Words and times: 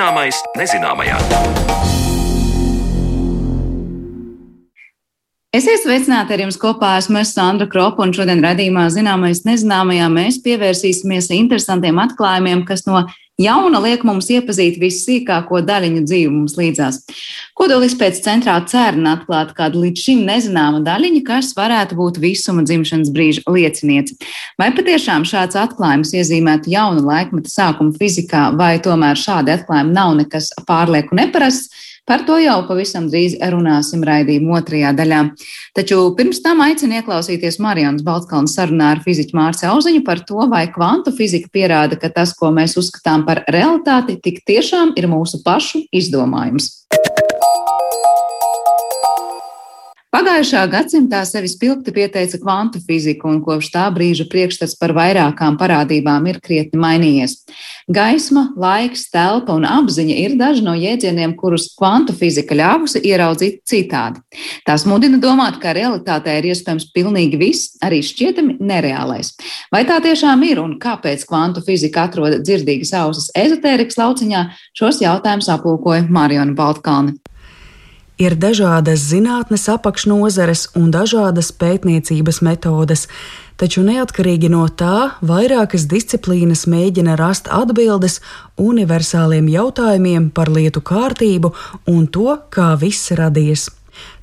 Zināmais 0.00 0.38
nezināmajā. 0.56 1.16
Esiet 5.52 5.82
sveicināti 5.82 6.32
ar 6.32 6.40
jums 6.40 6.56
kopā. 6.56 6.94
Esmu 7.02 7.20
Sandra 7.28 7.66
Kropa 7.68 8.06
un 8.06 8.14
šodien 8.16 8.40
radījumā 8.40 8.86
zināmais 8.94 9.42
nezināmajā 9.44 10.06
mēs 10.08 10.38
pievērsīsimies 10.46 11.28
interesantiem 11.36 12.00
atklājumiem, 12.00 12.64
kas 12.64 12.86
no 12.88 13.02
jauna 13.40 13.80
liek 13.82 14.04
mums 14.06 14.28
iepazīt 14.32 14.78
vissīkāko 14.80 15.62
daļiņu 15.66 16.04
dzīvi 16.06 16.30
mums 16.32 16.56
līdzās. 16.58 17.00
Kodolis 17.58 17.96
pēc 17.98 18.20
centrā 18.24 18.56
cērna 18.70 19.16
atklāt 19.18 19.52
kādu 19.56 19.84
līdz 19.84 20.04
šim 20.06 20.24
nezināmu 20.28 20.82
daļiņu, 20.86 21.22
kas 21.26 21.52
varētu 21.58 21.98
būt 21.98 22.20
visuma 22.22 22.64
dzimšanas 22.66 23.12
brīža 23.14 23.44
liecinieci. 23.50 24.16
Vai 24.60 24.70
patiešām 24.76 25.26
šāds 25.28 25.58
atklājums 25.60 26.14
iezīmētu 26.16 26.72
jaunu 26.72 27.04
laikmetu 27.06 27.52
sākumu 27.52 27.96
fizikā, 28.00 28.50
vai 28.56 28.76
tomēr 28.82 29.18
šādi 29.18 29.56
atklājumi 29.58 29.96
nav 29.96 30.16
nekas 30.22 30.52
pārlieku 30.68 31.18
neparasts? 31.18 31.88
Par 32.08 32.24
to 32.26 32.38
jau 32.42 32.56
pavisam 32.68 33.08
drīz 33.10 33.36
runāsim 33.52 34.02
raidījuma 34.06 34.58
otrajā 34.60 34.92
daļā. 34.98 35.20
Taču 35.78 36.00
pirms 36.18 36.42
tam 36.44 36.62
aicinu 36.64 36.98
ieklausīties 37.00 37.60
Marijanas 37.62 38.04
Baltkalnas 38.06 38.56
sarunā 38.58 38.94
ar 38.96 39.02
fiziķu 39.04 39.36
Mārci 39.38 39.68
Auziņu 39.70 40.04
par 40.06 40.24
to, 40.26 40.40
vai 40.50 40.66
kvantu 40.72 41.14
fizika 41.16 41.52
pierāda, 41.52 42.00
ka 42.00 42.12
tas, 42.12 42.34
ko 42.36 42.52
mēs 42.54 42.76
uzskatām 42.80 43.26
par 43.28 43.44
realitāti, 43.48 44.18
tik 44.22 44.42
tiešām 44.48 44.96
ir 44.98 45.10
mūsu 45.12 45.44
pašu 45.46 45.84
izdomājums. 45.94 46.72
Pagājušā 50.10 50.64
gadsimtā 50.66 51.20
sevi 51.22 51.46
spilgti 51.46 51.92
pieteica 51.94 52.38
kvantu 52.42 52.80
fizika, 52.82 53.28
un 53.30 53.36
kopš 53.46 53.68
tā 53.70 53.84
brīža 53.94 54.24
priekšstats 54.26 54.74
par 54.80 54.90
vairākām 54.96 55.54
parādībām 55.60 56.26
ir 56.26 56.40
krietni 56.42 56.80
mainījies. 56.82 57.36
Gaisma, 57.86 58.48
laiks, 58.58 59.04
telpa 59.14 59.54
un 59.54 59.68
apziņa 59.70 60.16
ir 60.24 60.34
daži 60.40 60.66
no 60.66 60.74
jēdzieniem, 60.74 61.36
kurus 61.38 61.68
kvantu 61.78 62.16
fizika 62.18 62.58
ļāvusi 62.58 63.04
ieraudzīt 63.06 63.62
citādi. 63.70 64.18
Tās 64.66 64.82
mudina 64.90 65.22
domāt, 65.22 65.62
ka 65.62 65.76
realitātē 65.78 66.40
ir 66.40 66.50
iespējams 66.50 66.90
pilnīgi 66.90 67.38
viss, 67.38 67.78
arī 67.78 68.02
šķietami 68.02 68.58
nereālais. 68.58 69.36
Vai 69.70 69.86
tā 69.86 70.02
tiešām 70.02 70.42
ir 70.50 70.58
un 70.58 70.74
kāpēc 70.82 71.22
kvantu 71.30 71.62
fizika 71.62 72.08
atroda 72.10 72.42
dzirdīgas 72.42 72.96
ausis 72.98 73.30
ezotērikas 73.38 74.02
lauciņā, 74.02 74.46
šos 74.74 75.04
jautājumus 75.06 75.54
aplūkoja 75.54 76.08
Mariona 76.10 76.58
Baltkalne. 76.58 77.20
Ir 78.20 78.34
dažādas 78.36 79.00
zinātnes 79.08 79.62
apakšnozares 79.72 80.66
un 80.76 80.90
dažādas 80.92 81.48
pētniecības 81.56 82.42
metodes, 82.44 83.06
taču 83.56 83.80
neatkarīgi 83.86 84.50
no 84.52 84.66
tā, 84.68 85.14
vairākas 85.24 85.86
disciplīnas 85.88 86.66
mēģina 86.68 87.16
rast 87.16 87.48
atbildes 87.48 88.18
universāliem 88.60 89.48
jautājumiem 89.48 90.28
par 90.36 90.52
lietu 90.52 90.84
kārtību 90.84 91.54
un 91.88 92.04
to, 92.12 92.36
kā 92.52 92.74
viss 92.84 93.08
radies. 93.16 93.70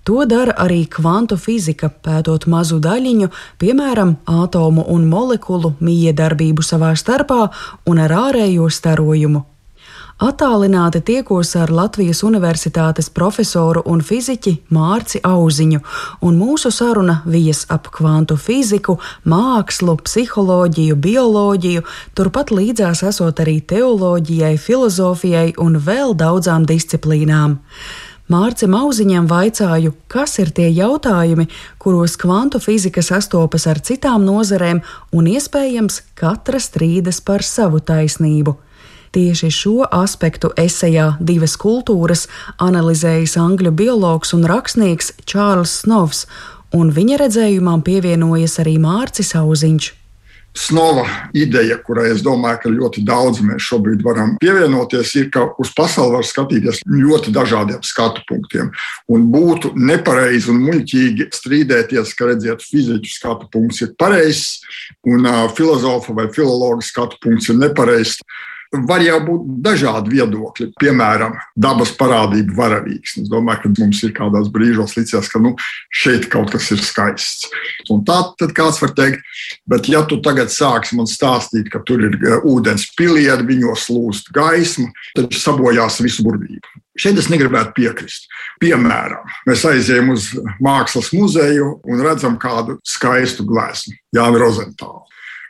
To 0.05 0.29
dara 0.29 0.53
arī 0.61 0.83
kvantu 0.85 1.33
fizika, 1.41 1.89
pētot 1.89 2.45
mazu 2.45 2.77
daļiņu, 2.77 3.33
piemēram, 3.57 4.13
atomu 4.29 4.85
un 4.93 5.09
molekulu 5.09 5.73
miedarbību 5.81 6.61
savā 6.61 6.93
starpā 6.93 7.49
un 7.89 8.05
ar 8.05 8.19
ārējo 8.29 8.69
starojumu 8.69 9.47
Atālināti 10.17 11.03
tiekos 11.05 11.51
ar 11.61 11.69
Latvijas 11.69 12.23
Universitātes 12.25 13.11
profesoru 13.13 13.83
un 13.85 13.99
fiziķi 14.01 14.55
Mārci 14.73 15.21
Auziņu, 15.21 15.83
un 16.25 16.39
mūsu 16.41 16.71
saruna 16.73 17.19
vijas 17.29 17.67
ap 17.69 17.91
kvantu 17.93 18.33
fiziku, 18.41 18.95
mākslu, 19.29 19.93
psiholoģiju, 20.01 20.97
bioloģiju, 21.05 21.85
turpat 22.17 22.49
līdzās 22.49 23.05
esot 23.11 23.45
arī 23.45 23.59
teoloģijai, 23.61 24.55
filozofijai 24.57 25.53
un 25.61 25.77
vēl 25.85 26.17
daudzām 26.17 26.65
disciplīnām. 26.65 27.59
Mārcim 28.33 28.73
Auziņam 28.73 29.29
vaicāju, 29.29 29.93
kas 30.09 30.39
ir 30.41 30.49
tie 30.49 30.71
jautājumi, 30.73 31.45
kuros 31.77 32.17
kvantu 32.17 32.57
fizika 32.57 33.05
sastopas 33.05 33.69
ar 33.69 33.85
citām 33.85 34.25
nozarēm, 34.25 34.81
un 35.13 35.29
iespējams, 35.29 36.07
katra 36.17 36.57
strīdas 36.57 37.21
par 37.21 37.45
savu 37.45 37.85
taisnību. 37.85 38.63
Tieši 39.17 39.47
šo 39.49 39.85
aspektu 39.89 40.51
esejā 40.61 41.15
Divas 41.17 41.55
kultūras 41.57 42.27
analizējis 42.61 43.33
angļu 43.41 43.71
biologs 43.73 44.35
un 44.37 44.43
rakstnieks 44.45 45.07
Čārls 45.25 45.71
Snovs, 45.81 46.27
un 46.77 46.91
viņa 46.93 47.15
redzējumam 47.23 47.81
pievienojas 47.81 48.59
arī 48.61 48.75
Mārcis 48.83 49.33
Auziņš. 49.39 49.87
Snova 50.53 51.07
ideja, 51.33 51.79
kurai 51.81 52.11
es 52.11 52.21
domāju, 52.21 52.59
ka 52.61 52.71
ļoti 52.75 53.01
daudz 53.07 53.41
mēs 53.45 53.65
šobrīd 53.65 54.03
varam 54.05 54.35
pievienoties, 54.41 55.15
ir, 55.17 55.31
ka 55.33 55.47
uz 55.57 55.71
pasauli 55.73 56.19
var 56.19 56.27
skatīties 56.29 56.83
ļoti 56.85 57.33
dažādiem 57.33 57.81
skatu 57.85 58.21
punktiem. 58.29 58.69
Un 59.09 59.25
būtu 59.33 59.71
nepareizi 59.81 60.53
un 60.53 60.61
muļķīgi 60.67 61.31
strīdēties, 61.39 62.13
ka 62.13 62.29
redziet, 62.29 62.61
fiziķu 62.69 63.15
skatu 63.15 63.49
punkts 63.53 63.81
ir 63.81 63.95
pareizs 63.97 64.61
un 65.09 65.25
uh, 65.25 65.47
filozofa 65.57 66.13
vai 66.21 66.27
filologa 66.37 66.85
skatu 66.85 67.17
punkts 67.25 67.49
ir 67.49 67.57
nepareizs. 67.63 68.21
Var 68.71 69.03
jau 69.05 69.17
būt 69.23 69.43
dažādi 69.63 70.11
viedokļi, 70.17 70.69
piemēram, 70.81 71.37
dabas 71.55 71.93
parādību 71.95 72.55
varavīgs. 72.57 73.15
Es 73.21 73.29
domāju, 73.31 73.63
ka 73.63 73.71
mums 73.77 74.01
ir 74.03 74.11
kādos 74.17 74.49
brīžos 74.51 74.97
licies, 74.97 75.29
ka 75.31 75.39
nu, 75.43 75.53
šeit 75.93 76.27
kaut 76.31 76.51
kas 76.51 76.67
ir 76.75 76.81
skaists. 76.83 77.47
Un 77.93 78.03
tā 78.07 78.19
tad 78.39 78.51
kāds 78.57 78.81
var 78.83 78.91
teikt, 78.97 79.23
bet 79.69 79.87
ja 79.91 80.03
tu 80.07 80.19
tagad 80.23 80.51
sāksi 80.51 80.99
man 80.99 81.07
stāstīt, 81.07 81.71
ka 81.71 81.79
tur 81.87 82.03
ir 82.09 82.19
eh, 82.19 82.41
ūdens 82.43 82.89
pilieri, 82.97 83.47
viņos 83.47 83.87
lūst 83.93 84.33
gaisma, 84.35 84.91
tad 85.15 85.31
sabojās 85.37 86.01
visu 86.03 86.27
burvību. 86.27 86.83
Šeit 86.97 87.19
es 87.21 87.29
negribētu 87.29 87.75
piekrist. 87.77 88.25
Piemēram, 88.61 89.27
mēs 89.47 89.63
aizējām 89.69 90.09
uz 90.15 90.31
mākslas 90.63 91.11
muzeju 91.13 91.75
un 91.85 92.01
redzam 92.01 92.39
kādu 92.41 92.79
skaistu 92.85 93.45
gleznu, 93.47 93.93
Jānu 94.17 94.41
Rozentālu. 94.41 95.05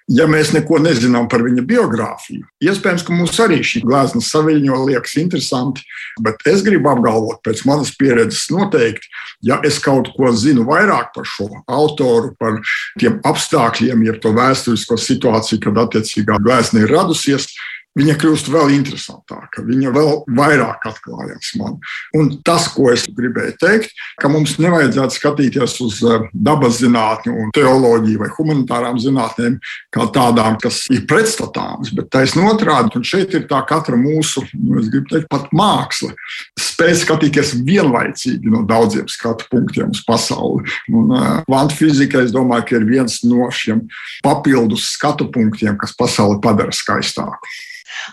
Ja 0.07 0.23
mēs 0.23 0.53
neko 0.55 0.77
nezinām 0.79 1.25
par 1.27 1.41
viņa 1.43 1.65
biogrāfiju, 1.67 2.45
iespējams, 2.63 3.03
ka 3.03 3.11
mums 3.11 3.35
arī 3.43 3.57
šī 3.59 3.81
glezna 3.83 4.21
saviņo 4.23 4.77
liekas 4.87 5.17
interesanti, 5.19 5.83
bet 6.23 6.45
es 6.47 6.63
gribu 6.63 6.93
apgalvot, 6.93 7.41
pēc 7.43 7.65
manas 7.67 7.91
pieredzes 7.99 8.45
noteikti, 8.53 9.11
ja 9.43 9.59
es 9.67 9.81
kaut 9.83 10.13
ko 10.15 10.31
zinu 10.31 10.63
vairāk 10.69 11.11
par 11.11 11.27
šo 11.27 11.49
autoru, 11.67 12.31
par 12.39 12.61
tiem 13.01 13.19
apstākļiem, 13.27 14.05
jeb 14.07 14.21
to 14.23 14.31
vēsturisko 14.37 14.95
situāciju, 14.95 15.59
kad 15.67 15.83
attiecīgā 15.83 16.39
glezna 16.39 16.85
ir 16.85 16.95
radusies, 16.95 17.51
viņa 17.97 18.15
kļūst 18.21 18.51
vēl 18.53 18.73
interesantāka, 18.75 19.63
viņa 19.65 19.93
vēl 19.95 20.11
vairāk 20.37 20.85
atklājas 20.89 21.53
man. 21.59 21.77
Un 22.17 22.31
tas, 22.45 22.67
ko 22.73 22.91
es 22.93 23.07
gribēju 23.17 23.57
teikt, 23.61 23.93
ka 24.21 24.29
mums 24.31 24.57
nevajadzētu 24.61 25.17
skatīties 25.17 25.77
uz 25.85 25.99
eh, 26.05 26.27
dabas 26.33 26.79
zinātni, 26.81 27.33
teoloģiju 27.57 28.21
vai 28.21 28.29
humanitārām 28.37 28.99
zinātnēm 29.01 29.57
kā 29.93 30.07
tādām, 30.13 30.59
kas 30.61 30.83
ir 30.93 31.05
pretstatāmas, 31.09 31.91
bet 31.95 32.11
taisnība 32.13 32.53
otrādi, 32.55 32.93
un 32.99 33.07
šeit 33.07 33.35
ir 33.37 33.47
tā 33.49 33.61
katra 33.67 33.97
mūsu, 33.99 34.43
nu, 34.57 34.77
es 34.81 34.89
gribu 34.93 35.11
teikt, 35.11 35.29
pat 35.31 35.49
māksla, 35.55 36.13
spēj 36.59 36.99
skatīties 37.03 37.55
vienlaicīgi 37.67 38.51
no 38.53 38.63
daudziem 38.67 39.07
skatu 39.11 39.47
punktiem 39.51 39.93
uz 39.95 40.03
pasauli. 40.07 40.67
Un 40.93 41.13
uh, 41.13 41.29
kvantu 41.47 41.79
fizika, 41.79 42.21
es 42.23 42.33
domāju, 42.35 42.67
ka 42.67 42.77
ir 42.77 42.85
viens 42.89 43.21
no 43.25 43.49
šiem 43.53 43.85
papildus 44.25 44.91
skatu 44.93 45.29
punktiem, 45.33 45.77
kas 45.79 45.95
pasauli 45.97 46.39
padara 46.43 46.75
skaistāku. 46.75 47.55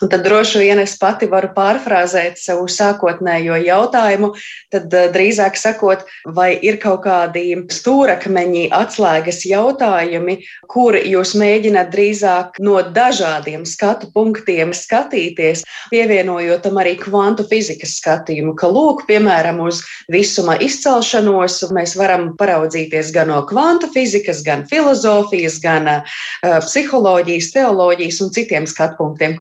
Un 0.03 0.11
tad 0.13 0.25
droši 0.27 0.63
vien 0.63 0.81
es 0.83 0.97
pati 1.01 1.29
varu 1.31 1.51
pārfrāzēt 1.57 2.39
savu 2.41 2.67
sākotnējo 2.71 3.59
jautājumu, 3.65 4.33
tad 4.75 4.93
eh, 4.95 5.09
drīzāk 5.15 5.59
sakot, 5.59 6.05
vai 6.37 6.53
ir 6.67 6.79
kaut 6.83 7.05
kādi 7.07 7.45
stūrakmeņi, 7.73 8.67
atslēgas 8.75 9.45
jautājumi, 9.49 10.39
kur 10.71 10.99
jūs 10.99 11.35
mēģināt 11.39 11.93
drīzāk 11.95 12.61
no 12.65 12.81
dažādiem 12.95 13.65
skatu 13.69 14.11
punktiem 14.15 14.75
skatīties, 14.77 15.65
pievienojot 15.93 16.65
tam 16.65 16.81
arī 16.83 16.97
kvantu 17.01 17.47
fizikas 17.51 17.99
skatījumu, 18.01 18.55
ka 18.59 18.71
lūk, 18.71 19.05
piemēram, 19.09 19.61
uz 19.65 19.83
visuma 20.13 20.57
izcelšanos 20.63 21.61
mēs 21.75 21.95
varam 21.99 22.33
paraudzīties 22.41 23.13
gan 23.15 23.31
no 23.33 23.43
kvantu 23.49 23.91
fizikas, 23.95 24.43
gan 24.47 24.65
filozofijas, 24.71 25.59
gan 25.63 25.91
uh, 25.91 26.21
psiholoģijas, 26.65 27.53
teoloģijas 27.55 28.23
un 28.25 28.33
citiem 28.35 28.69
skatu 28.71 29.01
punktiem. 29.01 29.39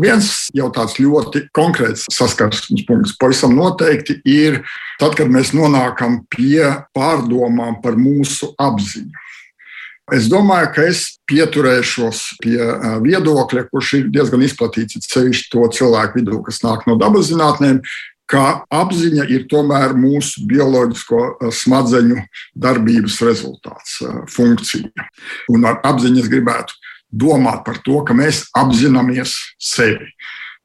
Viens 0.00 0.30
jau 0.54 0.70
tāds 0.74 0.96
ļoti 0.98 1.44
konkrēts 1.54 2.08
saskarsmes 2.10 2.82
punkts 2.88 3.14
pavisam 3.20 3.54
noteikti 3.54 4.18
ir 4.26 4.62
tad, 4.98 5.14
kad 5.18 5.30
mēs 5.30 5.52
nonākam 5.54 6.22
pie 6.32 6.64
pārdomām 6.96 7.78
par 7.82 7.98
mūsu 7.98 8.50
apziņu. 8.58 9.22
Es 10.12 10.26
domāju, 10.28 10.68
ka 10.74 10.82
es 10.90 11.04
pieturēšos 11.30 12.24
pie 12.42 12.58
viedokļa, 13.06 13.68
kurš 13.70 13.92
ir 14.02 14.10
diezgan 14.12 14.42
izplatīts 14.44 14.98
sevišķi 15.08 15.48
to 15.54 15.68
cilvēku 15.78 16.20
vidū, 16.20 16.42
kas 16.44 16.60
nāk 16.66 16.84
no 16.90 16.98
dabas 17.00 17.30
zinātnēm, 17.30 17.78
ka 18.28 18.64
apziņa 18.72 19.24
ir 19.32 19.46
tomēr 19.48 19.94
mūsu 19.96 20.44
bioloģisko 20.48 21.50
smadzeņu 21.54 22.20
darbības 22.66 23.20
rezultāts, 23.24 23.98
funkcija. 24.32 25.08
Un 25.52 25.64
ar 25.70 25.80
apziņu 25.86 26.24
es 26.24 26.30
gribētu 26.32 26.76
domāt 27.14 27.64
par 27.66 27.78
to, 27.86 28.00
ka 28.06 28.16
mēs 28.16 28.46
apzināmies 28.56 29.36
sevi. 29.60 30.10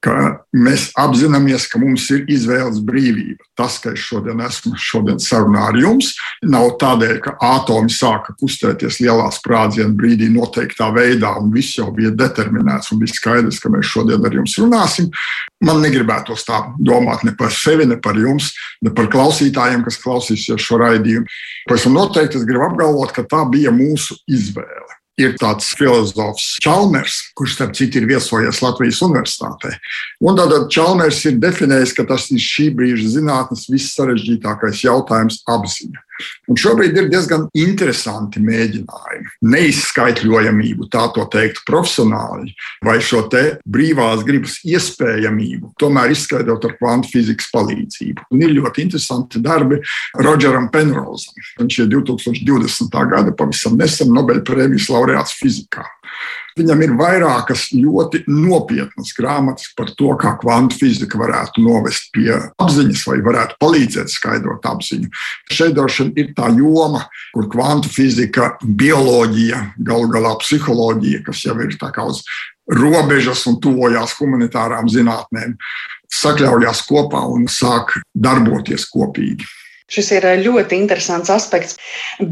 ka 0.04 0.13
mēs 0.56 0.90
apzināmies, 1.00 1.66
ka 1.68 1.80
mums 1.81 2.06
ir 2.16 2.24
izvēles 2.31 2.80
brīvība. 2.88 3.44
Tas, 3.60 3.78
ka 3.84 3.92
es 3.96 4.04
šodien 4.07 4.40
esmu 4.46 4.78
šodien 4.80 5.19
sarunā 5.19 5.66
ar 5.69 5.80
jums, 5.80 6.13
nav 6.48 6.72
tādēļ, 6.80 7.18
ka 7.25 7.34
atomi 7.44 7.92
sāka 7.92 8.36
kustēties 8.40 9.01
lielā 9.04 9.28
sprādziena 9.36 9.92
brīdī 9.96 10.30
noteiktā 10.31 10.88
veidā, 10.96 11.34
un 11.42 11.51
viss 11.51 11.75
jau 11.78 11.90
bija 11.96 12.13
determinēts 12.16 12.94
un 12.94 13.02
bija 13.04 13.18
skaidrs, 13.18 13.60
ka 13.60 13.72
mēs 13.74 13.92
šodien 13.92 14.24
ar 14.24 14.38
jums 14.40 14.56
runāsim. 14.62 15.10
Man 15.68 15.84
negribētos 15.84 16.48
tā 16.48 16.62
domāt 16.80 17.25
ne 17.28 17.36
par 17.36 17.52
sevi, 17.56 17.88
ne 17.90 18.00
par 18.00 18.16
jums, 18.19 18.54
ne 18.86 18.94
par 18.95 19.12
klausītājiem, 19.12 19.84
kas 19.84 20.00
klausīsies 20.00 20.63
šo 20.63 20.80
raidījumu. 20.80 21.28
Pēc 21.68 21.90
tam 21.90 22.00
noteikti 22.00 22.40
es 22.40 22.48
gribu 22.48 22.69
apgalvot, 22.69 23.12
ka 23.12 23.28
tā 23.28 23.44
bija 23.52 23.75
mūsu 23.75 24.16
izvēle 24.31 24.99
ir 25.19 25.36
tāds 25.39 25.71
filozofs 25.77 26.57
Čalmers, 26.63 27.19
kurš, 27.38 27.57
starp 27.57 27.75
citu, 27.77 28.00
ir 28.00 28.10
viesojies 28.10 28.62
Latvijas 28.63 29.01
Universitātē. 29.06 29.75
Un 30.24 30.39
tad 30.39 30.56
Čalmers 30.74 31.21
ir 31.30 31.39
definējis, 31.42 31.95
ka 31.98 32.07
tas 32.10 32.30
ir 32.33 32.42
šī 32.44 32.69
brīža 32.75 33.16
zinātnes 33.18 33.68
viss 33.71 33.95
sarežģītākais 33.98 34.86
jautājums- 34.88 35.44
apziņa. 35.56 36.06
Un 36.50 36.60
šobrīd 36.60 36.98
ir 36.98 37.10
diezgan 37.12 37.48
interesanti 37.57 38.42
mēģinājumi. 38.44 39.33
Neizskaitļojamību, 39.54 40.89
tā 40.94 41.06
to 41.16 41.25
teikt, 41.31 41.63
profesionāli, 41.69 42.54
vai 42.86 42.98
šo 43.04 43.25
brīvās 43.30 44.24
gribas 44.27 44.57
iespējamību, 44.66 45.74
tomēr 45.80 46.13
izskaidrot 46.16 46.66
ar 46.66 46.75
kvantu 46.80 47.12
fizikas 47.13 47.50
palīdzību. 47.54 48.30
Un 48.33 48.44
ir 48.45 48.56
ļoti 48.57 48.86
interesanti 48.88 49.44
darbi 49.44 49.81
Rodžeram 50.18 50.69
Penrozam. 50.74 51.38
Viņš 51.60 51.80
ir 51.83 51.92
2020. 51.94 53.00
gada 53.13 53.36
pavisam 53.36 53.77
nesen 53.80 54.13
Nobelpremijas 54.16 54.89
laureāts 54.94 55.38
fizikā. 55.39 55.86
Viņam 56.59 56.81
ir 56.83 56.94
vairākas 57.00 57.69
ļoti 57.71 58.25
nopietnas 58.27 59.13
grāmatas 59.15 59.69
par 59.77 59.94
to, 59.95 60.11
kā 60.19 60.33
kvantu 60.41 60.75
fizika 60.81 61.19
varētu 61.21 61.63
novest 61.63 62.09
pie 62.15 62.33
apziņas 62.35 63.06
vai 63.07 63.19
varētu 63.23 63.59
palīdzēt 63.63 64.11
skaidrot 64.11 64.67
apziņu. 64.67 65.07
Šeit 65.51 65.77
droši 65.77 66.09
vien 66.09 66.13
ir 66.19 66.33
tā 66.35 66.50
joma, 66.57 67.06
kur 67.35 67.47
kvantu 67.51 67.91
fizika, 67.94 68.51
bioloģija, 68.63 69.61
galu 69.88 70.11
galā 70.11 70.35
psiholoģija, 70.44 71.23
kas 71.29 71.45
jau 71.47 71.56
ir 71.63 71.77
uz 72.09 72.23
robežas 72.69 73.45
un 73.50 73.57
tuvojās 73.61 74.13
humanitārām 74.19 74.89
zinātnēm, 74.91 75.56
sakļaujās 76.13 76.83
kopā 76.89 77.23
un 77.29 77.47
sāk 77.50 77.95
darboties 78.13 78.85
kopīgi. 78.91 79.47
Šis 79.89 80.12
ir 80.13 80.25
eh, 80.30 80.41
ļoti 80.45 80.77
interesants 80.77 81.31
aspekts. 81.33 81.77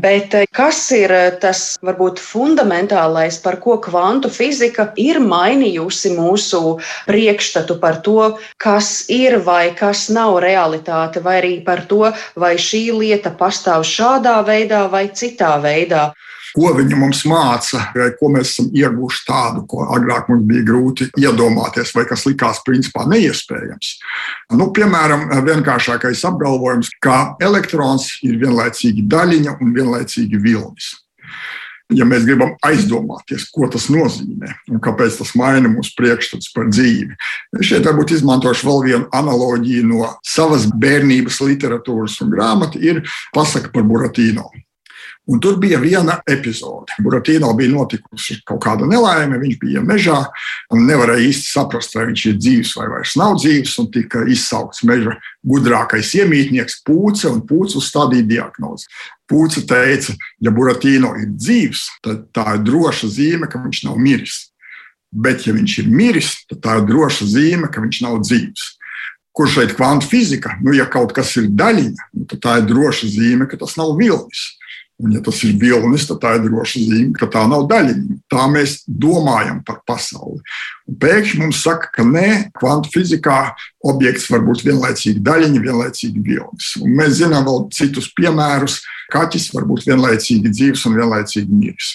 Bet 0.03 0.35
eh, 0.37 0.45
kas 0.53 0.79
ir 0.95 1.13
eh, 1.13 1.29
tas 1.41 1.63
varbūt 1.85 2.21
fundamentālais, 2.21 3.39
par 3.41 3.57
ko 3.63 3.79
kvantu 3.81 4.29
fizika 4.33 4.91
ir 5.01 5.19
mainījusi 5.23 6.13
mūsu 6.17 6.77
priekšstatu 7.09 7.79
par 7.81 8.01
to, 8.05 8.37
kas 8.61 9.07
ir 9.13 9.39
vai 9.47 9.71
kas 9.77 10.07
nav 10.13 10.37
realitāte, 10.45 11.23
vai 11.25 11.39
arī 11.41 11.55
par 11.65 11.85
to, 11.89 12.11
vai 12.37 12.55
šī 12.61 12.83
lieta 12.99 13.33
pastāv 13.41 13.85
šādā 13.87 14.37
veidā 14.45 14.85
vai 14.93 15.07
citā 15.09 15.55
veidā 15.63 16.11
ko 16.57 16.71
viņi 16.73 16.97
mums 16.97 17.21
māca, 17.29 17.83
vai 17.93 18.09
ko 18.17 18.31
mēs 18.33 18.55
esam 18.55 18.71
ieguvuši 18.73 19.23
tādu, 19.27 19.63
ko 19.69 19.85
agrāk 19.93 20.31
mums 20.31 20.47
bija 20.49 20.65
grūti 20.65 21.09
iedomāties, 21.21 21.93
vai 21.93 22.07
kas 22.09 22.25
likās 22.25 22.63
principā 22.65 23.05
neiespējams. 23.11 23.91
Nu, 24.57 24.71
piemēram, 24.73 25.29
vienkāršākais 25.45 26.25
apgalvojums, 26.31 26.89
ka 27.03 27.37
elektrons 27.45 28.15
ir 28.25 28.39
vienlaicīgi 28.41 29.05
daļiņa 29.05 29.59
un 29.61 29.75
vienlaicīgi 29.77 30.41
vilnis. 30.41 30.95
Ja 31.95 32.03
mēs 32.03 32.25
gribam 32.27 32.57
aizdomāties, 32.67 33.45
ko 33.53 33.69
tas 33.71 33.85
nozīmē 33.87 34.49
un 34.73 34.81
kāpēc 34.83 35.21
tas 35.21 35.29
maina 35.39 35.69
mūsu 35.71 35.93
priekšstats 35.95 36.49
par 36.51 36.67
dzīvi, 36.67 37.15
šeit 37.63 37.87
varbūt 37.87 38.11
izmantošu 38.17 38.67
vēl 38.67 38.83
vienu 38.89 39.07
analoģiju 39.15 39.85
no 39.87 40.09
savas 40.25 40.67
bērnības 40.67 41.39
literatūras 41.45 42.19
un 42.25 42.33
grāmatas, 42.33 42.83
ir 42.83 43.05
pasaka 43.37 43.71
par 43.71 43.87
Buratīnu. 43.87 44.49
Un 45.27 45.41
tur 45.43 45.57
bija 45.59 45.75
viena 45.83 46.21
epizode. 46.29 46.95
Buratīno 47.03 47.49
bija 47.57 47.73
notikusi 47.73 48.37
kaut 48.47 48.61
kāda 48.63 48.87
nelaime, 48.87 49.35
viņš 49.41 49.57
bija 49.59 49.81
mežā 49.83 50.21
un 50.71 50.85
nevarēja 50.87 51.25
īsti 51.27 51.51
saprast, 51.51 51.97
vai 51.97 52.05
viņš 52.07 52.23
ir 52.29 52.37
dzīves 52.39 52.71
vai 52.79 52.87
vairs 52.93 53.17
nav 53.19 53.35
dzīves. 53.41 53.75
Tika 53.91 54.23
izsaukts 54.31 54.85
meža 54.87 55.17
gudrākais 55.43 56.13
iemītnieks 56.21 56.79
Pūce, 56.87 57.27
un 57.27 57.41
Pūce 57.47 57.75
uzstādīja 57.81 58.27
diagnozi. 58.29 58.87
Pūce 59.27 59.65
teica, 59.67 60.15
ja 60.39 60.53
Buratīno 60.55 61.11
ir 61.19 61.33
dzīves, 61.35 61.83
tad 62.07 62.29
tā 62.35 62.55
ir 62.55 62.63
droša 62.69 63.11
zīme, 63.11 63.51
ka 63.51 63.59
viņš 63.59 63.83
nav 63.89 63.99
miris. 63.99 64.45
Bet, 65.11 65.43
ja 65.47 65.55
viņš 65.55 65.77
ir 65.83 65.91
miris, 65.91 66.33
tad 66.47 66.63
tā 66.63 66.79
ir 66.79 66.87
droša 66.87 67.27
zīme, 67.33 67.67
ka 67.71 67.83
viņš 67.83 67.99
nav 68.05 68.21
dzīves. 68.23 68.67
Kur 69.35 69.51
šeit 69.51 69.75
kvantu 69.77 70.07
fizika? 70.09 70.55
Nu, 70.63 70.71
ja 70.73 70.87
kaut 70.89 71.11
kas 71.13 71.35
ir 71.37 71.51
daļiņa, 71.53 72.07
nu, 72.15 72.23
tad 72.31 72.41
tā 72.41 72.55
ir 72.61 72.71
droša 72.71 73.11
zīme, 73.11 73.45
ka 73.51 73.59
tas 73.59 73.75
nav 73.77 73.91
vilnis. 73.99 74.53
Un, 74.97 75.11
ja 75.13 75.19
tas 75.21 75.43
ir 75.45 75.53
vilnis, 75.61 76.07
tad 76.09 76.17
tā 76.23 76.31
ir 76.39 76.47
droša 76.47 76.79
zīme, 76.81 77.11
ka 77.13 77.27
tā 77.29 77.43
nav 77.45 77.67
daļiņa. 77.69 78.15
Tā 78.33 78.47
mēs 78.49 78.79
domājam 78.89 79.59
par 79.65 79.83
pasauli. 79.85 80.39
Un 80.89 80.95
pēkšņi 80.97 81.41
mums 81.43 81.59
saka, 81.61 81.91
ka 81.93 82.05
nē, 82.07 82.29
kvantu 82.57 82.89
fizikā 82.95 83.35
objekts 83.85 84.25
var 84.33 84.41
būt 84.47 84.63
vienlaicīgi 84.65 85.21
daļiņa, 85.21 85.61
vienlaicīgi 85.67 86.23
vilnis. 86.25 86.71
Un 86.81 86.95
mēs 86.97 87.19
zinām 87.19 87.45
vēl 87.45 87.67
citus 87.77 88.09
piemērus. 88.17 88.79
Kaķis 89.13 89.51
var 89.53 89.67
būt 89.69 89.85
vienlaicīgi 89.87 90.49
dzīves 90.51 90.81
un 90.89 90.97
vienlaicīgi 90.97 91.59
miris. 91.59 91.91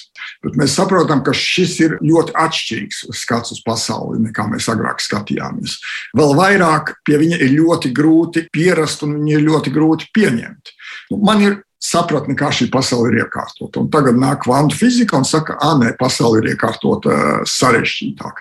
Bet 0.47 0.55
mēs 0.61 0.79
saprotam, 0.79 1.25
ka 1.27 1.35
šis 1.37 1.75
ir 1.83 1.97
ļoti 2.01 2.33
atšķirīgs 2.39 3.03
skats 3.19 3.53
uz 3.53 3.61
pasauli 3.67 4.23
nekā 4.29 4.47
mēs 4.49 4.71
agrāk 4.73 5.03
skatījāmies. 5.03 5.75
Vēl 6.17 6.33
vairāk 6.39 6.95
pie 7.05 7.19
viņa 7.21 7.43
ir 7.43 7.53
ļoti 7.59 7.93
grūti 7.99 8.47
pierast 8.55 9.03
un 9.05 9.19
viņa 9.19 9.37
ir 9.37 9.45
ļoti 9.51 9.75
grūti 9.75 10.09
pieņemt. 10.15 10.73
Nu, 11.11 11.21
man 11.27 11.45
ir 11.45 11.61
sapratni, 11.83 12.37
kā 12.39 12.51
šī 12.55 12.69
pasaule 12.73 13.11
ir 13.11 13.25
iekārtota. 13.25 13.83
Un 13.83 13.89
tagad 13.93 14.19
nāk 14.21 14.45
kvantu 14.45 14.79
fizika 14.79 15.19
un 15.19 15.27
saka, 15.27 15.57
ka 15.59 15.73
nē, 15.81 15.93
pasaule 15.99 16.43
ir 16.43 16.53
iekārtota 16.53 17.43
sarežģītāk. 17.49 18.39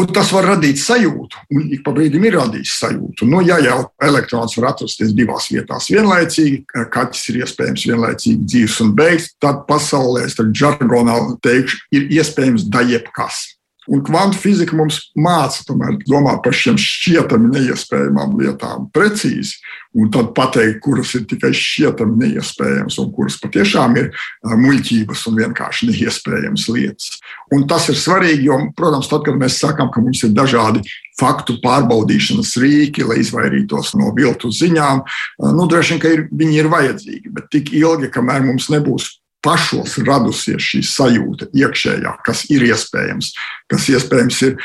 Un 0.00 0.10
tas 0.14 0.32
var 0.34 0.48
radīt 0.52 0.80
sajūtu, 0.82 1.44
un 1.54 1.68
ik 1.76 1.84
pa 1.86 1.94
brīdim 1.94 2.26
ir 2.26 2.38
radījis 2.40 2.74
sajūtu. 2.82 3.28
Nu, 3.30 3.44
ja 3.46 3.60
jau 3.62 3.78
elektrons 4.02 4.56
var 4.58 4.72
atrasties 4.72 5.14
divās 5.16 5.48
vietās 5.52 5.90
vienlaicīgi, 5.92 6.64
kaķis 6.90 7.30
ir 7.30 7.40
iespējams 7.44 7.86
vienlaicīgi 7.92 8.50
dzīves 8.50 8.80
un 8.86 8.92
beigts, 8.98 9.30
tad 9.42 9.64
pasaulē, 9.70 10.26
tagad 10.34 10.58
žargonā 10.64 11.18
teikšu, 11.46 11.84
ir 11.94 12.10
iespējams 12.18 12.66
da 12.72 12.82
jebkas. 12.86 13.46
Un 13.90 14.04
kvantu 14.06 14.38
fizika 14.38 14.76
mums 14.78 15.00
māca 15.18 15.64
tomēr 15.66 15.96
domāt 16.06 16.44
par 16.44 16.54
šiem 16.54 16.76
šķietami 16.78 17.50
neiespējamām 17.56 18.36
lietām 18.38 18.86
precīzi, 18.94 19.56
un 19.98 20.12
tad 20.14 20.30
pateikt, 20.36 20.78
kuras 20.84 21.16
ir 21.18 21.24
tikai 21.30 21.50
šķietami 21.56 22.20
neiespējamas, 22.22 23.00
un 23.02 23.10
kuras 23.16 23.40
patiešām 23.42 23.96
ir 23.98 24.10
muļķības 24.46 25.24
un 25.26 25.40
vienkārši 25.42 25.90
neiespējamas 25.90 26.68
lietas. 26.70 27.18
Un 27.50 27.66
tas 27.70 27.88
ir 27.90 27.98
svarīgi, 27.98 28.46
jo, 28.46 28.60
protams, 28.78 29.10
tad, 29.10 29.24
kad 29.26 29.40
mēs 29.40 29.58
sakām, 29.58 29.90
ka 29.90 30.04
mums 30.04 30.22
ir 30.22 30.36
dažādi 30.38 30.84
faktu 31.18 31.58
pārbaudīšanas 31.64 32.54
rīki, 32.62 33.04
lai 33.08 33.18
izvairītos 33.24 33.96
no 33.98 34.14
viltu 34.16 34.52
ziņām, 34.54 35.02
nu, 35.50 35.66
droši 35.66 35.96
vien, 35.96 36.04
ka 36.04 36.14
ir, 36.14 36.28
viņi 36.30 36.62
ir 36.62 36.70
vajadzīgi, 36.70 37.34
bet 37.34 37.50
tik 37.50 37.74
ilgi, 37.74 38.12
kamēr 38.14 38.46
mums 38.46 38.70
nebūs 38.70 39.16
pašos 39.44 39.98
radusies 40.06 40.62
šī 40.62 40.82
sajūta 40.86 41.50
iekšējā, 41.56 42.14
kas 42.26 42.44
ir 42.52 42.64
iespējams, 42.68 43.32
kas 43.70 43.88
iespējams 43.92 44.40
ir 44.48 44.56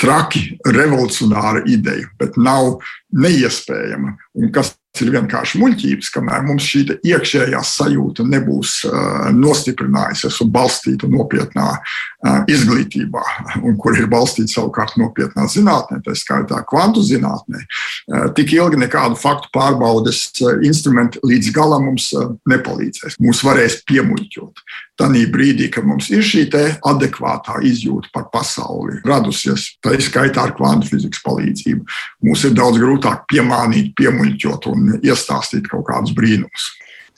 traki, 0.00 0.58
revolucionāra 0.66 1.62
ideja, 1.70 2.08
bet 2.18 2.38
nav 2.40 2.80
neiespējama. 3.14 4.16
Un 4.34 4.50
kas 4.54 4.74
ir 5.02 5.10
vienkārši 5.14 5.58
muļķības, 5.58 6.10
kamēr 6.14 6.44
mums 6.46 6.66
šī 6.68 6.84
iekšējā 7.02 7.60
sajūta 7.66 8.26
nebūs 8.28 8.76
uh, 8.86 9.30
nostiprinājusies 9.34 10.38
un 10.44 10.52
balstīta 10.54 11.08
nopietnā 11.10 11.66
uh, 11.74 12.44
izglītībā, 12.50 13.24
un 13.66 13.74
kur 13.80 13.98
ir 13.98 14.06
balstīta 14.12 14.54
savukārt 14.54 14.94
nopietnā 15.00 15.48
zinātnē, 15.50 15.98
tā 16.04 16.14
skaitā 16.18 16.62
kvantu 16.70 17.02
zinātnē. 17.06 17.64
Uh, 17.64 18.28
tik 18.38 18.54
ilgi 18.54 18.84
nekādu 18.84 19.18
faktu 19.18 19.50
pārbaudes 19.54 20.28
instrumenti 20.62 21.22
līdz 21.26 21.50
galam 21.54 21.88
mums 21.90 22.12
nepalīdzēs. 22.50 23.18
Mūs 23.22 23.42
varēs 23.46 23.80
piemuļķot. 23.88 24.62
Tanī 24.94 25.24
brīdī, 25.26 25.66
kad 25.74 25.82
mums 25.82 26.06
ir 26.14 26.22
šī 26.22 26.44
adekvātā 26.86 27.56
izjūta 27.66 28.12
par 28.14 28.28
pasauli 28.30 29.00
radusies, 29.02 29.72
tā 29.82 29.96
ir 29.96 30.04
skaitā 30.04 30.44
ar 30.44 30.52
kvantu 30.54 30.92
fizikas 30.92 31.22
palīdzību, 31.24 31.82
mums 32.22 32.44
ir 32.46 32.54
daudz 32.54 32.78
grūtāk 32.78 33.24
piemānīt, 33.32 33.90
piemuļķot 33.98 34.68
un 34.70 34.83
un 34.84 34.98
iestāstīt 35.00 35.70
kaut 35.72 35.88
kādus 35.88 36.14
brīnumus. 36.16 36.72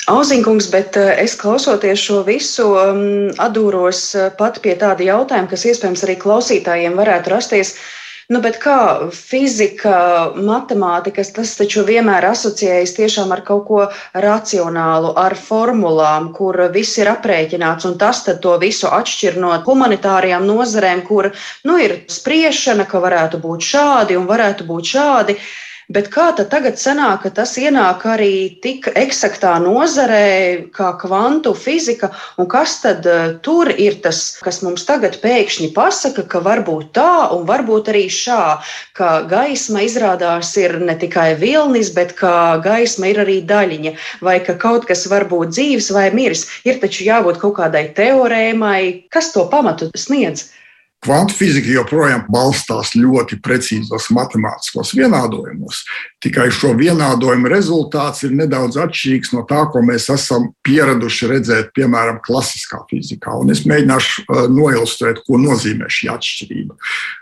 Auziņkungs, 0.07 0.69
bet 0.71 0.97
eh, 1.01 1.13
es 1.25 1.35
klausoties 1.41 1.99
šo 1.99 2.23
visu, 2.27 2.71
um, 2.79 3.05
atdūros 3.43 4.03
eh, 4.15 4.27
pat 4.39 4.61
pie 4.63 4.77
tāda 4.79 5.03
jautājuma, 5.03 5.51
kas 5.51 5.67
iespējams 5.67 6.05
arī 6.07 6.19
klausītājiem 6.23 6.99
varētu 6.99 7.33
rasties. 7.33 7.75
Nu, 8.31 8.41
bet 8.43 8.57
kā 8.59 9.07
fizika, 9.15 9.97
matemātikas, 10.35 11.29
tas 11.35 11.53
taču 11.59 11.85
vienmēr 11.87 12.25
asociējas 12.27 12.95
tiešām 12.97 13.31
ar 13.35 13.43
kaut 13.47 13.63
ko 13.69 13.85
racionālu, 14.19 15.13
ar 15.15 15.37
formulām, 15.39 16.33
kur 16.35 16.59
viss 16.75 16.99
ir 16.99 17.11
aprēķināts, 17.13 17.87
un 17.87 17.95
tas 17.99 18.25
to 18.27 18.57
visu 18.63 18.91
atšķir 18.91 19.39
no 19.43 19.53
humanitārajām 19.69 20.43
nozarēm, 20.47 21.05
kur 21.07 21.31
nu, 21.67 21.79
ir 21.79 22.01
spriešana, 22.11 22.89
ka 22.91 23.03
varētu 23.07 23.43
būt 23.43 23.71
šādi 23.71 24.19
un 24.19 24.27
varētu 24.27 24.67
būt 24.67 24.95
šādi. 24.97 25.39
Bet 25.87 26.09
kā 26.11 26.33
tad 26.35 26.49
tagad 26.51 26.81
sanāk, 26.83 27.21
ka 27.23 27.31
tas 27.31 27.53
ienāk 27.63 28.03
arī 28.11 28.59
tik 28.63 28.89
eksaktā 28.99 29.53
nozarē, 29.63 30.67
kā 30.75 30.89
kvantu 30.99 31.53
fizika, 31.55 32.09
un 32.43 32.49
kas 32.51 32.81
tad 32.83 33.07
uh, 33.07 33.37
tur 33.47 33.71
ir 33.71 34.01
tas, 34.03 34.19
kas 34.43 34.59
mums 34.67 34.83
tagad 34.89 35.21
pēkšņi 35.23 35.71
pasaka, 35.77 36.25
ka 36.27 36.43
var 36.43 36.65
būt 36.67 36.91
tā 36.99 37.31
un 37.37 37.47
varbūt 37.47 37.93
arī 37.95 38.03
šā, 38.11 38.41
ka 38.99 39.13
gaisma 39.31 39.87
izrādās 39.87 40.51
ir 40.59 40.75
ne 40.83 40.99
tikai 40.99 41.29
vilnis, 41.39 41.95
bet 41.95 42.17
ka 42.19 42.59
gaisma 42.67 43.15
ir 43.15 43.23
arī 43.23 43.39
daļiņa, 43.47 43.95
vai 44.27 44.41
ka 44.43 44.59
kaut 44.59 44.91
kas 44.91 45.07
var 45.07 45.31
būt 45.31 45.55
dzīves 45.55 45.93
vai 45.95 46.09
miris. 46.11 46.49
Ir 46.67 46.83
taču 46.83 47.07
jābūt 47.07 47.39
kaut 47.47 47.61
kādai 47.63 47.87
teorēmai, 47.95 49.07
kas 49.15 49.31
to 49.39 49.47
pamatu 49.55 49.93
sniedz. 49.95 50.49
Kvantu 51.05 51.37
fizika 51.39 51.71
joprojām 51.71 52.25
balstās 52.33 52.95
ļoti 52.97 53.39
precīzos 53.45 54.09
matemātiskos 54.17 54.95
vienādojumos. 54.97 55.85
Tikai 56.27 56.49
šo 56.51 56.73
vienādojumu 56.75 57.47
rezultāts 57.53 58.25
ir 58.27 58.33
nedaudz 58.35 58.75
atšķirīgs 58.83 59.31
no 59.31 59.45
tā, 59.47 59.61
ko 59.71 59.79
mēs 59.87 60.09
esam 60.11 60.49
pieraduši 60.67 61.29
redzēt, 61.31 61.69
piemēram, 61.77 62.19
klasiskā 62.25 62.81
fizikā. 62.91 63.37
Un 63.39 63.55
es 63.55 63.63
mēģināšu 63.69 64.25
uh, 64.25 64.41
noilustrēt, 64.51 65.23
ko 65.29 65.39
nozīmē 65.39 65.87
šī 65.93 66.11
atšķirība. 66.17 66.75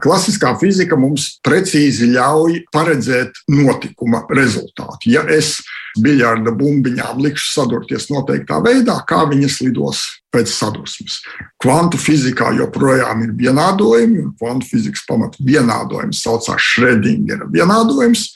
Klasiskā 0.04 0.54
fizika 0.62 0.96
mums 0.96 1.34
precīzi 1.44 2.14
ļauj 2.14 2.62
paredzēt 2.73 3.44
notikuma 3.52 4.25
rezultātu. 4.32 5.12
Ja 5.12 5.26
es 5.28 5.58
biļarda 6.00 6.54
bumbiņām 6.58 7.20
likšu 7.23 7.50
sadurties 7.52 8.08
noteiktā 8.11 8.58
veidā, 8.64 8.96
kā 9.06 9.25
viņas 9.30 9.61
lidos 9.66 10.02
pēc 10.34 10.50
sadursmes. 10.50 11.20
Kvantu 11.62 12.00
fizikā 12.00 12.50
joprojām 12.58 13.23
ir 13.26 13.34
vienādojumi, 13.38 14.25
un 14.25 14.32
kvantu 14.38 14.73
fizikas 14.73 15.04
pamatu 15.08 15.44
vienādojums 15.46 16.25
saucās 16.25 16.70
Schrödingera 16.73 17.46
vienādojums. 17.52 18.32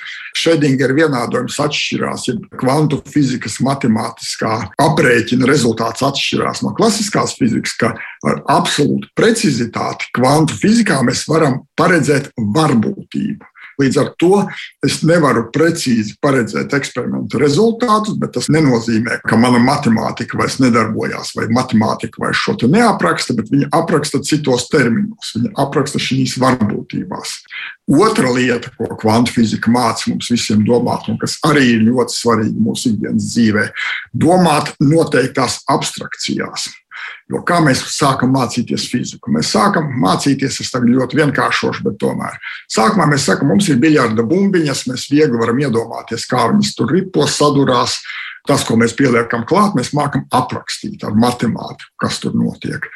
Schrödingera 0.58 0.94
vienādojums 0.96 1.56
atšķirās, 1.62 2.24
ja 2.26 2.34
kvantu 2.58 2.98
fizikas 3.06 3.58
matemātiskā 3.62 4.54
aprēķina 4.82 5.46
rezultāts 5.46 6.02
atšķirās 6.02 6.64
no 6.64 6.72
klasiskās 6.74 7.36
fizikas, 7.38 7.76
ka 7.78 7.92
ar 8.26 8.40
absolūtu 8.50 9.12
precizitāti 9.18 10.10
kvantu 10.18 10.58
fizikā 10.58 10.98
mēs 11.06 11.22
varam 11.30 11.60
paredzēt 11.78 12.32
varbūtību. 12.34 13.46
Līdz 13.78 13.98
ar 14.02 14.08
to 14.18 14.40
es 14.82 14.98
nevaru 15.06 15.44
precīzi 15.54 16.16
paredzēt 16.22 16.72
eksperimentu 16.74 17.38
rezultātus, 17.38 18.16
bet 18.18 18.32
tas 18.34 18.48
nenozīmē, 18.50 19.20
ka 19.22 19.38
mana 19.38 19.60
matemātika 19.62 20.38
vairs 20.40 20.58
nedarbojās, 20.62 21.30
vai 21.38 21.46
matemātika 21.54 22.24
vairs 22.24 22.42
šo 22.42 22.56
neapraksta, 22.66 23.36
bet 23.38 23.52
viņa 23.52 23.70
apraksta 23.78 24.18
citos 24.26 24.66
terminos, 24.72 25.30
viņa 25.36 25.52
apraksta 25.62 26.02
šīs 26.02 26.34
varbūtībās. 26.42 27.36
Otra 27.88 28.32
lieta, 28.34 28.72
ko 28.76 28.90
kvantu 29.00 29.32
fizika 29.38 29.70
māca 29.72 30.10
mums 30.10 30.28
visiem 30.32 30.66
domāt, 30.66 31.06
un 31.08 31.16
kas 31.22 31.38
arī 31.46 31.76
ir 31.76 31.86
ļoti 31.86 32.18
svarīga 32.18 32.66
mūsu 32.66 32.92
ikdienas 32.92 33.30
dzīvē, 33.30 33.64
domāt 34.26 34.74
noteiktās 34.82 35.62
abstrakcijās. 35.70 36.66
Jo 37.28 37.42
kā 37.44 37.58
mēs 37.64 37.82
sākam 37.92 38.32
mācīties 38.32 38.86
fiziku? 38.88 39.32
Mēs 39.34 39.50
sākam 39.52 39.90
mācīties, 40.00 40.62
es 40.64 40.72
tagad 40.72 40.88
ļoti 40.94 41.18
vienkāršošu, 41.20 41.84
bet 41.84 41.98
tomēr. 42.00 42.38
Sākumā 42.72 43.08
mēs 43.10 43.26
sakām, 43.28 43.52
mums 43.52 43.68
ir 43.68 43.80
biļarda 43.82 44.24
bumbiņas, 44.28 44.86
mēs 44.88 45.10
viegli 45.12 45.40
varam 45.40 45.60
iedomāties, 45.60 46.24
kā 46.30 46.48
viņas 46.52 46.72
tur 46.78 46.94
ripo, 46.94 47.28
sadurās. 47.28 48.00
Tas, 48.48 48.62
ko 48.64 48.78
mēs 48.80 48.94
pieliekam 48.96 49.42
klāt, 49.44 49.74
mēs 49.76 49.90
mākam 49.92 50.22
aprakstīt 50.32 51.02
ar 51.04 51.12
matemātiku, 51.20 51.90
kas 52.00 52.16
tur 52.22 52.32
notiek. 52.32 52.86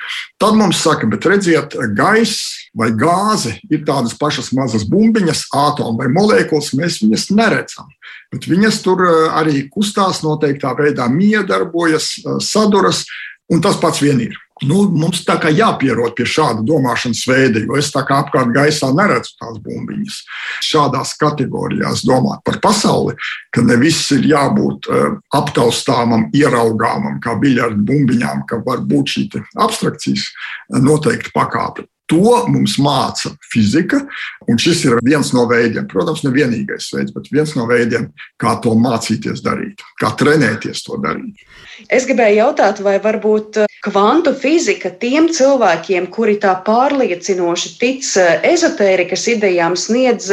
Tad 0.40 0.56
mums 0.56 0.80
saka, 0.80 1.04
bet 1.12 1.26
redziet, 1.28 1.76
gaiss 1.92 2.70
vai 2.72 2.88
gāze 2.96 3.58
ir 3.68 3.82
tādas 3.84 4.14
pašas 4.16 4.48
mazas 4.56 4.86
bumbiņas, 4.88 5.50
atomi 5.52 6.00
vai 6.00 6.08
molekulas, 6.14 6.72
mēs 6.78 7.02
viņas 7.02 7.28
neredzam. 7.36 7.90
Bet 8.32 8.48
viņas 8.48 8.80
tur 8.84 9.04
eh, 9.04 9.18
arī 9.42 9.66
kustās 9.72 10.22
noteiktā 10.24 10.72
veidā, 10.78 11.10
miedarbojas, 11.12 12.14
eh, 12.22 12.40
saduras, 12.40 13.04
Un 13.52 13.60
tas 13.60 13.76
pats 13.80 14.00
vien 14.00 14.20
ir. 14.24 14.38
Nu, 14.62 14.84
mums 14.94 15.24
tā 15.26 15.34
kā 15.42 15.50
jāpierod 15.50 16.14
pie 16.14 16.24
šāda 16.28 16.62
domāšanas 16.66 17.22
veida, 17.26 17.62
jo 17.64 17.74
es 17.80 17.90
tā 17.90 18.04
kā 18.06 18.20
apkārt 18.22 18.52
gaisā 18.54 18.92
neredzu 18.94 19.34
tās 19.40 19.56
bumbiņas. 19.64 20.18
Šādās 20.62 21.16
kategorijās 21.18 22.04
domāt 22.06 22.44
par 22.46 22.60
pasauli, 22.62 23.16
ka 23.54 23.64
ne 23.66 23.78
viss 23.80 24.12
ir 24.14 24.28
jābūt 24.30 24.86
uh, 24.86 25.16
aptaustāmam, 25.34 26.28
ieraugāmam, 26.36 27.18
kā 27.24 27.34
biļardu 27.42 27.82
bumbiņām, 27.88 28.44
ka 28.46 28.60
var 28.66 28.84
būt 28.86 29.16
šī 29.16 29.24
abstrakcijas 29.66 30.30
noteikti 30.78 31.34
pakāpe. 31.34 31.88
To 32.12 32.42
mums 32.52 32.76
māca 32.82 33.32
fizika, 33.48 34.02
un 34.50 34.58
šis 34.60 34.82
ir 34.84 34.98
viens 35.06 35.30
no 35.32 35.46
veidiem, 35.48 35.86
protams, 35.88 36.20
ne 36.26 36.32
vienīgais 36.34 36.90
veids, 36.92 37.14
bet 37.14 37.30
viens 37.32 37.54
no 37.56 37.64
veidiem, 37.70 38.10
kā 38.42 38.58
to 38.60 38.74
mācīties 38.76 39.40
darīt, 39.44 39.80
kā 40.02 40.12
trenēties 40.20 40.84
to 40.84 41.00
darīt. 41.00 41.40
Es 41.88 42.04
gribēju 42.06 42.36
jautāt, 42.42 42.82
vai 42.84 42.98
varbūt 43.02 43.62
kvantu 43.86 44.34
fizika 44.38 44.92
tiem 45.00 45.30
cilvēkiem, 45.32 46.10
kuri 46.12 46.36
tā 46.42 46.52
pārliecinoši 46.66 47.72
tic 47.80 48.12
ezotērikas 48.52 49.24
idejām, 49.32 49.78
sniedz 49.78 50.28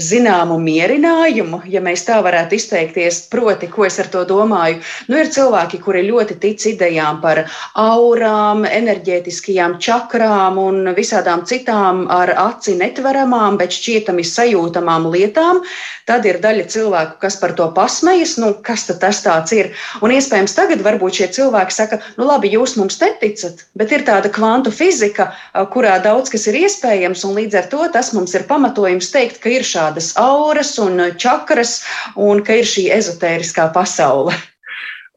zināmu 0.00 0.56
mierinājumu, 0.62 1.62
ja 1.70 1.82
mēs 1.84 2.04
tā 2.08 2.20
varētu 2.24 2.56
izteikties. 2.56 3.22
Proti, 3.32 3.68
ko 3.70 3.86
es 3.86 3.98
ar 4.02 4.08
to 4.12 4.24
domāju? 4.28 4.80
Nu, 5.10 5.18
ir 5.20 5.30
cilvēki, 5.32 5.80
kuri 5.84 6.06
ļoti 6.08 6.38
tic 6.42 6.64
idejām 6.72 7.20
par 7.22 7.42
aurām, 7.78 8.64
enerģētiskajām 8.68 9.78
čakrām 9.82 10.58
un 10.60 10.92
visādām 10.96 11.44
citām 11.48 12.06
ar 12.12 12.32
aci 12.48 12.76
netveramām, 12.80 13.58
bet 13.60 13.76
šķietami 13.76 14.24
sajūtamām 14.26 15.08
lietām. 15.12 15.62
Tad 16.08 16.26
ir 16.26 16.40
daļa 16.42 16.66
cilvēku, 16.72 17.20
kas 17.22 17.36
par 17.38 17.54
to 17.58 17.68
pasmējas, 17.76 18.34
nu, 18.42 18.52
kas 18.66 18.88
tas 18.90 19.22
tāds 19.22 19.54
ir. 19.54 19.70
Un 20.02 20.14
iespējams, 20.16 20.56
tagad 20.56 20.82
varbūt 20.82 21.20
šie 21.20 21.28
cilvēki 21.36 21.76
saka, 21.76 22.00
nu, 22.18 22.26
labi, 22.26 22.50
jūs 22.50 22.74
mums 22.80 22.98
neticat, 23.02 23.64
bet 23.78 23.92
ir 23.94 24.02
tāda 24.08 24.32
kvantu 24.32 24.72
fizika, 24.74 25.30
kurā 25.74 25.98
daudz 26.02 26.32
kas 26.32 26.48
ir 26.50 26.58
iespējams, 26.64 27.22
un 27.28 27.36
līdz 27.38 27.60
ar 27.60 27.70
to 27.70 27.86
tas 27.94 28.12
mums 28.16 28.34
ir 28.34 28.46
pamatojums 28.50 29.12
teikt, 29.14 29.38
ka 29.42 29.52
ir 29.54 29.66
šāda 29.66 29.89
dažādas 29.90 30.16
auras 30.16 30.78
un 30.78 31.00
čakras, 31.16 31.82
un 32.16 32.42
ka 32.42 32.54
ir 32.54 32.64
šī 32.64 32.90
ezotēriskā 32.94 33.72
pasaule. 33.72 34.34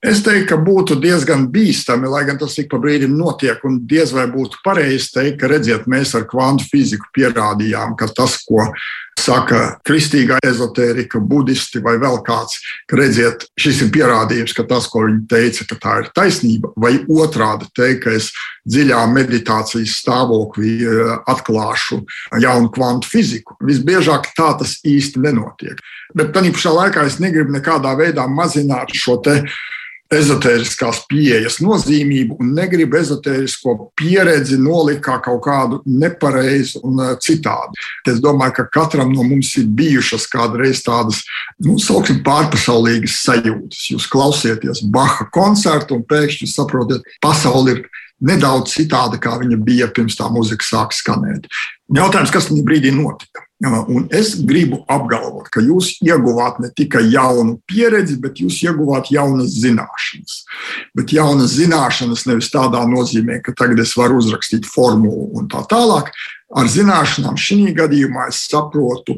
Es 0.04 0.20
teiktu, 0.20 0.50
ka 0.50 0.58
būtu 0.60 0.98
diezgan 1.00 1.46
bīstami, 1.48 2.10
lai 2.12 2.26
gan 2.28 2.36
tas 2.36 2.58
ik 2.60 2.68
pa 2.68 2.76
brīdim 2.76 3.14
notiek, 3.16 3.62
un 3.64 3.78
diez 3.88 4.12
vai 4.12 4.26
būtu 4.28 4.60
pareizi 4.60 5.14
teikt, 5.14 5.38
ka 5.40 5.48
redziet, 5.48 5.86
mēs 5.88 6.12
ar 6.20 6.26
kvantu 6.28 6.68
fiziku 6.68 7.08
pierādījām, 7.16 7.96
ka 7.96 8.10
tas, 8.12 8.36
ko 8.44 8.66
saka 9.20 9.60
kristīgā 9.88 10.40
ezotērika, 10.46 11.20
budisti 11.20 11.82
vai 11.84 11.96
vēl 12.02 12.20
kāds, 12.26 12.60
ka 12.90 12.98
redziet, 13.00 13.46
šis 13.60 13.84
ir 13.86 13.92
pierādījums, 13.96 14.56
ka 14.58 14.66
tas, 14.70 14.88
ko 14.92 15.06
viņi 15.08 15.24
teica, 15.32 15.68
ka 15.70 15.80
tā 15.84 15.96
ir 16.02 16.10
taisnība, 16.18 16.74
vai 16.80 16.96
otrādi 17.08 17.70
teikt, 17.78 18.04
ka 18.06 18.16
es 18.18 18.32
dziļā 18.70 19.02
meditācijas 19.12 19.98
stāvoklī 20.02 20.76
eh, 20.84 21.14
atklāšu 21.32 22.02
jaunu 22.44 22.72
kvantu 22.74 23.12
fiziku. 23.12 23.58
Visbiežāk 23.64 24.32
tā 24.38 24.54
tas 24.60 24.80
īsti 24.88 25.24
nenotiek. 25.24 25.80
Bet 26.16 26.34
tā 26.36 26.46
pašā 26.46 26.74
laikā 26.76 27.06
es 27.08 27.20
negribu 27.24 27.56
nekādā 27.56 27.96
veidā 28.00 28.28
mazināt 28.30 28.94
šo 28.98 29.18
te 29.24 29.42
ezotēriskās 30.12 31.04
pieejas 31.10 31.60
nozīmību 31.64 32.38
un 32.42 32.52
negribu 32.58 32.98
ezotērisko 33.00 33.76
pieredzi 34.00 34.60
nolikt 34.62 35.04
kā 35.06 35.18
kaut 35.24 35.42
kādu 35.46 35.80
nepareizu 35.90 36.84
un 36.88 37.00
uh, 37.02 37.14
citādi. 37.24 37.80
Es 38.10 38.20
domāju, 38.24 38.58
ka 38.60 38.68
katram 38.80 39.14
no 39.14 39.26
mums 39.28 39.54
ir 39.60 39.70
bijušas 39.74 40.28
kādreiz 40.32 40.84
tādas, 40.86 41.24
nu, 41.64 41.78
sauksim, 41.82 42.22
pārpasaulīgas 42.26 43.22
sajūtas. 43.24 43.88
Jūs 43.94 44.10
klausieties 44.12 44.84
Baha 44.94 45.30
koncertu 45.34 45.98
un 45.98 46.06
pēkšņi 46.10 46.50
saprotat, 46.52 47.08
pasaule 47.24 47.78
ir 47.78 47.84
nedaudz 48.24 48.76
citāda, 48.78 49.20
kā 49.22 49.38
viņa 49.42 49.60
bija 49.64 49.90
pirms 49.94 50.18
tā 50.20 50.30
muzika 50.32 50.66
sāk 50.68 50.96
skanēt. 50.96 51.50
Jautājums, 51.94 52.32
kas 52.34 52.50
tajā 52.50 52.64
brīdī 52.66 52.94
notika? 52.96 53.48
Un 53.64 54.10
es 54.12 54.34
gribu 54.44 54.82
apgalvot, 54.92 55.48
ka 55.48 55.62
jūs 55.64 55.94
ieguvāt 56.04 56.58
ne 56.60 56.68
tikai 56.76 57.06
jaunu 57.14 57.62
pieredzi, 57.70 58.18
bet 58.20 58.42
jūs 58.44 58.58
ieguvāt 58.66 59.12
jaunas 59.14 59.56
zināšanas. 59.56 60.42
Bet 60.98 61.14
jaunas 61.16 61.56
zināšanas 61.56 62.26
nevis 62.28 62.52
tādā 62.52 62.84
nozīmē, 62.90 63.40
ka 63.46 63.56
tagad 63.56 63.80
es 63.80 63.96
varu 63.96 64.20
uzrakstīt 64.20 64.68
formulu 64.68 65.30
un 65.40 65.48
tā 65.52 65.64
tālāk. 65.72 66.12
Ar 66.54 66.68
zināšanām 66.68 67.40
šī 67.40 67.72
gadījumā 67.78 68.28
es 68.34 68.44
saprotu 68.52 69.16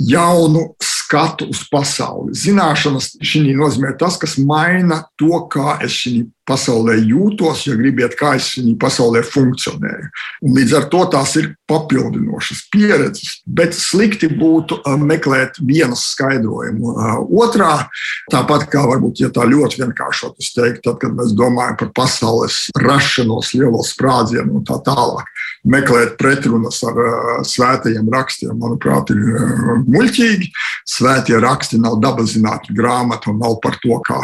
jaunu 0.00 0.70
skatu 0.82 1.50
uz 1.52 1.60
pasauli. 1.68 2.32
Zināšanas 2.36 3.12
šī 3.20 3.52
nozīmē 3.56 3.92
tas, 4.00 4.16
kas 4.20 4.38
maina 4.40 5.04
to, 5.20 5.36
kā 5.52 5.76
es 5.84 6.00
šī 6.00 6.24
pasaulē 6.46 6.96
jūtos, 7.02 7.64
ja 7.66 7.76
gribiet, 7.78 8.14
kā 8.18 8.36
es 8.38 8.52
šajā 8.54 8.76
pasaulē 8.80 9.22
funkcionēju. 9.26 10.08
Un 10.46 10.56
līdz 10.56 10.74
ar 10.78 10.86
to 10.92 11.02
tās 11.12 11.34
ir 11.40 11.50
papildinošas 11.70 12.66
pieredzes. 12.72 13.40
Bet 13.46 13.74
slikti 13.76 14.28
būtu 14.30 14.78
meklēt 15.02 15.58
vienas 15.66 16.04
skaidrojumu. 16.12 16.94
Otrā, 17.42 17.88
tāpat 18.32 18.68
kā 18.72 18.84
varbūt, 18.86 19.24
ja 19.24 19.32
tā 19.34 19.46
ļoti 19.48 19.82
vienkāršot, 19.82 20.38
es 20.42 20.52
teiktu, 20.54 20.84
tad, 20.86 21.00
kad 21.02 21.16
mēs 21.18 21.34
domājam 21.36 21.80
par 21.82 21.92
pasaules 22.02 22.60
rašanos, 22.78 23.52
lielo 23.58 23.82
sprādzienu 23.86 24.60
un 24.60 24.66
tā 24.66 24.78
tālāk, 24.86 25.26
meklēt 25.66 26.14
pretrunas 26.20 26.78
ar 26.86 27.00
svētajiem 27.46 28.06
rakstiem, 28.12 28.54
manuprāt, 28.60 29.10
ir 29.10 29.82
muļķīgi. 29.90 30.52
Svētie 30.86 31.40
raksti 31.42 31.80
nav 31.82 31.98
dabas 32.02 32.36
zinātņu 32.36 32.76
grāmata 32.78 33.32
un 33.32 33.40
nav 33.42 33.58
par 33.64 33.80
to, 33.82 33.98
kā 34.06 34.22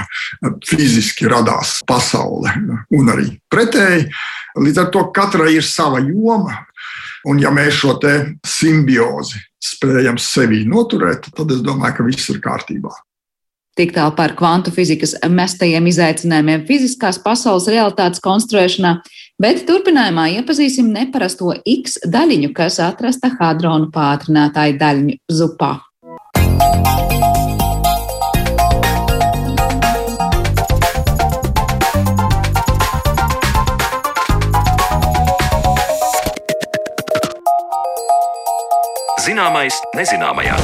fiziski 0.68 1.26
radās 1.30 1.80
pasaule 1.88 2.11
pasaule, 2.12 2.52
un 2.92 3.12
arī 3.12 3.38
pretēji. 3.50 4.10
Līdz 4.60 4.82
ar 4.82 4.90
to 4.92 5.06
katrai 5.14 5.56
ir 5.56 5.64
sava 5.64 6.00
joma. 6.00 6.66
Un, 7.24 7.38
ja 7.38 7.52
mēs 7.54 7.78
šo 7.78 7.94
simbiozi 8.44 9.38
spējam 9.62 10.18
sevi 10.18 10.64
noturēt, 10.66 11.30
tad 11.36 11.50
es 11.54 11.62
domāju, 11.62 11.96
ka 11.96 12.06
viss 12.06 12.30
ir 12.30 12.40
kārtībā. 12.42 12.90
Tik 13.78 13.94
tālu 13.94 14.12
par 14.12 14.34
kvantu 14.36 14.72
fizikas 14.74 15.14
mestajiem 15.30 15.86
izaicinājumiem 15.88 16.66
fiziskās 16.66 17.20
pasaules 17.22 17.70
realitātes 17.70 18.20
konstruēšanā, 18.20 18.98
bet 19.40 19.62
turpinājumā 19.70 20.26
iepazīsim 20.34 20.90
neparasto 20.92 21.54
X 21.62 22.02
daļiņu, 22.04 22.52
kas 22.52 22.82
atrasta 22.82 23.32
hadronu 23.38 23.88
pātrinātāju 23.94 24.76
daļiņu 24.82 25.18
zupā. 25.30 25.78
Zināmais 39.42 39.74
nezināmajā. 39.98 40.54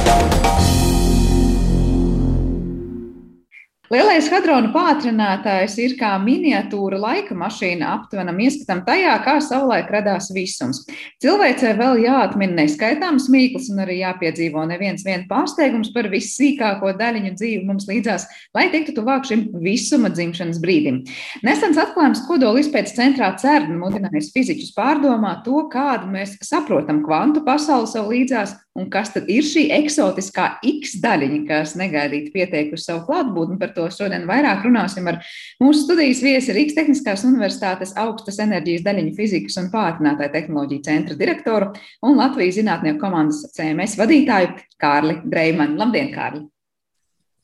Lielais 3.89 4.27
hadrona 4.29 4.69
pātrinātājs 4.69 5.73
ir 5.81 5.95
kā 5.97 6.11
miniatūra 6.21 6.99
laika 7.01 7.33
mašīna 7.33 7.87
aptuvenam 7.95 8.37
ieskatam 8.45 8.83
tajā, 8.85 9.15
kā 9.25 9.33
savulaik 9.41 9.89
radās 9.89 10.27
visums. 10.29 10.83
Cilvēcei 11.23 11.71
vēl 11.79 12.03
jāatmin 12.03 12.53
neskaitāms 12.59 13.25
mīkls 13.33 13.71
un 13.73 13.81
arī 13.81 14.03
jāpiedzīvo 14.03 14.67
neviens 14.69 15.01
vien 15.07 15.25
pārsteigums 15.31 15.89
par 15.95 16.11
vissīkāko 16.13 16.93
daļiņu 17.01 17.33
dzīvi 17.33 17.65
mums 17.65 17.89
līdzās, 17.89 18.27
lai 18.53 18.67
tiktu 18.69 18.93
tuvāk 18.99 19.25
šim 19.25 19.47
visuma 19.65 20.13
dzimšanas 20.13 20.61
brīdim. 20.61 21.01
Nesens 21.41 21.81
atklājums 21.81 22.21
kodola 22.29 22.61
izpētes 22.61 22.93
centrā 22.93 23.31
CERN 23.41 23.73
mudinājis 23.81 24.29
fiziķus 24.37 24.75
pārdomāt 24.77 25.41
to, 25.49 25.65
kādu 25.73 26.13
mēs 26.13 26.37
saprotam 26.45 27.01
kvantu 27.01 27.41
pasauli 27.41 27.89
sev 27.89 28.13
līdzās 28.13 28.53
un 28.79 28.87
kas 28.91 29.11
tad 29.13 29.27
ir 29.31 29.43
šī 29.45 29.65
eksotiskā 29.75 30.45
X 30.65 30.97
daļiņa, 31.03 31.39
kas 31.49 31.75
negaidīti 31.79 32.31
pieteikusi 32.35 32.85
savu 32.85 33.03
klātbūtni. 33.09 33.57
Par 33.59 33.73
to 33.75 33.78
šodien 33.93 34.27
vairāk 34.29 34.65
runāsim 34.67 35.07
ar 35.11 35.21
mūsu 35.63 35.85
studijas 35.85 36.23
viesi 36.25 36.55
Rīgas 36.55 36.75
Tehniskās 36.77 37.23
Universitātes 37.29 37.95
augstas 37.99 38.41
enerģijas 38.43 38.83
daļiņu 38.87 39.15
fizikas 39.17 39.57
un 39.61 39.71
pātrinātāju 39.73 40.35
tehnoloģiju 40.35 40.85
centra 40.89 41.17
direktoru 41.19 41.71
un 42.03 42.19
Latvijas 42.19 42.59
zinātnieku 42.59 42.99
komandas 43.05 43.45
CMS 43.55 43.95
vadītāju 43.99 44.53
Kārli 44.81 45.21
Dreimanu. 45.23 45.79
Labdien, 45.79 46.13
Kārli! 46.15 46.45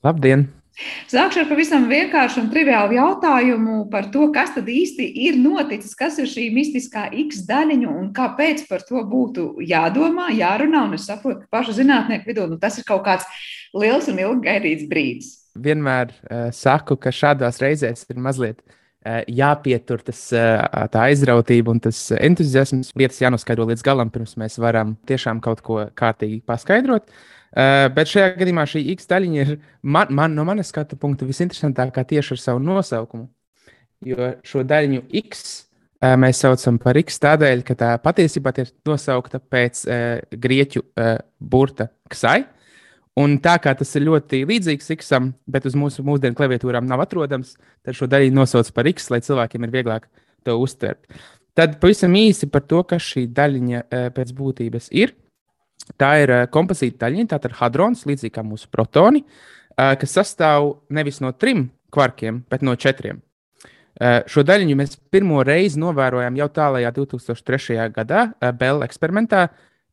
Labdien! 0.06 0.48
Sākšu 1.08 1.40
ar 1.40 1.46
pavisam 1.48 1.86
vienkāršu 1.88 2.42
un 2.42 2.50
triviālu 2.52 2.98
jautājumu 2.98 3.86
par 3.92 4.10
to, 4.12 4.26
kas 4.36 4.52
tad 4.58 4.68
īsti 4.68 5.06
ir 5.24 5.38
noticis, 5.40 5.94
kas 5.96 6.18
ir 6.20 6.28
šī 6.28 6.50
mistiskā 6.52 7.06
X 7.24 7.46
daļiņa 7.48 7.94
un 7.94 8.10
kāpēc 8.16 8.66
par 8.68 8.84
to 8.84 9.00
būtu 9.08 9.48
jādomā, 9.64 10.28
jārunā. 10.36 10.84
Un 10.90 10.98
es 11.00 11.08
saprotu, 11.08 11.46
ka 11.46 11.62
pašu 11.62 11.78
zinātnieku 11.80 12.28
vidū 12.28 12.50
nu, 12.52 12.60
tas 12.60 12.76
ir 12.82 12.88
kaut 12.88 13.06
kāds 13.08 13.48
liels 13.72 14.12
un 14.12 14.20
ilgi 14.20 14.50
gaidīts 14.50 14.90
brīdis. 14.92 15.32
Vienmēr 15.56 16.12
uh, 16.12 16.48
saku, 16.56 16.98
ka 17.00 17.14
šādās 17.16 17.62
reizēs 17.64 18.04
ir 18.12 18.18
mazliet 18.20 18.60
uh, 18.60 19.22
jāpietur 19.32 20.02
tas, 20.04 20.20
uh, 20.36 20.64
tā 20.92 21.06
aizrautība 21.12 21.72
un 21.72 21.80
tas 21.84 22.00
entuziasms. 22.18 22.92
Lietas 23.00 23.22
jānoskaidro 23.24 23.68
līdz 23.70 23.86
galam, 23.86 24.12
pirms 24.12 24.36
mēs 24.42 24.60
varam 24.60 24.98
tiešām 25.08 25.40
kaut 25.44 25.64
ko 25.66 25.86
kārtīgi 25.96 26.42
paskaidrot. 26.48 27.08
Uh, 27.56 27.86
bet 27.96 28.12
šajā 28.12 28.34
gadījumā 28.42 28.66
šī 28.68 28.82
X 28.98 29.08
daļiņa 29.08 29.44
ir 29.46 29.54
man, 29.80 30.10
man, 30.12 30.34
no 30.36 30.44
manas 30.48 30.74
skatu 30.74 30.98
punkta 31.00 31.28
visinteresantākā 31.28 32.04
tieši 32.10 32.36
ar 32.36 32.42
savu 32.42 32.64
nosaukumu. 32.64 33.30
Jo 34.06 34.34
šo 34.44 34.66
daļiņu 34.68 35.06
X 35.22 35.46
uh, 35.56 36.18
mēs 36.20 36.44
saucam 36.44 36.82
par 36.84 37.00
X 37.00 37.22
tādēļ, 37.24 37.64
ka 37.64 37.78
tā 37.80 37.94
patiesībā 38.04 38.52
ir 38.60 38.74
nosaukta 38.90 39.40
pēc 39.40 39.86
uh, 39.88 40.20
grieķu 40.36 40.84
uh, 40.84 41.16
burta 41.40 41.88
ksai. 42.12 42.42
Un 43.16 43.38
tā 43.40 43.56
kā 43.64 43.72
tas 43.80 43.94
ir 43.96 44.04
ļoti 44.10 44.42
līdzīgs 44.50 44.92
X, 44.98 45.14
bet 45.48 45.66
uz 45.70 45.76
mūsu 45.80 46.04
mūsdienu 46.04 46.36
klaviatūrām 46.36 46.88
nav 46.88 47.06
atrodams, 47.06 47.54
tad 47.86 47.96
šo 47.96 48.10
daļu 48.12 48.34
nosauc 48.36 48.72
par 48.76 48.90
X, 48.92 49.08
lai 49.14 49.22
cilvēkiem 49.24 49.64
ir 49.64 49.72
vieglāk 49.72 50.10
to 50.44 50.58
uztvert. 50.60 51.08
Tad 51.56 51.78
pavisam 51.80 52.16
īsi 52.20 52.50
par 52.52 52.66
to, 52.68 52.82
kas 52.84 53.06
šī 53.14 53.30
daļiņa 53.32 53.84
uh, 53.86 54.08
pēc 54.16 54.34
būtības 54.36 54.90
ir. 55.00 55.16
Tā 55.96 56.10
ir 56.26 56.34
uh, 56.34 56.44
kompozīta 56.52 57.06
daļiņa, 57.06 57.30
tātad 57.32 57.56
hadrons, 57.62 58.04
līdzīgi 58.10 58.34
kā 58.36 58.44
mūsu 58.44 58.68
protoni, 58.74 59.24
uh, 59.24 59.94
kas 60.02 60.18
sastāv 60.20 60.74
nevis 60.92 61.22
no 61.24 61.32
trim 61.32 61.70
kvarkiem, 61.96 62.44
bet 62.52 62.66
no 62.66 62.76
četriem. 62.76 63.22
Šo 64.28 64.42
daļiņu 64.44 64.74
mēs 64.76 64.98
pirmo 65.08 65.40
reizi 65.48 65.80
novērojām 65.80 66.36
jau 66.36 66.50
tālākajā 66.52 66.90
2003. 66.98 67.78
gadā, 67.96 68.26
Bell 68.60 68.84
eksperimentā, 68.84 69.46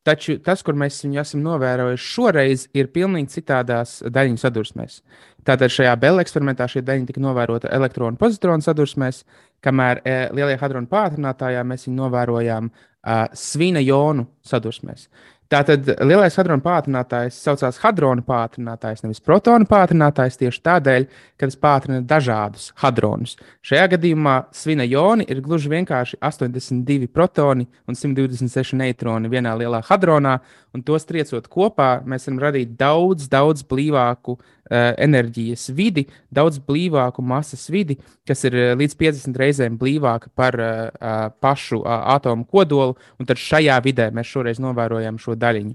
taču 0.07 0.39
tas, 0.43 0.63
kur 0.67 0.77
mēs 0.79 1.01
viņu 1.05 1.21
esam 1.23 1.43
novērojuši 1.45 2.09
šoreiz, 2.15 2.67
ir 2.77 2.91
pilnīgi 2.95 3.39
citādās 3.39 4.01
daļiņu 4.03 4.43
sadursmēs. 4.43 5.01
Tātad 5.47 5.75
šajā 5.75 5.95
Bell 5.99 6.23
eksperimentā 6.23 6.69
šī 6.71 6.85
daļiņa 6.87 7.11
tika 7.11 7.23
novērota 7.23 7.71
elektronu 7.75 8.15
un 8.15 8.21
pozitronu 8.21 8.63
sadursmēs, 8.63 9.25
kamēr 9.63 10.03
e, 10.05 10.17
lielajā 10.35 10.61
hadronu 10.61 10.91
pātrinātājā 10.91 11.65
mēs 11.67 11.89
viņu 11.89 11.99
novērojām 11.99 12.71
uh, 12.71 13.25
svina 13.39 13.83
jonu 13.83 14.29
sadursmēs. 14.47 15.09
Tātad 15.53 15.85
lielais 16.01 16.37
hadrona 16.39 16.65
pātrinātājs 16.65 17.37
saucās 17.45 17.77
hadrona 17.83 18.23
pātrinātājs, 18.25 19.03
nevis 19.05 19.21
protona 19.21 19.67
pātrinātājs, 19.69 20.39
tieši 20.41 20.63
tādēļ, 20.65 21.05
ka 21.37 21.49
tas 21.51 21.59
pātrina 21.61 21.99
dažādus 22.09 22.71
hadronus. 22.81 23.35
Šajā 23.69 23.91
gadījumā 23.93 24.37
svina 24.57 24.87
joni 24.89 25.27
ir 25.29 25.43
gluži 25.45 25.69
vienkārši 25.75 26.17
82 26.25 27.11
protoni 27.13 27.69
un 27.85 27.99
126 27.99 28.79
neitroni 28.81 29.29
vienā 29.33 29.53
lielā 29.61 29.83
hadronā, 29.91 30.39
un 30.73 30.87
tos 30.87 31.05
triecot 31.05 31.51
kopā, 31.53 31.91
mēs 32.09 32.31
varam 32.31 32.41
radīt 32.47 32.73
daudz, 32.81 33.29
daudz 33.29 33.67
blīvāku 33.69 34.39
uh, 34.39 34.49
enerģijas 34.73 35.69
vidi, 35.77 36.07
daudz 36.33 36.61
blīvāku 36.65 37.25
masas 37.25 37.67
vidi, 37.73 37.99
kas 38.29 38.45
ir 38.49 38.57
uh, 38.57 38.69
līdz 38.81 38.97
50 39.01 39.41
reizēm 39.43 39.79
blīvāka 39.81 40.33
par 40.35 40.59
uh, 40.59 41.33
pašu 41.43 41.83
atomu 41.87 42.47
kodolu, 42.49 42.97
un 43.19 43.29
tad 43.29 43.41
šajā 43.41 43.79
vidē 43.85 44.11
mēs 44.15 44.31
šoreiz 44.33 44.63
novērojam 44.63 45.21
šo 45.21 45.37
daļiņu. 45.39 45.75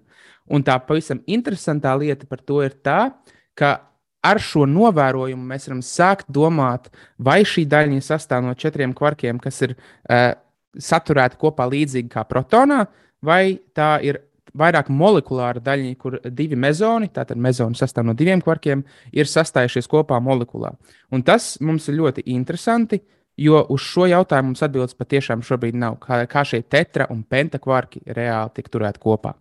Un 0.53 0.63
tā 0.63 0.77
pavisam 0.79 1.19
interesantā 1.27 1.93
lieta 1.99 2.27
par 2.29 2.41
to 2.41 2.61
ir 2.63 2.77
tā, 2.83 3.11
ka 3.57 3.75
ar 4.27 4.41
šo 4.43 4.65
novērojumu 4.69 5.49
mēs 5.49 5.67
varam 5.69 5.83
sākt 5.85 6.29
domāt, 6.33 6.89
vai 7.17 7.41
šī 7.47 7.65
daļiņa 7.69 8.05
sastāv 8.05 8.45
no 8.45 8.55
četriem 8.57 8.95
kvarkiem, 8.97 9.41
kas 9.43 9.61
ir 9.67 9.75
uh, 9.75 10.33
saturēti 10.77 11.39
kopā 11.41 11.67
līdzīgi 11.69 12.11
kā 12.13 12.23
protonā, 12.29 12.85
vai 13.23 13.57
tā 13.75 13.97
ir 14.05 14.21
vairāk 14.57 14.89
molekulāra 14.93 15.61
daļiņa, 15.63 15.97
kur 16.01 16.19
divi 16.29 16.57
mezoni, 16.59 17.11
tātad 17.13 17.39
mezoni 17.41 17.77
sastāv 17.77 18.07
no 18.07 18.15
diviem 18.17 18.41
kvarkiem, 18.43 18.83
ir 19.13 19.29
sastājušies 19.29 19.89
kopā 19.91 20.19
molekulā. 20.23 20.73
Un 21.13 21.23
tas 21.23 21.55
mums 21.61 21.87
ir 21.87 21.99
ļoti 22.01 22.25
interesanti, 22.33 23.01
jo 23.37 23.61
uz 23.73 23.83
šo 23.85 24.07
jautājumu 24.09 24.51
mums 24.51 24.63
atbildes 24.65 24.97
patiešām 24.97 25.43
šobrīd 25.45 25.77
nav. 25.77 25.99
Kā, 26.03 26.23
kā 26.29 26.45
šie 26.47 26.63
tetra 26.65 27.09
un 27.13 27.23
pentakvarki 27.23 28.03
reāli 28.07 28.57
tik 28.57 28.71
turēti 28.73 29.03
kopā. 29.03 29.35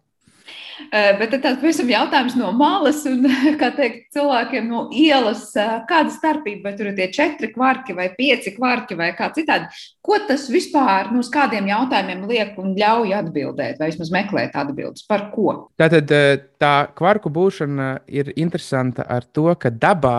Bet 0.93 1.33
tāds 1.33 1.59
pavisam 1.61 1.89
jautājums 1.91 2.37
no 2.39 2.51
malas, 2.57 3.01
un 3.09 3.25
teikt, 3.79 4.11
cilvēkiem 4.15 4.69
no 4.71 4.87
ielas, 4.95 5.49
kāda 5.89 6.13
starpība, 6.13 6.69
vai 6.69 6.75
tur 6.79 6.91
ir 6.91 6.97
tie 6.99 7.09
četri 7.15 7.51
kvarki 7.55 7.97
vai 7.97 8.11
pieci 8.17 8.53
kvarki 8.57 8.99
vai 8.99 9.11
kā 9.17 9.31
citādi. 9.37 9.71
Ko 10.05 10.19
tas 10.29 10.47
vispār 10.53 11.11
nu, 11.13 11.23
uz 11.25 11.31
kādiem 11.33 11.69
jautājumiem 11.73 12.27
liek 12.31 12.59
un 12.63 12.77
ļauj 12.79 13.17
atbildēt, 13.19 13.81
vai 13.81 13.91
vismaz 13.91 14.13
meklēt 14.15 14.57
atbildes 14.59 15.07
par 15.09 15.31
ko? 15.33 15.57
Tātad 15.81 16.13
tā 16.63 16.75
kvarku 16.97 17.33
būšana 17.33 17.91
ir 18.13 18.35
interesanta 18.37 19.09
ar 19.09 19.27
to, 19.27 19.49
ka 19.59 19.73
dabā 19.73 20.19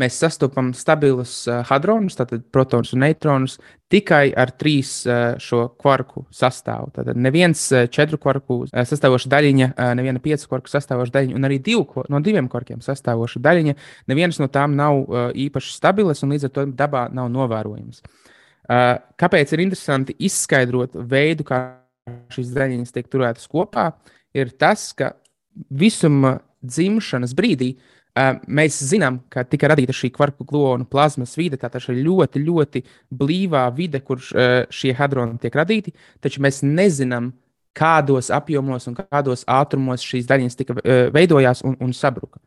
mēs 0.00 0.18
sastopam 0.20 0.72
stabilus 0.76 1.32
uh, 1.48 1.62
hadronus, 1.68 2.18
tātad 2.18 2.44
protonus 2.52 2.92
un 2.92 3.02
neitronus, 3.04 3.56
tikai 3.92 4.30
ar 4.36 4.52
trīs 4.60 4.90
uh, 5.08 5.38
šo 5.42 5.62
kvarku 5.80 6.26
sastāvu. 6.34 6.90
Tātad 6.98 7.18
neviens 7.20 7.62
uh, 7.72 7.86
četru 7.92 8.20
kvarku 8.20 8.58
sastāvoša 8.72 9.32
daļiņa, 9.32 9.70
neviena 9.98 10.22
piecu 10.22 10.50
kvarku 10.50 10.72
sastāvoša 10.72 11.16
daļiņa, 11.16 11.38
un 11.38 11.48
arī 11.48 11.58
divu, 11.64 12.04
no 12.12 12.20
diviem 12.24 12.50
kvarkiem 12.52 12.84
sastāvoša 12.84 13.42
daļiņa, 13.46 13.76
nevienas 14.12 14.40
no 14.42 14.50
tām 14.52 14.76
nav 14.78 15.02
īpaši 15.46 15.74
stabilas 15.76 16.22
un 16.24 16.34
līdz 16.34 16.48
ar 16.48 16.54
to 16.54 16.66
dabā 16.76 17.06
nav 17.14 17.30
novērojamas. 17.32 18.02
Kāpēc 18.66 19.52
ir 19.54 19.62
interesanti 19.62 20.16
izskaidrot 20.26 20.96
veidu, 21.08 21.46
kā 21.46 21.60
šīs 22.34 22.50
daļiņas 22.54 22.94
tiek 22.94 23.08
turētas 23.10 23.46
kopā, 23.50 23.90
ir 24.36 24.50
tas, 24.58 24.90
ka 24.96 25.14
visuma 25.70 26.36
dzimšanas 26.66 27.34
brīdī 27.36 27.76
mēs 28.48 28.78
zinām, 28.90 29.20
ka 29.32 29.44
tika 29.44 29.70
radīta 29.72 29.94
šī 29.96 30.10
kvarku 30.14 30.46
glonu 30.48 30.86
plazmas 30.88 31.36
vide. 31.36 31.58
Tā 31.60 31.70
ir 31.76 32.02
ļoti, 32.06 32.42
ļoti 32.46 32.84
blīvā 33.12 33.66
vide, 33.76 34.00
kur 34.00 34.22
šie 34.22 34.94
hadroni 34.96 35.40
tiek 35.42 35.54
radīti, 35.56 35.94
taču 36.24 36.44
mēs 36.44 36.62
nezinām, 36.64 37.32
kādos 37.76 38.30
apjomos 38.32 38.88
un 38.88 38.96
kādos 38.96 39.44
ātrumos 39.44 40.04
šīs 40.04 40.28
daļiņas 40.30 40.56
tika 40.56 40.78
veidojās 41.12 41.60
un, 41.66 41.76
un 41.84 41.92
sabruka. 41.92 42.40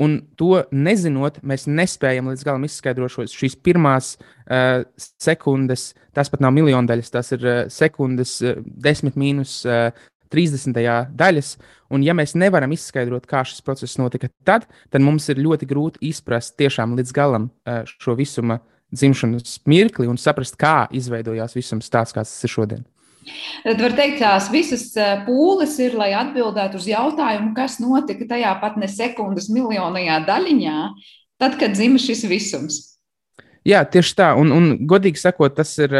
Un 0.00 0.16
to 0.40 0.62
nezinot, 0.72 1.38
mēs 1.46 1.66
nespējam 1.68 2.30
līdz 2.30 2.44
galam 2.46 2.64
izskaidrot 2.66 3.28
šīs 3.30 3.58
pirmās 3.62 4.14
uh, 4.16 4.82
sekundes. 5.20 5.92
Tas 6.16 6.32
pat 6.32 6.42
nav 6.44 6.54
miljonu 6.56 6.88
daļas, 6.88 7.12
tas 7.12 7.32
ir 7.36 7.44
uh, 7.44 7.58
sekundes, 7.72 8.38
uh, 8.42 8.62
desmit 8.64 9.18
mīnus 9.20 9.60
uh, 9.68 9.92
30. 10.32 10.82
daļas. 11.12 11.54
Un, 11.92 12.04
ja 12.06 12.16
mēs 12.16 12.32
nevaram 12.38 12.72
izskaidrot, 12.72 13.28
kā 13.28 13.44
šis 13.44 13.60
process 13.64 13.98
notika 14.00 14.30
tad, 14.46 14.64
tad 14.90 15.04
mums 15.04 15.28
ir 15.28 15.42
ļoti 15.44 15.68
grūti 15.68 16.08
izprast 16.08 16.56
tiešām 16.60 16.96
līdz 16.98 17.12
galam 17.16 17.50
uh, 17.50 17.82
šo 17.84 18.16
visuma 18.18 18.62
dzimšanas 18.92 19.60
mirkli 19.68 20.08
un 20.08 20.18
saprast, 20.20 20.56
kā 20.60 20.86
izveidojās 20.92 21.56
visums 21.56 21.88
tāds, 21.92 22.12
kāds 22.16 22.32
tas 22.32 22.48
ir 22.48 22.52
šodien. 22.52 22.82
Tad 23.62 23.80
var 23.80 23.94
teikt, 23.94 24.18
tās 24.18 24.48
visas 24.50 24.88
pūles 25.26 25.76
ir, 25.84 25.94
lai 25.98 26.10
atbildētu 26.18 26.80
uz 26.80 26.88
jautājumu, 26.90 27.52
kas 27.56 27.78
notika 27.82 28.26
tajā 28.34 28.54
pat 28.60 28.78
ne 28.80 28.88
sekundes 28.90 29.46
miljonajā 29.52 30.18
daļiņā, 30.26 30.78
tad, 31.40 31.56
kad 31.60 31.76
dzima 31.76 32.02
šis 32.02 32.24
visums. 32.30 32.80
Jā, 33.66 33.84
tieši 33.86 34.16
tā. 34.18 34.32
Un, 34.38 34.50
un 34.54 34.72
godīgi 34.90 35.22
sakot, 35.22 35.54
tas 35.54 35.70
ir 35.78 35.94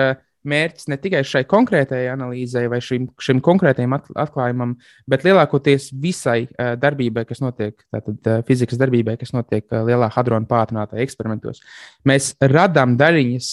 mērķis 0.49 0.89
ne 0.91 0.99
tikai 1.01 1.23
šai 1.27 1.43
konkrētajai 1.51 2.11
analīzei 2.13 2.69
vai 2.71 2.81
šim, 2.85 3.09
šim 3.23 3.43
konkrētajam 3.45 3.97
atklājumam, 3.99 4.77
bet 5.11 5.27
lielākoties 5.27 5.91
visai 6.03 6.47
darbībai, 6.59 7.25
kas 7.29 7.43
notiek, 7.45 7.77
tātad 7.95 8.47
fizikas 8.49 8.81
darbībai, 8.81 9.17
kas 9.21 9.35
notiek 9.37 9.67
lielā 9.71 10.11
hadrona 10.15 10.49
pātrinātāja 10.51 11.05
eksperimentos. 11.07 11.63
Mēs 12.09 12.33
radām 12.41 12.97
daļiņas 13.01 13.53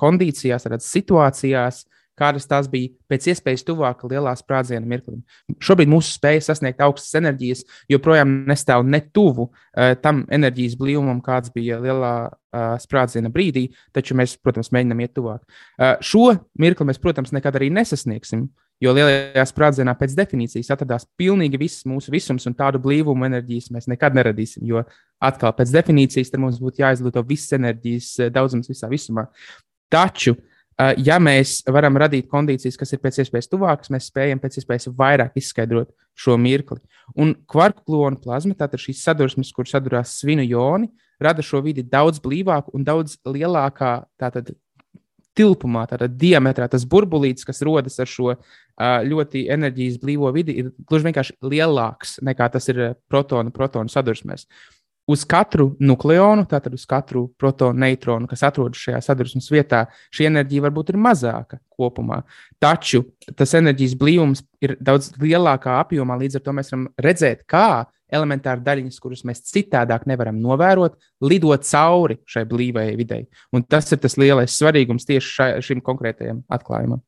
kondīcijās, 0.00 0.68
situācijās, 0.88 1.84
kādas 2.18 2.46
tās 2.50 2.68
bija 2.70 2.92
pēc 3.10 3.28
iespējas 3.32 3.64
tuvāk 3.66 4.04
lielā 4.08 4.34
sprādziena 4.38 4.86
mirklim. 4.88 5.22
Šobrīd 5.62 5.90
mūsu 5.90 6.14
spēja 6.14 6.44
sasniegt 6.48 6.82
augstas 6.84 7.18
enerģijas 7.20 7.64
joprojām 7.90 8.44
nestāv 8.48 8.84
ne 8.86 9.00
tuvu 9.14 9.48
uh, 9.50 9.94
tam 10.02 10.24
enerģijas 10.34 10.76
blīvumam, 10.80 11.22
kāds 11.24 11.52
bija 11.54 11.80
lielā 11.82 12.14
uh, 12.28 12.74
sprādziena 12.82 13.32
brīdī, 13.34 13.68
taču 13.94 14.16
mēs, 14.18 14.36
protams, 14.42 14.70
mēģinām 14.74 15.02
iet 15.04 15.14
tuvāk. 15.18 15.42
Uh, 15.78 15.96
šo 16.04 16.30
mirkli 16.60 16.88
mēs, 16.90 17.02
protams, 17.02 17.34
nekad 17.34 17.58
arī 17.58 17.72
nesasniegsim. 17.74 18.48
Jo 18.82 18.90
lielajā 18.90 19.44
sprādzienā 19.46 19.92
pēc 19.96 20.16
definīcijas 20.18 20.72
atradās 20.74 21.04
pilnīgi 21.16 21.60
viss 21.60 21.84
mūsu 21.86 22.10
visums, 22.10 22.44
un 22.50 22.56
tādu 22.58 22.80
blīvumu 22.82 23.22
enerģijas 23.28 23.70
mēs 23.72 23.86
nekad 23.88 24.16
neradīsim. 24.18 24.64
Jo 24.66 24.82
atkal 25.22 25.54
pēc 25.56 25.70
definīcijas 25.76 26.34
mums 26.42 26.58
būtu 26.60 26.82
jāizlieto 26.82 27.22
viss 27.28 27.54
enerģijas 27.54 28.32
daudzums 28.34 28.68
visā 28.68 28.90
visumā. 28.90 29.28
Taču 29.94 30.34
uh, 30.34 30.42
ja 30.78 31.18
mēs 31.22 31.60
varam 31.70 31.98
radīt 32.00 32.26
kondīcijas, 32.30 32.78
kas 32.80 32.94
ir 32.94 33.00
pēc 33.02 33.20
iespējas 33.22 33.50
tuvākas, 33.50 33.92
mēs 33.94 34.08
spējam 34.10 34.40
pēc 34.42 34.58
iespējas 34.60 34.90
vairāk 34.98 35.38
izskaidrot 35.38 35.92
šo 36.18 36.36
mirkli. 36.40 36.80
Un 37.20 37.34
kvarku 37.50 37.84
klonu 37.86 38.20
plazma, 38.22 38.56
tātad 38.58 38.82
šīs 38.82 39.04
sadursmes, 39.06 39.52
kur 39.54 39.68
sadurās 39.70 40.16
svinu 40.20 40.44
joni, 40.46 40.90
rada 41.22 41.44
šo 41.46 41.62
vidi 41.64 41.84
daudz 41.86 42.20
blīvāku 42.22 42.74
un 42.74 42.86
daudz 42.86 43.18
lielākā 43.26 43.96
tātad, 44.20 44.54
tilpumā, 45.34 45.84
tātad 45.90 46.14
diametrā. 46.18 46.68
Tas 46.70 46.86
burbulīts, 46.86 47.46
kas 47.46 47.62
rodas 47.66 47.98
ar 48.02 48.10
šo 48.10 48.36
ļoti 48.78 49.48
enerģijas 49.54 49.98
blīvo 50.02 50.30
vidi, 50.34 50.56
ir 50.62 50.72
gluži 50.86 51.08
vienkārši 51.08 51.36
lielāks 51.42 52.18
nekā 52.26 52.48
tas 52.54 52.70
ir 52.70 52.86
protonu, 53.10 53.54
protonu 53.54 53.90
sadursmēs 53.90 54.48
uz 55.10 55.24
katru 55.28 55.72
nukleonu, 55.82 56.46
tātad 56.48 56.74
uz 56.76 56.84
katru 56.88 57.26
protonu, 57.40 57.78
neitronu, 57.84 58.28
kas 58.30 58.44
atrodas 58.46 58.80
šajā 58.80 59.00
sadursmes 59.04 59.50
vietā, 59.52 59.84
šī 60.14 60.28
enerģija 60.30 60.64
varbūt 60.66 60.92
ir 60.94 61.00
mazāka 61.04 61.60
kopumā. 61.74 62.22
Taču 62.62 63.04
tas 63.36 63.52
enerģijas 63.58 63.96
blīvums 64.00 64.44
ir 64.64 64.76
daudz 64.80 65.12
lielākā 65.20 65.76
apjomā, 65.82 66.16
līdz 66.22 66.40
ar 66.40 66.46
to 66.46 66.56
mēs 66.56 66.72
varam 66.72 66.88
redzēt, 67.04 67.44
kā 67.50 67.84
elementāri 68.14 68.62
daļiņas, 68.64 69.00
kuras 69.02 69.24
mēs 69.26 69.42
citādāk 69.48 70.04
nevaram 70.08 70.38
novērot, 70.42 70.96
lido 71.24 71.54
cauri 71.56 72.18
šai 72.30 72.44
blīvajai 72.48 72.98
videi. 72.98 73.24
Un 73.52 73.64
tas 73.66 73.90
ir 73.92 74.00
tas 74.02 74.18
lielais 74.20 74.54
svarīgums 74.54 75.08
tieši 75.08 75.34
šai, 75.38 75.48
šim 75.64 75.82
konkrētajam 75.84 76.44
atklājumam. 76.52 77.02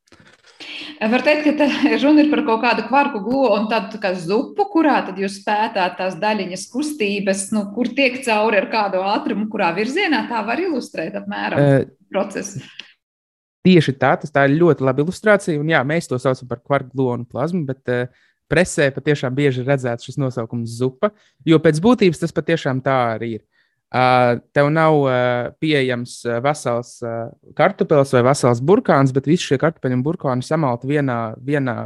Var 1.13 1.25
teikt, 1.27 1.49
ka 1.59 1.69
runa 2.03 2.25
ir 2.25 2.31
par 2.33 2.43
kaut 2.47 2.63
kādu 2.65 2.87
kvarku 2.89 3.21
glu 3.25 3.43
un 3.55 3.69
tādu 3.71 4.01
tā 4.03 4.13
zupu, 4.19 4.69
kurā 4.73 4.99
tad 5.07 5.21
jūs 5.21 5.39
pētāt 5.45 5.99
tās 6.01 6.19
daļiņas 6.23 6.67
kustības, 6.73 7.47
nu, 7.57 7.67
kur 7.77 7.91
tiek 7.97 8.19
cauri 8.27 8.61
ar 8.63 8.69
kādu 8.73 9.03
ātrumu, 9.05 9.49
kurā 9.53 9.73
virzienā 9.77 10.25
tā 10.31 10.43
var 10.47 10.63
ilustrēt 10.63 11.19
apmēram 11.21 11.63
uh, 11.63 11.89
procesu. 12.13 12.63
Tieši 13.67 13.97
tā, 13.99 14.15
tas 14.23 14.31
tā 14.31 14.47
ir 14.47 14.57
ļoti 14.61 14.87
laba 14.87 15.03
ilustrācija. 15.03 15.59
Un, 15.59 15.73
jā, 15.73 15.83
mēs 15.87 16.07
to 16.11 16.21
saucam 16.23 16.49
par 16.51 16.63
kvarku 16.63 16.95
glu 16.95 17.11
un 17.17 17.27
plazmu, 17.27 17.65
bet 17.67 17.93
uh, 17.93 18.27
presē 18.51 18.93
patiešām 18.95 19.35
bieži 19.37 19.67
redzēts 19.67 20.07
šis 20.07 20.21
nosaukums 20.23 20.79
zupa, 20.79 21.11
jo 21.47 21.59
pēc 21.63 21.81
būtības 21.83 22.23
tas 22.23 22.35
patiešām 22.35 22.83
tā 22.85 22.97
arī 23.17 23.37
ir. 23.41 23.45
Tev 23.91 24.69
nav 24.75 24.97
pieejams 25.63 26.19
vesels 26.43 26.99
kartupēlis 27.57 28.13
vai 28.17 28.25
vesels 28.27 28.61
burkāns, 28.61 29.15
bet 29.15 29.29
visi 29.31 29.53
šie 29.53 29.61
kartupeļi 29.63 30.01
un 30.01 30.05
burkāni 30.05 30.45
samalti 30.45 30.91
vienā, 30.91 31.21
vienā 31.39 31.77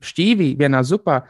šķīvī, 0.00 0.54
vienā 0.58 0.80
zupā. 0.86 1.20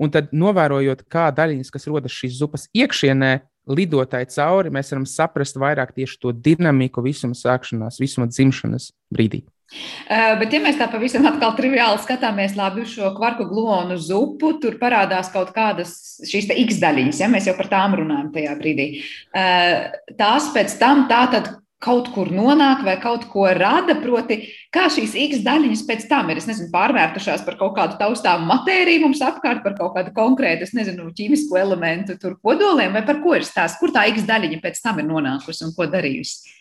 Un 0.00 0.12
tad, 0.14 0.30
novērojot, 0.32 1.02
kā 1.12 1.28
daļiņas, 1.34 1.72
kas 1.74 1.88
rodas 1.90 2.14
šīs 2.14 2.38
zupas 2.38 2.68
iekšienē, 2.72 3.32
lidotāji 3.70 4.30
cauri, 4.32 4.72
mēs 4.72 4.94
varam 4.94 5.06
saprast 5.06 5.58
vairāk 5.60 5.92
tieši 5.98 6.16
to 6.22 6.32
dinamiku 6.32 7.02
visuma 7.04 7.36
sākšanās, 7.36 8.00
visuma 8.00 8.30
dzimšanas 8.30 8.92
brīdī. 9.12 9.42
Uh, 9.70 10.34
bet, 10.40 10.50
ja 10.50 10.58
mēs 10.64 10.78
tā 10.80 10.88
pavisam 10.90 11.28
atkal 11.30 11.54
triviāli 11.58 12.02
skatāmies 12.02 12.56
labi 12.58 12.82
uz 12.82 12.90
šo 12.96 13.12
kvarku 13.14 13.46
glonu 13.46 13.94
zupu, 14.02 14.56
tur 14.62 14.80
parādās 14.80 15.30
kaut 15.30 15.52
kādas 15.54 15.94
šīs 16.26 16.50
X 16.56 16.80
daļiņas, 16.82 17.22
ja 17.22 17.30
mēs 17.30 17.46
jau 17.46 17.54
par 17.58 17.70
tām 17.70 17.94
runājam 18.00 18.32
tajā 18.34 18.56
brīdī. 18.58 18.88
Uh, 19.30 19.90
tās 20.18 20.50
pēc 20.56 20.74
tam 20.80 21.06
tā 21.10 21.22
tad 21.36 21.52
kaut 21.80 22.10
kur 22.12 22.28
nonāk 22.34 22.82
vai 22.84 22.96
kaut 23.00 23.24
ko 23.32 23.46
rada, 23.56 23.94
proti, 24.02 24.40
kā 24.74 24.88
šīs 24.92 25.14
X 25.16 25.44
daļiņas 25.46 25.84
pēc 25.88 26.04
tam 26.10 26.28
ir, 26.32 26.40
es 26.42 26.48
nezinu, 26.50 26.68
pārvērtušās 26.74 27.46
par 27.46 27.56
kaut 27.60 27.72
kādu 27.78 27.96
taustāmu 28.00 28.50
matēriju 28.50 29.06
mums 29.06 29.22
apkārt, 29.24 29.62
par 29.64 29.78
kaut 29.78 29.94
kādu 29.96 30.12
konkrētu, 30.16 30.68
es 30.68 30.74
nezinu, 30.76 31.08
ķīmisku 31.16 31.56
elementu 31.60 32.18
tur 32.20 32.36
kodoliem, 32.42 32.92
vai 32.98 33.04
par 33.06 33.22
ko 33.24 33.38
ir 33.38 33.48
stāsts, 33.48 33.80
kur 33.80 33.94
tā 33.94 34.04
X 34.12 34.28
daļiņa 34.28 34.60
pēc 34.60 34.82
tam 34.84 35.00
ir 35.00 35.08
nonākusi 35.08 35.64
un 35.68 35.72
ko 35.78 35.88
darījusi. 35.94 36.58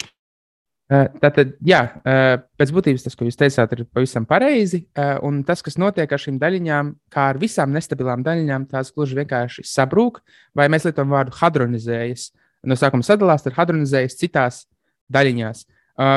Tātad, 0.90 1.52
jā, 1.62 1.84
pēc 2.58 2.72
būtības 2.74 3.04
tas, 3.06 3.16
ko 3.18 3.28
jūs 3.28 3.38
teicāt, 3.38 3.74
ir 3.76 3.84
pavisam 3.94 4.26
pareizi. 4.26 4.88
Un 5.26 5.44
tas, 5.46 5.62
kas 5.66 5.78
notiek 5.78 6.10
ar 6.10 6.22
šīm 6.22 6.40
daļiņām, 6.42 6.90
kā 7.14 7.28
ar 7.34 7.38
visām 7.42 7.76
nestabilām 7.76 8.24
daļiņām, 8.26 8.66
tās 8.72 8.90
gluži 8.96 9.20
vienkārši 9.20 9.68
sabrūk, 9.70 10.18
vai 10.58 10.66
mēs 10.74 10.88
lietojam 10.90 11.14
vārdu 11.14 11.38
hadronizējas. 11.38 12.32
No 12.66 12.76
sākuma 12.80 13.06
sadalās, 13.06 13.46
tad 13.46 13.54
hadronizējas 13.60 14.18
citās 14.18 14.64
daļiņās. 15.14 15.62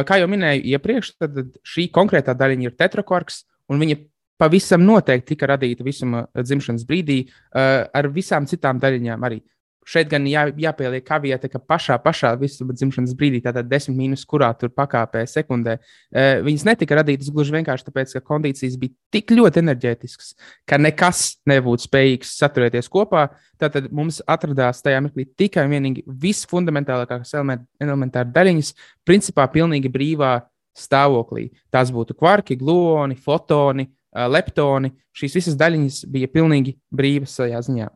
Kā 0.08 0.18
jau 0.22 0.30
minēju 0.30 0.64
iepriekš, 0.72 1.12
tad 1.20 1.38
šī 1.68 1.90
konkrētā 1.92 2.32
daļiņa 2.38 2.70
ir 2.70 2.74
tetrakorks, 2.78 3.42
un 3.68 3.82
viņa 3.82 4.00
pavisam 4.40 4.82
noteikti 4.88 5.34
tika 5.34 5.52
radīta 5.52 5.84
visuma 5.84 6.24
dzimšanas 6.38 6.88
brīdī 6.88 7.26
ar 7.52 8.08
visām 8.14 8.48
citām 8.48 8.80
daļiņām 8.82 9.28
arī. 9.28 9.42
Šeit 9.88 10.10
gan 10.10 10.26
jā, 10.30 10.44
jāpieliek 10.62 11.02
kaviete, 11.06 11.48
ka 11.50 11.58
pašā, 11.58 11.96
pašā 12.02 12.32
visuma 12.38 12.74
dzimšanas 12.76 13.16
brīdī, 13.18 13.40
tātad 13.42 13.66
desmit 13.66 13.96
mīnus, 13.98 14.22
kurā 14.28 14.52
tur 14.58 14.70
pakāpē 14.70 15.24
sekundē, 15.26 15.78
uh, 15.78 16.42
viņas 16.46 16.66
netika 16.68 17.00
radītas 17.00 17.32
gluži 17.34 17.56
vienkārši 17.56 17.88
tāpēc, 17.88 18.14
ka 18.14 18.22
kondīcijas 18.30 18.76
bija 18.78 18.94
tik 19.14 19.34
ļoti 19.34 19.62
enerģētiskas, 19.64 20.36
ka 20.70 20.78
nekas 20.78 21.24
nebūtu 21.50 21.88
spējīgs 21.88 22.36
saturēties 22.38 22.90
kopā. 22.92 23.26
Tātad 23.62 23.90
mums 23.94 24.20
atradās 24.30 24.82
tajā 24.86 25.02
mirklī 25.02 25.26
tikai 25.38 25.66
un 25.66 25.74
vienīgi 25.74 26.06
visfundamentālākās 26.22 27.34
elementāras 27.34 28.32
daļiņas, 28.34 28.72
principā 29.06 29.48
pilnīgi 29.50 29.90
brīvā 29.92 30.36
stāvoklī. 30.78 31.50
Tās 31.72 31.92
būtu 31.94 32.16
kvarki, 32.18 32.56
gluoni, 32.60 33.18
fotoni, 33.18 33.88
leptoni. 34.12 34.92
Šīs 35.16 35.36
visas 35.40 35.58
daļiņas 35.60 36.04
bija 36.12 36.30
pilnīgi 36.32 36.76
brīvas 36.92 37.36
šajā 37.40 37.60
ziņā. 37.68 37.90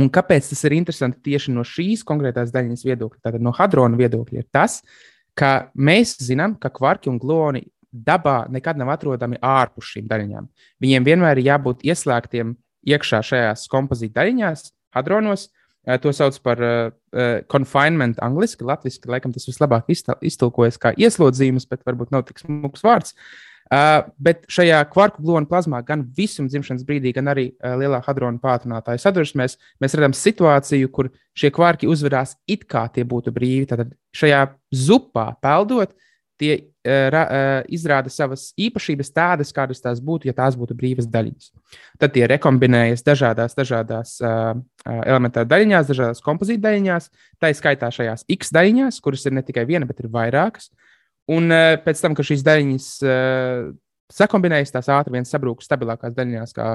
Un 0.00 0.08
kāpēc 0.12 0.48
tas 0.52 0.64
ir 0.64 0.76
interesanti 0.78 1.20
tieši 1.30 1.52
no 1.52 1.64
šīs 1.66 2.04
konkrētās 2.08 2.52
daļas 2.54 2.86
viedokļa, 2.86 3.20
tātad 3.26 3.44
no 3.44 3.52
hadrona 3.56 3.98
viedokļa, 4.00 4.42
ir 4.42 4.48
tas, 4.52 4.80
ka 5.36 5.70
mēs 5.76 6.16
zinām, 6.24 6.56
ka 6.60 6.72
kvarki 6.72 7.10
un 7.12 7.20
gloni 7.20 7.66
dabā 7.90 8.44
nekad 8.52 8.78
nav 8.78 8.94
atrodami 8.94 9.40
ārpus 9.42 9.92
šīm 9.94 10.08
daļiņām. 10.10 10.46
Viņiem 10.82 11.06
vienmēr 11.06 11.40
ir 11.40 11.50
jābūt 11.50 11.84
ieslēgtiem 11.90 12.54
iekšā 12.88 13.22
šajās 13.26 13.66
kompozīta 13.70 14.20
daļiņās, 14.22 14.70
hadronos. 14.96 15.50
To 16.04 16.12
sauc 16.12 16.36
par 16.44 16.60
uh, 16.60 16.90
confinement, 17.50 18.18
angļuiski, 18.22 18.66
latviešu, 18.68 19.00
laikam 19.10 19.32
tas 19.32 19.48
vislabāk 19.48 19.88
iztulkojas 19.90 20.76
kā 20.78 20.92
ieslodzījumus, 20.92 21.64
bet 21.70 21.86
varbūt 21.88 22.12
nav 22.12 22.26
tik 22.28 22.42
smags 22.42 22.84
vārds. 22.84 23.14
Uh, 23.16 23.49
Uh, 23.70 24.00
bet 24.18 24.48
šajā 24.50 24.80
kvarku 24.90 25.22
glonu 25.22 25.46
plazmā, 25.46 25.78
gan 25.86 26.00
visuma 26.16 26.50
dzimšanas 26.50 26.82
brīdī, 26.88 27.12
gan 27.14 27.30
arī 27.30 27.44
uh, 27.52 27.76
lielā 27.78 28.00
hadrona 28.02 28.42
pātrinātāja 28.42 28.98
sadursmēs, 28.98 29.54
mēs 29.78 29.94
redzam 29.94 30.16
situāciju, 30.18 30.88
kur 30.90 31.12
šie 31.38 31.52
kvarki 31.54 31.86
uzvedās 31.86 32.34
it 32.50 32.64
kā 32.66 32.88
tie 32.90 33.04
būtu 33.06 33.30
brīvi. 33.36 33.68
Tad 33.70 33.92
šajā 34.18 34.40
zupā 34.74 35.28
peldot, 35.38 35.94
tie 36.42 36.50
uh, 36.58 37.62
izrāda 37.70 38.10
savas 38.10 38.48
īpašības 38.58 39.14
tādas, 39.14 39.54
kādas 39.54 39.86
tās 39.86 40.02
būtu, 40.02 40.32
ja 40.32 40.34
tās 40.42 40.58
būtu 40.58 40.74
brīvas 40.74 41.06
daļiņas. 41.06 41.54
Tad 42.02 42.18
tie 42.18 42.26
rekombinējas 42.26 43.06
dažādās, 43.06 43.54
dažādās 43.54 44.18
elementāra 44.90 45.46
daļiņās, 45.46 45.94
dažādās 45.94 46.26
kompozīta 46.26 46.66
daļiņās, 46.66 47.10
tā 47.38 47.54
ir 47.54 47.62
skaitā 47.62 47.94
šajās 47.94 48.26
X 48.34 48.50
daļiņās, 48.58 48.98
kuras 49.04 49.30
ir 49.30 49.38
ne 49.38 49.46
tikai 49.46 49.68
viena, 49.70 49.86
bet 49.86 50.02
ir 50.02 50.10
vairākas. 50.10 50.72
Uh, 50.72 50.89
Un 51.30 51.52
uh, 51.52 51.76
pēc 51.84 52.02
tam, 52.02 52.16
kad 52.16 52.26
šīs 52.26 52.44
daļiņas 52.46 52.88
uh, 53.04 53.70
sakombinējas, 54.10 54.72
tās 54.74 54.90
ātri 54.90 55.14
vien 55.18 55.28
sabrūk 55.28 55.62
stabilākās 55.62 56.16
daļiņās, 56.16 56.54
kā, 56.56 56.70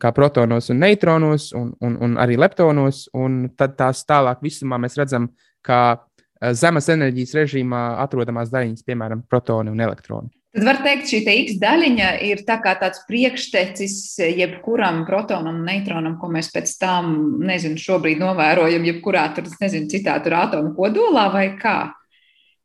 kā 0.00 0.12
protonos 0.16 0.70
un 0.72 0.80
neitronos, 0.84 1.50
un, 1.58 1.74
un, 1.84 1.98
un 2.04 2.16
arī 2.22 2.38
leptonos. 2.40 3.06
Un 3.16 3.48
tad 3.58 3.76
tās 3.80 4.04
tālāk 4.08 4.44
visumā 4.44 4.80
mēs 4.80 4.96
redzam, 5.00 5.30
kā 5.66 5.82
uh, 5.98 6.52
zemes 6.56 6.88
enerģijas 6.94 7.36
režīmā 7.42 7.84
atrodamās 8.04 8.52
daļiņas, 8.54 8.86
piemēram, 8.88 9.26
protoni 9.28 9.74
un 9.74 9.86
elektroni. 9.88 10.32
Tad 10.58 10.64
var 10.64 10.78
teikt, 10.80 11.10
šī 11.10 11.18
te 11.26 11.34
X 11.42 11.58
daļiņa 11.60 12.06
ir 12.24 12.40
tā 12.48 12.56
tāds 12.64 13.02
priekštecis 13.06 14.16
jebkuram 14.32 15.02
protonam 15.06 15.60
un 15.60 15.66
neitronam, 15.68 16.16
ko 16.18 16.30
mēs 16.32 16.48
pēc 16.54 16.72
tam, 16.80 17.12
nezinu, 17.44 17.76
šobrīd 17.78 18.18
novērojam, 18.22 18.86
jebkurā 18.88 19.26
tur, 19.36 19.50
nezinu, 19.60 19.90
citā 19.92 20.16
tur 20.24 20.38
atomu 20.40 20.72
kodolā 20.78 21.28
vai 21.34 21.44
kā. 21.60 21.76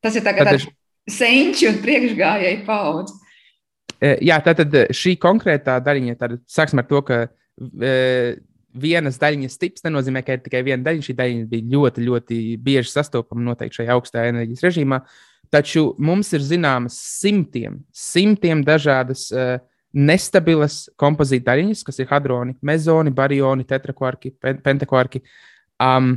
Tas 0.02 0.16
ir 0.16 0.24
tagad 0.24 0.54
tāds 0.54 0.70
senči 1.10 1.68
un 1.70 1.82
priekšgājēji 1.84 2.64
paudze. 2.68 3.20
E, 4.04 4.18
jā, 4.28 4.40
tātad 4.44 4.74
e, 4.76 4.88
šī 4.96 5.16
konkrētā 5.22 5.78
daļiņa, 5.84 6.18
tad 6.20 6.40
sāksim 6.52 6.82
ar 6.82 6.88
to, 6.90 7.02
ka 7.08 7.20
e, 7.24 7.94
vienas 8.74 9.20
daļiņas 9.22 9.60
tips 9.62 9.86
nenozīmē, 9.86 10.24
ka 10.26 10.38
ir 10.38 10.44
tikai 10.46 10.64
viena 10.66 10.84
daļiņa. 10.88 11.08
Šī 11.08 11.16
daļiņa 11.20 11.52
bija 11.52 11.70
ļoti, 11.76 12.08
ļoti 12.08 12.40
bieži 12.64 12.92
sastopama 12.92 13.46
noteikti 13.52 13.82
šajā 13.82 13.96
augstajā 13.96 14.34
enerģijas 14.34 14.66
režīmā. 14.68 15.04
Taču 15.54 15.92
mums 16.02 16.34
ir 16.34 16.42
zināmas 16.42 16.98
simtiem, 16.98 17.84
simtiem 17.94 18.64
dažādas 18.66 19.28
uh, 19.36 19.60
nestabilas 19.94 20.88
kompozīta 20.98 21.52
daļiņas, 21.52 21.84
kas 21.86 22.02
ir 22.02 22.10
hadroni, 22.10 22.56
mezoni, 22.66 23.14
barioni, 23.14 23.66
tetrakvarki, 23.70 24.34
pentakvarki. 24.42 25.22
Um, 25.78 26.16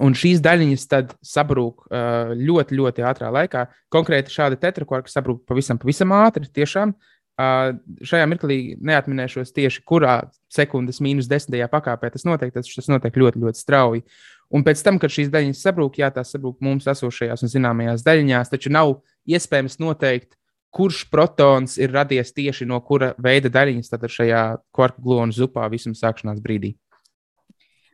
Un 0.00 0.16
šīs 0.16 0.40
daļiņas 0.44 0.86
tad 0.88 1.14
sabrūk 1.26 1.84
uh, 1.90 2.32
ļoti, 2.32 2.76
ļoti 2.78 3.04
ātrā 3.04 3.28
laikā. 3.34 3.66
Konkrēti 3.92 4.32
šāda 4.32 4.56
tetrakvarka 4.60 5.12
sabrūk 5.12 5.42
pavisam, 5.48 5.80
pavisam 5.80 6.14
ātri. 6.16 6.48
Tiešām 6.56 6.94
uh, 6.94 7.76
šajā 8.08 8.28
mirklī 8.30 8.58
neatminēšos 8.80 9.52
tieši 9.56 9.84
kurā 9.88 10.22
sekundes 10.52 11.02
mīnus 11.04 11.28
desmitajā 11.30 11.68
pakāpē 11.72 12.12
tas 12.14 12.24
notiek. 12.28 12.54
Tas, 12.54 12.72
tas 12.72 12.88
notiek 12.92 13.20
ļoti, 13.20 13.44
ļoti 13.44 13.60
strauji. 13.60 14.04
Un 14.50 14.64
pēc 14.66 14.80
tam, 14.82 14.98
kad 14.98 15.12
šīs 15.14 15.30
daļiņas 15.30 15.62
sabrūk, 15.68 16.00
jā, 16.00 16.08
tās 16.14 16.32
sabrūk 16.34 16.58
mums 16.64 16.88
esošajās 16.90 17.44
un 17.46 17.52
zināmajās 17.52 18.02
daļiņās, 18.06 18.50
taču 18.50 18.72
nav 18.74 18.96
iespējams 19.30 19.78
noteikt, 19.82 20.34
kurš 20.74 21.04
protons 21.10 21.76
ir 21.78 21.92
radies 21.94 22.32
tieši 22.34 22.66
no 22.66 22.80
kura 22.86 23.12
veida 23.18 23.50
daļiņas, 23.52 23.90
tad 23.92 24.06
šajā 24.10 24.44
kvarku 24.74 25.02
glonu 25.04 25.34
zupā 25.34 25.68
visam 25.70 25.94
sākšanās 25.98 26.42
brīdī. 26.42 26.74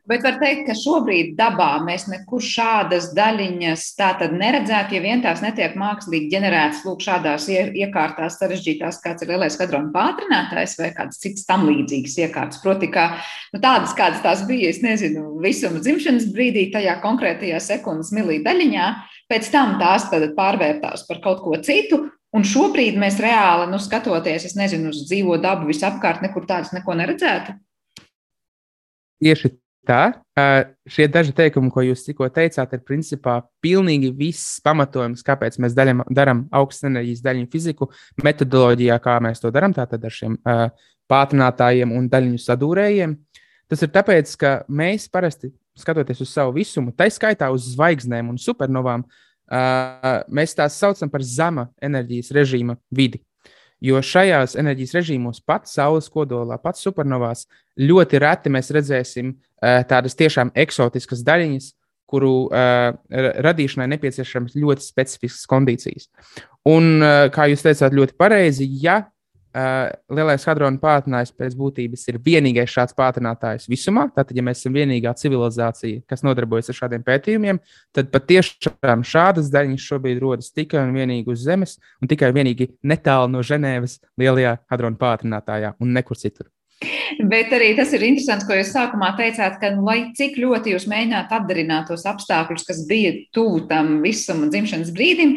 Bet 0.07 0.23
var 0.23 0.37
teikt, 0.39 0.61
ka 0.69 0.73
šobrīd 0.77 1.33
dabā 1.35 1.81
mēs 1.83 2.05
nekur 2.07 2.39
šādas 2.43 3.09
daļiņas 3.15 3.81
tātad 3.99 4.31
neredzētu, 4.39 4.95
ja 4.95 5.01
vien 5.03 5.23
tās 5.25 5.41
netiek 5.43 5.75
mākslīgi 5.75 6.29
ģenerētas 6.31 6.85
lūk 6.87 7.03
šādās 7.03 7.49
iekārtās 7.51 8.37
sarežģītās, 8.39 9.01
kāds 9.03 9.25
ir 9.25 9.33
lielais 9.33 9.59
kadrona 9.59 9.91
pātrinātājs 9.91 10.77
vai 10.79 10.93
kāds 10.95 11.19
cits 11.19 11.43
tam 11.49 11.67
līdzīgs 11.67 12.15
iekārtas. 12.23 12.61
Proti, 12.63 12.87
kā 12.93 13.09
nu, 13.51 13.59
tādas, 13.59 13.97
kādas 13.99 14.23
tās 14.23 14.45
bija, 14.47 14.71
es 14.71 14.79
nezinu, 14.85 15.25
visuma 15.43 15.83
dzimšanas 15.83 16.31
brīdī, 16.31 16.69
tajā 16.71 16.95
konkrētajā 17.03 17.59
sekundes 17.67 18.15
milī 18.15 18.39
daļiņā, 18.47 18.87
pēc 19.27 19.51
tam 19.51 19.75
tās 19.83 20.07
pārvērtās 20.39 21.03
par 21.11 21.23
kaut 21.27 21.43
ko 21.43 21.59
citu. 21.59 22.05
Un 22.35 22.47
šobrīd 22.47 22.95
mēs 22.99 23.19
reāli, 23.23 23.67
nu, 23.71 23.79
skatoties, 23.79 24.47
es 24.47 24.55
nezinu, 24.55 24.95
uz 24.95 25.03
dzīvo 25.07 25.35
dabu 25.43 25.67
visapkārt, 25.67 26.23
nekur 26.23 26.47
tādas 26.47 26.71
neko 26.75 26.95
neredzētu. 26.95 27.59
Tieši 29.23 29.57
Tā, 29.87 30.19
šie 30.91 31.05
daži 31.07 31.31
teikumi, 31.31 31.69
ko 31.71 31.79
jūs 31.85 32.01
tikko 32.03 32.27
teicāt, 32.35 32.73
ir 32.75 32.81
principā 32.83 33.37
pilnīgi 33.63 34.09
viss 34.17 34.57
pamatojums, 34.65 35.23
kāpēc 35.23 35.55
mēs 35.63 35.75
daļam, 35.77 36.01
darām 36.11 36.41
augstas 36.51 36.89
enerģijas 36.89 37.23
daļiņu 37.23 37.47
fiziku 37.53 37.87
metodoloģijā, 38.27 38.97
kā 39.03 39.15
mēs 39.23 39.39
to 39.39 39.51
darām, 39.55 39.71
tātad 39.77 40.03
ar 40.03 40.11
šiem 40.11 40.35
pātrinātājiem 41.07 41.93
un 41.95 42.09
daļiņu 42.11 42.41
sadūrējiem. 42.43 43.15
Tas 43.71 43.85
ir 43.87 43.93
tāpēc, 43.95 44.33
ka 44.39 44.51
mēs 44.67 45.07
parasti 45.11 45.53
skatoties 45.79 46.19
uz 46.25 46.35
savu 46.35 46.57
visumu, 46.57 46.91
tā 46.91 47.07
skaitā 47.13 47.47
uz 47.53 47.71
zvaigznēm 47.71 48.33
un 48.33 48.41
supernovām, 48.43 49.07
mēs 50.27 50.57
tās 50.59 50.75
saucam 50.75 51.07
par 51.11 51.23
zema 51.23 51.69
enerģijas 51.79 52.33
režīma 52.35 52.75
vidi. 52.91 53.23
Jo 53.83 54.01
šajās 54.01 54.55
enerģijas 54.57 54.95
režīmos, 54.97 55.41
pat 55.45 55.67
Saules 55.69 56.07
kodolā, 56.09 56.57
pat 56.61 56.79
supernovās, 56.79 57.45
ļoti 57.77 58.21
reti 58.23 58.53
mēs 58.53 58.71
redzēsim 58.73 59.35
uh, 59.35 59.83
tādas 59.89 60.17
tiešām 60.17 60.49
eksotiskas 60.57 61.21
daļiņas, 61.27 61.67
kuru 62.07 62.47
uh, 62.47 62.95
radīšanai 63.45 63.89
nepieciešamas 63.93 64.55
ļoti 64.57 64.85
specifiskas 64.85 65.45
kondīcijas. 65.51 66.09
Un, 66.67 66.97
uh, 67.03 67.27
kā 67.33 67.49
jūs 67.51 67.65
teicāt, 67.67 67.93
ļoti 67.93 68.17
pareizi, 68.17 68.65
ja 68.81 69.03
Uh, 69.55 69.87
lielais 70.11 70.43
hadrona 70.45 70.77
pātrinājums 70.81 71.31
pēc 71.33 71.53
būtības 71.57 72.03
ir 72.11 72.17
vienīgais 72.21 72.69
šāds 72.69 72.95
pātrinātājs 72.97 73.69
visumā. 73.71 74.03
Tātad, 74.13 74.35
ja 74.37 74.43
mēs 74.45 74.59
esam 74.61 74.75
vienīgā 74.75 75.13
civilizācija, 75.17 76.03
kas 76.09 76.21
nodarbojas 76.27 76.69
ar 76.73 76.77
šādiem 76.81 77.05
pētījumiem, 77.07 77.61
tad 77.95 78.11
patiešām 78.13 79.05
šādas 79.07 79.49
daļiņas 79.53 79.87
šobrīd 79.87 80.21
rodas 80.21 80.51
tikai 80.53 80.83
un 80.83 80.93
vienīgi 80.97 81.33
uz 81.33 81.47
Zemes 81.47 81.77
un 82.03 82.11
tikai 82.11 82.29
un 82.33 82.37
vienīgi 82.37 82.69
netālu 82.85 83.31
no 83.33 83.41
Ženēvas 83.45 83.97
lielajā 84.19 84.59
hadrona 84.69 84.99
pātrinātājā 84.99 85.73
un 85.79 85.95
nekur 85.95 86.19
citur. 86.19 86.51
Bet 87.25 87.49
arī 87.55 87.71
tas 87.77 87.89
ir 87.97 88.03
interesants, 88.05 88.45
ko 88.45 88.53
jūs 88.53 88.69
sākumā 88.75 89.15
teicāt, 89.17 89.55
ka, 89.61 89.71
nu, 89.73 89.87
lai 89.87 90.11
cik 90.17 90.35
ļoti 90.37 90.75
jūs 90.75 90.85
mēģināt 90.91 91.31
apdarināt 91.33 91.87
tos 91.89 92.05
apstākļus, 92.05 92.67
kas 92.67 92.83
bija 92.89 93.15
tuvu 93.33 93.63
tam 93.71 93.95
visam 94.03 94.43
dzimšanas 94.51 94.91
brīdim, 94.93 95.33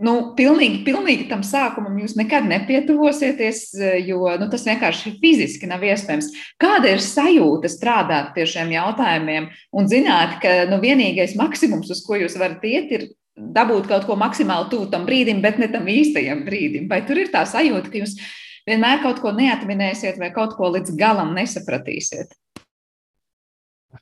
nu, 0.00 0.12
pilnīgi, 0.38 0.80
pilnīgi 0.86 1.26
tam 1.30 1.42
sākumam 1.46 1.98
jūs 2.00 2.14
nekad 2.18 2.46
nepietuvosieties, 2.48 3.64
jo 4.06 4.24
nu, 4.40 4.48
tas 4.52 4.64
vienkārši 4.68 5.16
fiziski 5.22 5.68
nav 5.70 5.84
iespējams. 5.86 6.30
Kāda 6.62 6.94
ir 6.94 7.02
sajūta 7.04 7.70
strādāt 7.70 8.32
pie 8.36 8.46
šiem 8.48 8.72
jautājumiem 8.74 9.50
un 9.76 9.90
zināt, 9.90 10.38
ka 10.42 10.62
nu, 10.70 10.80
vienīgais 10.82 11.36
maksimums, 11.38 11.92
uz 11.92 12.02
ko 12.06 12.18
jūs 12.20 12.38
varat 12.40 12.64
iet, 12.68 12.94
ir 12.94 13.08
dabūt 13.36 13.88
kaut 13.90 14.06
ko 14.08 14.16
maksimāli 14.20 14.70
tuvu 14.72 14.90
tam 14.92 15.06
brīdim, 15.08 15.42
bet 15.44 15.60
ne 15.60 15.68
tam 15.72 15.88
īstajam 15.88 16.44
brīdim? 16.46 16.88
Vai 16.90 17.02
tur 17.06 17.20
ir 17.22 17.32
tā 17.32 17.44
sajūta, 17.48 17.88
ka 17.92 18.02
jūs 18.02 18.16
vienmēr 18.68 19.02
kaut 19.04 19.22
ko 19.22 19.32
neatminēsiet 19.36 20.20
vai 20.20 20.32
kaut 20.34 20.56
ko 20.58 20.72
līdz 20.74 20.96
galam 20.98 21.34
nesapratīsiet? 21.36 22.36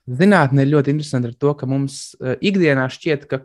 Zinātnē 0.07 0.65
ir 0.65 0.75
ļoti 0.75 0.93
interesanti 0.95 1.31
ar 1.31 1.39
to, 1.39 1.55
ka 1.59 1.67
mums 1.71 2.13
uh, 2.19 2.37
ikdienā 2.39 2.87
šķiet, 2.93 3.27
ka 3.31 3.43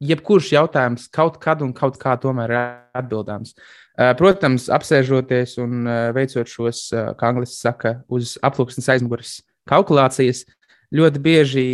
jebkurš 0.00 0.54
jautājums 0.54 1.08
kaut 1.12 1.38
kad 1.42 1.62
un 1.64 1.74
kaut 1.76 1.98
kā 2.00 2.16
tomēr 2.20 2.54
ir 2.54 2.60
atbildāms. 2.96 3.54
Eh, 4.00 4.14
protams, 4.16 4.70
apsēžoties 4.72 5.58
un 5.60 5.84
eh, 5.84 6.10
veicot 6.16 6.48
šos, 6.48 6.86
eh, 6.94 7.10
kā 7.20 7.30
angļuiski 7.30 7.58
saka, 7.58 7.94
uz 8.08 8.38
aploksnes 8.46 8.88
aizmugures 8.94 9.40
kalkulācijas, 9.68 10.46
ļoti 10.94 11.22
bieži 11.22 11.64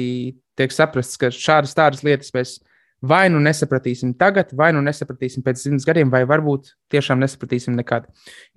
tiek 0.58 0.74
saprasts, 0.74 1.18
ka 1.20 1.30
šādas 1.30 1.76
tādas 1.76 2.02
lietas 2.06 2.34
mēs 2.34 2.56
vai 3.04 3.26
nu 3.32 3.40
nesapratīsim 3.42 4.14
tagad, 4.18 4.52
vai 4.56 4.70
nu 4.74 4.80
nesapratīsim 4.84 5.44
pēc 5.44 5.60
simts 5.60 5.86
gadiem, 5.86 6.10
vai 6.12 6.22
varbūt 6.28 6.72
tiešām 6.92 7.20
nesapratīsim 7.20 7.76
nekad. 7.76 8.06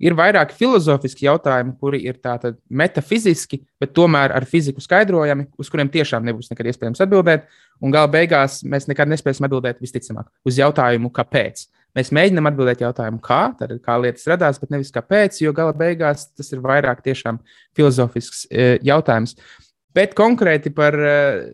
Ir 0.00 0.16
vairāki 0.18 0.56
filozofiski 0.58 1.26
jautājumi, 1.26 1.74
kuri 1.80 2.02
ir 2.06 2.20
tātad 2.24 2.56
metafiziski, 2.68 3.62
bet 3.80 3.92
tomēr 3.96 4.34
ar 4.36 4.46
fiziku 4.48 4.82
skaidrojami, 4.84 5.50
uz 5.60 5.72
kuriem 5.72 5.92
tiešām 5.92 6.24
nebūs 6.26 6.50
nekad 6.52 6.70
iespējams 6.72 7.04
atbildēt. 7.04 7.46
Un 7.84 7.92
gala 7.92 8.10
beigās 8.12 8.60
mēs 8.64 8.88
nekad 8.90 9.12
nespēsim 9.12 9.46
atbildēt 9.48 9.80
visticamāk 9.84 10.30
uz 10.48 10.60
jautājumu, 10.60 11.12
kāpēc. 11.14 11.66
Mēs 11.98 12.12
mēģinām 12.14 12.46
atbildēt 12.52 12.84
jautājumu, 12.84 13.18
kā, 13.24 13.40
tad, 13.58 13.72
kā 13.82 13.96
lietas 13.98 14.28
radās, 14.30 14.60
bet 14.62 14.70
nevis 14.70 14.92
kāpēc, 14.94 15.40
jo 15.42 15.50
gala 15.56 15.74
beigās 15.74 16.28
tas 16.38 16.52
ir 16.54 16.62
vairāk 16.62 17.02
tiešām 17.02 17.40
filozofisks 17.76 18.44
e, 18.46 18.76
jautājums. 18.86 19.34
Bet 19.96 20.14
konkrēti 20.14 20.70
par 20.70 20.94
uh, 20.94 21.48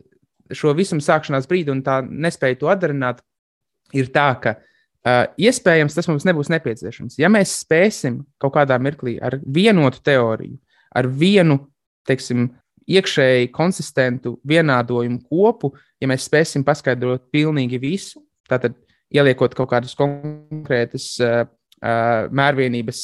šo 0.55 0.75
visuma 0.77 1.03
sākšanās 1.03 1.49
brīdi 1.51 1.73
un 1.73 1.83
tā 1.87 2.01
nespēju 2.05 2.61
to 2.61 2.71
atdarināt, 2.73 3.23
ir 3.97 4.11
tā, 4.15 4.29
ka 4.43 4.57
uh, 4.59 5.25
iespējams 5.41 5.97
tas 5.97 6.09
mums 6.11 6.27
nebūs 6.29 6.51
nepieciešams. 6.53 7.19
Ja 7.21 7.31
mēs 7.33 7.55
spēsim 7.63 8.23
kaut 8.43 8.57
kādā 8.59 8.79
mirklī 8.83 9.17
ar 9.23 9.39
vienotu 9.43 10.03
teoriju, 10.07 10.59
ar 10.97 11.11
vienu, 11.11 11.61
teiksim, 12.09 12.51
iekšēji 12.87 13.51
konsistentu 13.55 14.37
vienādojumu 14.47 15.25
kopu, 15.27 15.73
ja 15.99 16.07
mēs 16.11 16.29
spēsim 16.29 16.63
paskaidrot 16.67 17.25
pilnīgi 17.35 17.81
visu, 17.83 18.23
tātad 18.47 18.77
ieliekot 19.15 19.57
kaut 19.59 19.73
kādas 19.73 19.97
konkrētas 19.99 21.09
uh, 21.23 21.47
mērvienības 22.37 23.03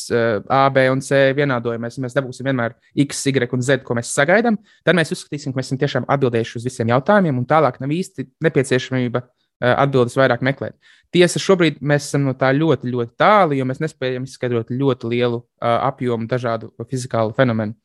A, 0.51 0.62
B 0.75 0.87
un 0.92 1.03
C 1.05 1.21
vienādojumos, 1.37 2.01
mēs 2.03 2.16
dabūsim 2.16 2.49
vienmēr 2.49 2.75
X, 3.05 3.27
Y 3.31 3.47
un 3.53 3.62
Z, 3.62 3.85
ko 3.87 3.97
mēs 3.99 4.11
sagaidām, 4.16 4.57
tad 4.85 4.99
mēs 4.99 5.12
uzskatīsim, 5.14 5.53
ka 5.53 5.61
mēs 5.61 5.71
esam 5.71 5.81
tiešām 5.83 6.09
atbildējuši 6.11 6.59
uz 6.59 6.66
visiem 6.66 6.90
jautājumiem, 6.95 7.38
un 7.38 7.47
tālāk 7.49 7.79
nav 7.83 7.92
īsti 7.95 8.27
nepieciešamība 8.42 9.23
atbildes 9.62 10.16
vairāk 10.18 10.40
meklēt. 10.42 10.75
Tiesa, 11.14 11.38
šobrīd 11.38 11.77
mēs 11.87 12.09
esam 12.09 12.25
no 12.27 12.33
tā 12.35 12.49
ļoti, 12.57 12.88
ļoti 12.90 13.12
tālu, 13.21 13.55
jo 13.55 13.66
mēs 13.68 13.83
nespējam 13.85 14.25
izskaidrot 14.27 14.73
ļoti 14.75 15.11
lielu 15.12 15.42
apjomu 15.62 16.27
dažādu 16.27 16.73
fizikālu 16.90 17.37
fenomenu. 17.37 17.77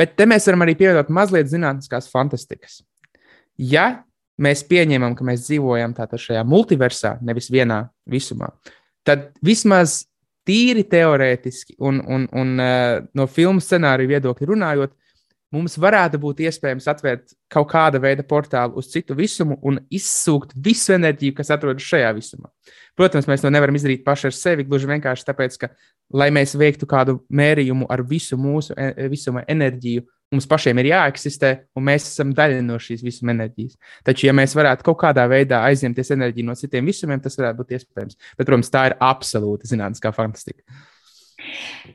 Bet 0.00 0.16
te 0.18 0.26
mēs 0.26 0.48
varam 0.48 0.64
arī 0.64 0.74
pievienot 0.80 1.12
mazliet 1.12 1.50
zinātniskās 1.52 2.08
fantastikas. 2.10 2.80
Ja 3.60 4.02
mēs 4.42 4.64
pieņemam, 4.66 5.14
ka 5.14 5.26
mēs 5.28 5.44
dzīvojam 5.44 5.94
šajā 5.94 6.42
multiversā, 6.48 7.18
nevis 7.22 7.52
vienā 7.52 7.84
visumā, 8.10 8.48
tad 9.06 9.30
vismaz 9.44 10.02
tīri 10.48 10.82
teorētiski 10.90 11.76
un, 11.78 12.00
un, 12.02 12.26
un 12.34 12.58
uh, 12.58 12.98
no 13.14 13.28
filmu 13.30 13.62
scenārija 13.62 14.16
viedokļa 14.16 14.48
runājot, 14.50 14.94
mums 15.52 15.76
varētu 15.80 16.18
būt 16.20 16.40
iespējams 16.46 16.88
atvērt 16.90 17.34
kaut 17.52 17.68
kāda 17.70 18.00
veida 18.02 18.24
portālu 18.26 18.80
uz 18.80 18.88
citu 18.92 19.14
visumu 19.18 19.58
un 19.68 19.78
izsūkt 19.92 20.54
visu 20.64 20.94
enerģiju, 20.96 21.36
kas 21.38 21.52
atrodas 21.54 21.86
šajā 21.86 22.10
visumā. 22.16 22.50
Protams, 22.98 23.28
mēs 23.28 23.44
to 23.44 23.52
nevaram 23.52 23.76
izdarīt 23.76 24.04
paši 24.06 24.30
ar 24.30 24.36
sevi, 24.36 24.66
gluži 24.68 24.90
vienkārši 24.90 25.28
tāpēc, 25.28 25.58
ka, 25.60 25.70
lai 26.16 26.30
mēs 26.34 26.56
veiktu 26.58 26.88
kādu 26.88 27.20
mērījumu 27.32 27.88
ar 27.92 28.04
visu 28.08 28.38
mūsu 28.40 28.76
e, 28.76 29.08
visuma 29.12 29.44
enerģiju, 29.52 30.04
mums 30.32 30.48
pašiem 30.50 30.80
ir 30.82 30.90
jāeksistē, 30.92 31.52
un 31.76 31.86
mēs 31.90 32.08
esam 32.08 32.32
daļa 32.36 32.62
no 32.66 32.78
šīs 32.82 33.04
visuma 33.04 33.34
enerģijas. 33.34 33.76
Taču, 34.06 34.26
ja 34.28 34.36
mēs 34.36 34.56
varētu 34.58 34.86
kaut 34.88 35.00
kādā 35.04 35.26
veidā 35.30 35.62
aizņemties 35.68 36.14
enerģiju 36.16 36.48
no 36.48 36.56
citiem 36.58 36.88
visumiem, 36.88 37.20
tas 37.22 37.38
varētu 37.38 37.60
būt 37.60 37.76
iespējams. 37.78 38.18
Bet, 38.38 38.46
protams, 38.46 38.72
tā 38.72 38.88
ir 38.90 38.96
absolūta 39.02 39.70
zinātniskā 39.70 40.14
fantastika. 40.16 40.64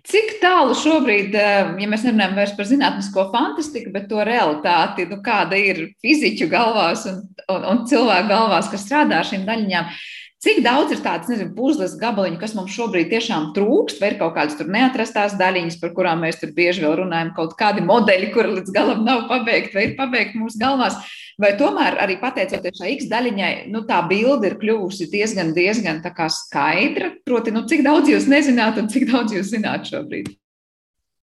Cik 0.08 0.38
tālu 0.42 0.76
šobrīd, 0.76 1.36
eh, 1.36 1.70
ja 1.80 1.88
mēs 1.88 2.04
nerunājam 2.04 2.36
vairs 2.36 2.54
par 2.58 2.68
zinātnisko 2.68 3.28
fantastiku, 3.32 3.94
bet 3.94 4.10
to 4.12 4.20
realitāti, 4.28 5.08
nu, 5.08 5.22
kāda 5.24 5.56
ir 5.60 5.80
fiziķu 6.04 6.50
galvās 6.52 7.06
un, 7.08 7.22
un, 7.54 7.68
un 7.72 7.84
cilvēku 7.88 8.28
galvās, 8.32 8.68
kas 8.72 8.84
strādā 8.84 9.22
ar 9.22 9.30
šīm 9.30 9.46
daļiņām, 9.48 9.94
Cik 10.38 10.60
daudz 10.62 10.92
ir 10.94 11.00
tādas, 11.02 11.32
nezinu, 11.32 11.50
puzles 11.58 11.96
gabaliņu, 11.98 12.38
kas 12.38 12.52
mums 12.54 12.76
šobrīd 12.76 13.08
tiešām 13.10 13.48
trūkst, 13.56 13.98
vai 13.98 14.12
ir 14.12 14.18
kaut 14.20 14.36
kādas 14.36 14.54
tur 14.60 14.68
neatrastās 14.70 15.34
daļiņas, 15.40 15.80
par 15.82 15.96
kurām 15.98 16.22
mēs 16.22 16.38
tur 16.38 16.52
bieži 16.54 16.84
vēl 16.84 16.94
runājam, 17.00 17.32
kaut 17.34 17.56
kādi 17.58 17.82
modeļi, 17.82 18.30
kuri 18.36 18.52
līdz 18.60 18.76
galam 18.76 19.02
nav 19.08 19.24
pabeigti, 19.32 19.74
vai 19.74 19.88
ir 19.88 19.96
pabeigti 19.98 20.38
mūsu 20.38 20.62
galvās. 20.62 21.00
Vai 21.42 21.56
tomēr 21.58 21.98
arī 22.04 22.20
pateicoties 22.22 22.78
šai 22.78 22.94
X 23.00 23.10
daļiņai, 23.10 23.52
nu, 23.74 23.82
tā 23.90 24.04
bilde 24.10 24.52
ir 24.52 24.60
kļuvusi 24.62 25.10
diezgan, 25.10 25.56
diezgan 25.58 26.06
skaidra. 26.06 27.16
Proti, 27.26 27.54
nu, 27.58 27.66
cik 27.66 27.82
daudz 27.86 28.14
jūs 28.14 28.30
nezināt 28.30 28.78
un 28.78 28.94
cik 28.94 29.10
daudz 29.10 29.34
jūs 29.34 29.50
zināt 29.58 29.90
šobrīd? 29.90 30.30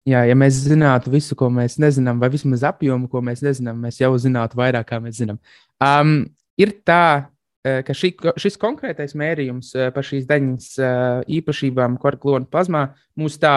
Jā, 0.09 0.27
ja 0.29 0.37
mēs 0.37 0.61
zinātu 0.65 1.13
visu, 1.13 1.37
ko 1.37 1.49
mēs 1.53 1.81
nezinām, 1.81 2.21
vai 2.21 2.29
vismaz 2.33 2.69
apjomu, 2.69 3.09
ko 3.09 3.25
mēs 3.25 3.41
nezinām, 3.45 3.81
mēs 3.81 4.01
jau 4.01 4.13
zinātu 4.21 4.61
vairāk, 4.61 4.89
kā 4.93 5.01
mēs 5.01 5.21
zinām. 5.21 5.41
Um, 5.81 6.19
ir 6.61 6.73
tā, 6.85 7.33
ka 7.61 7.95
šī, 7.97 8.15
šis 8.41 8.57
konkrētais 8.61 9.13
mērījums 9.19 9.75
eh, 9.77 9.91
par 9.93 10.07
šīs 10.07 10.27
daļas 10.29 10.73
eh, 10.81 10.97
īpašībām, 11.41 11.99
korklona 12.01 12.49
plazmā, 12.49 12.89
mūs 13.21 13.37
tā 13.43 13.55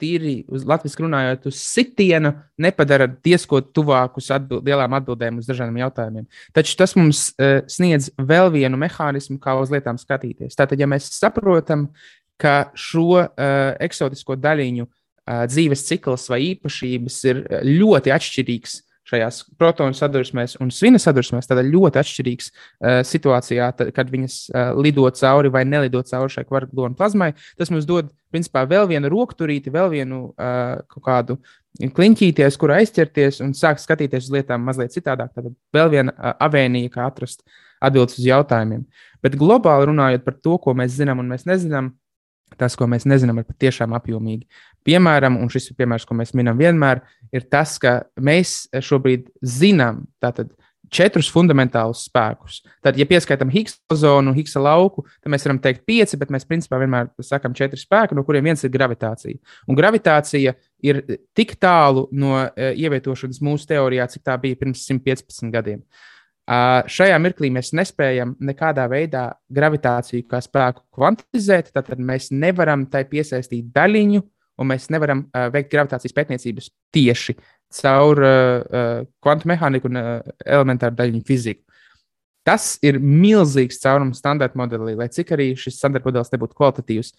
tīri 0.00 0.46
uz 0.48 0.64
latviešu 0.64 1.04
runājot, 1.04 1.50
uz 1.50 1.58
sitienu 1.60 2.32
nepadara 2.60 3.04
diezko 3.10 3.60
tuvākus 3.60 4.30
atbild, 4.32 4.64
lielām 4.64 4.96
atbildēm 4.96 5.42
uz 5.42 5.48
dažādiem 5.50 5.76
jautājumiem. 5.82 6.24
Taču 6.56 6.78
tas 6.80 6.96
mums 6.96 7.26
uh, 7.34 7.60
sniedz 7.68 8.08
vēl 8.16 8.48
vienu 8.54 8.80
mehānismu, 8.80 9.36
kā 9.42 9.58
uz 9.60 9.68
lietām 9.74 10.00
skatīties. 10.00 10.56
Tātad, 10.56 10.80
ja 10.80 10.88
mēs 10.88 11.10
saprotam, 11.12 11.90
ka 12.40 12.70
šo 12.72 13.10
uh, 13.20 13.26
eksotisko 13.84 14.38
daļiņu 14.40 14.86
uh, 14.86 15.44
dzīves 15.50 15.84
cikls 15.90 16.30
vai 16.32 16.40
īpašības 16.54 17.20
ir 17.28 17.44
ļoti 17.68 18.16
atšķirīgs 18.16 18.80
šajās 19.10 19.42
protonu 19.60 19.96
sadursmēs 19.96 20.56
un 20.62 20.70
svina 20.74 21.00
sadursmēs, 21.02 21.48
tad 21.50 21.62
ļoti 21.66 22.00
atšķirīgs 22.00 22.50
uh, 22.50 23.00
situācijā, 23.06 23.70
tad, 23.76 23.92
kad 23.96 24.10
viņas 24.12 24.36
uh, 24.50 24.72
lido 24.78 25.06
cauri 25.20 25.52
vai 25.52 25.64
nelido 25.68 26.02
cauri 26.06 26.32
šai 26.36 26.46
kvarklonu 26.48 26.98
plazmai. 26.98 27.32
Tas 27.58 27.72
mums 27.74 27.88
dod, 27.88 28.12
principā, 28.30 28.64
vēl 28.70 28.88
vienu 28.90 29.10
rokturīti, 29.12 29.72
vēl 29.74 29.90
vienu 29.94 30.22
uh, 30.30 31.00
kādu 31.04 31.40
kliņķīties, 31.80 32.58
kur 32.60 32.74
aizķerties 32.76 33.40
un 33.44 33.54
sākt 33.56 33.82
skatīties 33.84 34.28
uz 34.28 34.36
lietām 34.38 34.62
mazliet 34.66 34.94
citādāk. 34.94 35.34
Tad 35.34 35.50
vēl 35.74 35.92
viena 35.92 36.14
uh, 36.14 36.34
avēnija, 36.46 36.92
kā 36.94 37.08
atrast 37.10 37.44
atbildes 37.80 38.18
uz 38.20 38.26
jautājumiem. 38.28 38.84
Bet 39.24 39.38
globāli 39.40 39.88
runājot 39.90 40.24
par 40.26 40.36
to, 40.44 40.56
ko 40.62 40.74
mēs 40.76 40.94
zinām 40.96 41.22
un 41.22 41.30
mēs 41.32 41.46
nezinām, 41.48 41.94
tas, 42.58 42.76
ko 42.78 42.88
mēs 42.90 43.06
nezinām, 43.08 43.40
ir 43.40 43.48
patiešām 43.48 43.94
apjomīgi. 43.98 44.48
Piemēram, 44.86 45.36
un 45.40 45.50
šis 45.52 45.70
ir 45.70 45.78
piemērs, 45.80 46.06
ko 46.08 46.16
mēs 46.18 46.32
minam 46.38 46.58
vienmēr, 46.58 47.02
ir 47.34 47.46
tas, 47.52 47.76
ka 47.82 48.00
mēs 48.20 48.64
šobrīd 48.72 49.28
zinām 49.44 50.06
tātad, 50.22 50.52
četrus 50.90 51.28
fundamentālus 51.30 52.02
spēkus. 52.08 52.60
Tad, 52.82 52.98
ja 52.98 53.06
pieskaitām 53.06 53.52
Higgs 53.52 53.76
zonu 53.94 54.32
un 54.32 54.36
Higgs 54.36 54.56
lauku, 54.58 55.04
tad 55.22 55.30
mēs 55.30 55.46
varam 55.46 55.60
teikt 55.62 55.84
pieci, 55.86 56.18
bet 56.18 56.32
mēs 56.34 56.48
principā 56.48 56.80
vienmēr 56.82 57.12
sakām 57.22 57.54
četri 57.54 57.78
spēki, 57.78 58.16
no 58.18 58.24
kuriem 58.26 58.50
viens 58.50 58.64
ir 58.66 58.72
gravitācija. 58.74 59.38
Un 59.70 59.78
gravitācija 59.78 60.56
ir 60.82 61.02
tik 61.36 61.54
tālu 61.62 62.08
no 62.10 62.34
uh, 62.40 62.70
ievietošanas 62.74 63.38
mūsu 63.46 63.70
teorijā, 63.70 64.08
cik 64.10 64.26
tā 64.26 64.34
bija 64.42 64.58
pirms 64.58 64.82
115 64.90 65.54
gadiem. 65.54 65.84
Uh, 65.84 66.08
šajā 66.48 67.18
mirklī 67.22 67.50
mēs 67.54 67.72
nespējam 67.76 68.34
nekādā 68.42 68.86
veidā 68.90 69.28
gravitāciju 69.52 70.26
kā 70.30 70.40
spēku 70.42 70.82
kvantizēt, 70.96 71.70
tad 71.74 71.90
mēs 71.98 72.30
nevaram 72.32 72.86
tai 72.90 73.04
piesaistīt 73.08 73.70
daļiņu, 73.74 74.22
un 74.60 74.68
mēs 74.68 74.90
nevaram 74.92 75.24
uh, 75.24 75.48
veikt 75.52 75.72
gravitācijas 75.72 76.14
pētniecības 76.16 76.70
tieši 76.94 77.36
caur 77.80 78.20
uh, 78.20 79.02
kvantu 79.22 79.48
mehāniku 79.50 79.90
un 79.90 80.00
uh, 80.00 80.08
elementāru 80.44 80.98
daļiņu 80.98 81.26
fiziku. 81.26 81.64
Tas 82.44 82.78
ir 82.82 82.96
milzīgs 82.98 83.78
caurums 83.82 84.18
standarta 84.22 84.56
modelī, 84.58 84.94
lai 84.96 85.10
cik 85.12 85.34
arī 85.36 85.50
šis 85.60 85.76
standarta 85.76 86.08
modelis 86.08 86.32
nebūtu 86.32 86.56
kvalitatīvs, 86.56 87.12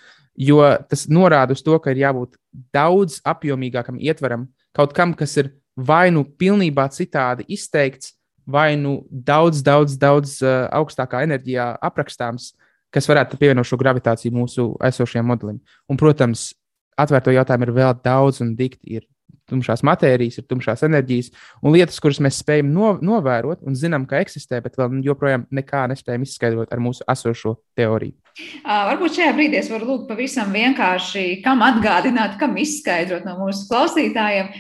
jo 0.50 0.62
tas 0.90 1.06
norāda 1.14 1.54
uz 1.54 1.62
to, 1.64 1.78
ka 1.80 1.94
ir 1.94 2.02
jābūt 2.02 2.40
daudz 2.74 3.20
apjomīgākam 3.30 4.02
ietveram, 4.02 4.48
kaut 4.76 4.96
kam, 4.98 5.14
kas 5.18 5.38
ir 5.38 5.54
vai 5.78 6.10
nu 6.12 6.26
pilnībā 6.26 6.88
citādi 6.92 7.46
izteikts, 7.54 8.16
vai 8.46 8.76
nu 8.80 9.02
daudz, 9.12 9.62
daudz, 9.66 9.98
daudz 10.02 10.40
uh, 10.44 10.66
augstākā 10.82 11.24
enerģijā 11.28 11.72
aprakstāms, 11.82 12.52
kas 12.92 13.08
varētu 13.08 13.40
pievienot 13.40 13.68
šo 13.68 13.80
gravitāciju 13.80 14.36
mūsu 14.36 14.68
esošajam 14.84 15.30
modelim. 15.32 15.62
Un, 15.88 16.00
protams, 16.00 16.52
atvērto 17.00 17.34
jautājumu 17.34 17.70
ir 17.70 17.76
vēl 17.78 17.96
daudz 18.04 18.42
un 18.44 18.56
dikti. 18.60 19.00
Ir 19.00 19.08
tumšās 19.52 19.84
matērijas, 19.88 20.40
ir 20.40 20.48
tumšās 20.50 20.84
enerģijas 20.88 21.32
un 21.62 21.76
lietas, 21.76 22.00
kuras 22.04 22.22
mēs 22.24 22.40
spējam 22.42 22.72
no, 22.74 22.94
novērot 23.04 23.64
un 23.68 23.78
zinām, 23.78 24.06
ka 24.10 24.22
eksistē, 24.24 24.62
bet 24.64 24.78
vēl 24.80 25.02
joprojām 25.06 25.46
nekā 25.52 25.86
nespējam 25.92 26.26
izskaidrot 26.26 26.72
ar 26.72 26.84
mūsu 26.84 27.06
esošo 27.12 27.58
teoriju. 27.78 28.16
Varbūt 28.64 29.18
šajā 29.20 29.32
brīdī 29.36 29.60
es 29.60 29.72
varu 29.72 29.90
lūgt 29.90 30.08
pavisam 30.12 30.54
vienkārši, 30.56 31.42
kam 31.44 31.64
atgādināt, 31.68 32.38
kam 32.40 32.56
izskaidrot 32.62 33.28
no 33.28 33.36
mūsu 33.42 33.68
klausītājiem, 33.72 34.54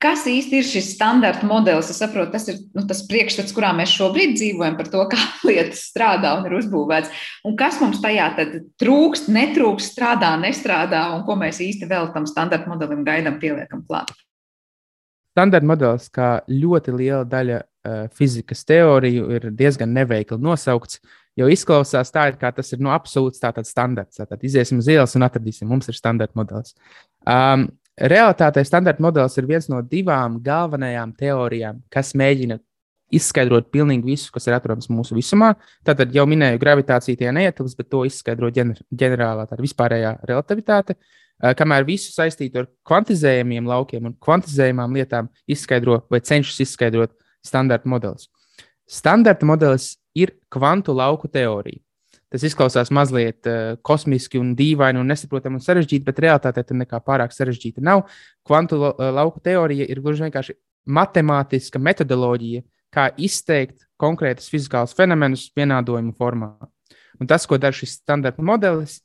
Kas 0.00 0.22
īsti 0.24 0.56
ir 0.56 0.64
šis 0.64 0.94
standarta 0.94 1.44
modelis? 1.44 1.90
Es 1.92 1.98
saprotu, 2.00 2.32
tas 2.32 2.46
ir 2.48 2.56
nu, 2.72 2.86
tas 2.88 3.02
priekšstats, 3.04 3.52
kurā 3.52 3.74
mēs 3.76 3.92
šobrīd 3.92 4.32
dzīvojam, 4.38 4.78
par 4.78 4.88
to, 4.88 5.02
kā 5.12 5.18
lietas 5.48 5.82
strādā 5.90 6.32
un 6.38 6.48
ir 6.48 6.56
uzbūvēts. 6.56 7.12
Un 7.44 7.58
kas 7.60 7.76
mums 7.82 8.00
tajā 8.00 8.30
trūkst, 8.80 9.28
netrūkst, 9.28 9.92
strādā, 9.92 10.32
nestrādā, 10.40 11.02
un 11.12 11.26
ko 11.28 11.36
mēs 11.40 11.60
īsti 11.66 11.88
vēl 11.90 12.08
tam 12.14 12.28
standarta 12.30 12.72
modelim 12.72 13.04
gaidām, 13.04 13.36
pieliekam 13.42 13.84
klāt? 13.84 14.14
Standarta 15.36 15.68
modelis, 15.68 16.08
kā 16.08 16.30
ļoti 16.48 16.96
liela 16.96 17.26
daļa 17.28 17.60
uh, 17.60 18.00
fizikas 18.16 18.64
teoriju, 18.66 19.28
ir 19.36 19.50
diezgan 19.52 19.92
neveikli 19.94 20.40
nosaukts. 20.40 21.02
Jo 21.38 21.46
izklausās 21.52 22.08
tā, 22.12 22.24
kā 22.40 22.50
tas 22.56 22.72
ir 22.72 22.80
no 22.82 22.90
absolūts 22.92 23.40
standarts. 23.68 24.16
Tātad 24.18 24.40
iziesim 24.48 24.80
uz 24.80 24.88
ielas 24.90 25.12
un 25.16 25.28
atradīsim, 25.28 25.68
mums 25.68 25.92
ir 25.92 25.96
standarta 25.96 26.40
modelis. 26.40 26.74
Um, 27.28 27.68
Realtātē 28.00 28.62
standarta 28.64 29.02
modelis 29.04 29.36
ir 29.36 29.46
viens 29.48 29.66
no 29.68 29.82
divām 29.84 30.38
galvenajām 30.40 31.12
teorijām, 31.20 31.82
kas 31.92 32.14
mēģina 32.16 32.56
izskaidrot 33.12 33.68
pilnīgi 33.74 34.06
visu, 34.06 34.30
kas 34.32 34.46
ir 34.48 34.56
atrodams 34.56 34.88
mūsu 34.88 35.16
visumā. 35.18 35.50
Tātad 35.84 36.14
jau 36.14 36.24
minēju, 36.30 36.60
gravitācija 36.62 37.18
tie 37.20 37.32
neietilpst, 37.34 37.76
bet 37.76 37.90
to 37.92 38.04
izskaidro 38.08 38.48
ģener 38.54 38.80
ģenerālā, 39.02 39.44
tā 39.50 39.58
vispārējā 39.60 40.14
relativitāte. 40.30 40.96
kamēr 41.56 41.84
visu 41.88 42.12
saistītu 42.12 42.58
ar 42.60 42.66
kvantizējumiem 42.84 43.66
laukiem 43.66 44.06
un 44.06 44.16
kvantizējumām 44.20 44.96
lietām 44.96 45.28
izskaidro 45.48 46.02
vai 46.10 46.20
cenšas 46.20 46.60
izskaidrot 46.66 47.14
standarta 47.44 47.88
modelis. 47.88 48.28
Standarta 48.86 49.46
modelis 49.46 49.96
ir 50.14 50.34
kvantu 50.48 50.92
lauku 50.92 51.28
teorija. 51.28 51.80
Tas 52.30 52.44
izklausās 52.46 52.92
mazliet 52.94 53.46
uh, 53.50 53.76
kosmiski 53.82 54.38
un 54.38 54.54
dīvaini 54.58 55.00
un 55.00 55.08
nesaprotami 55.10 55.58
un 55.58 55.64
sarežģīti, 55.64 56.06
bet 56.06 56.20
realtātē 56.22 56.62
tam 56.66 56.78
nekā 56.84 57.02
pārāk 57.02 57.34
sarežģīta 57.34 57.82
nav. 57.82 58.04
Kvantu 58.46 58.78
lauku 58.98 59.42
teorija 59.42 59.88
ir 59.90 60.02
gluži 60.04 60.28
vienkārši 60.28 60.54
matemātiska 60.90 61.80
metodoloģija, 61.82 62.62
kā 62.94 63.10
izteikt 63.18 63.86
konkrētus 64.00 64.50
fiziskālus 64.50 64.94
fenomenus 64.98 65.48
vienādojumu 65.58 66.14
formā. 66.18 66.54
Un 67.20 67.28
tas, 67.30 67.44
ko 67.46 67.58
dara 67.60 67.76
šis 67.76 67.98
standarta 68.00 68.42
modelis, 68.42 69.00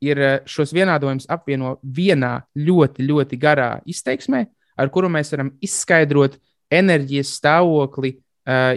ir 0.00 0.18
šos 0.48 0.72
vienādojumus 0.74 1.28
apvieno 1.30 1.76
vienā 1.84 2.40
ļoti, 2.56 3.04
ļoti 3.06 3.38
garā 3.40 3.70
izteiksmē, 3.88 4.46
ar 4.80 4.90
kuru 4.92 5.10
mēs 5.12 5.32
varam 5.34 5.52
izskaidrot 5.62 6.38
enerģijas 6.72 7.34
stāvokli 7.38 8.16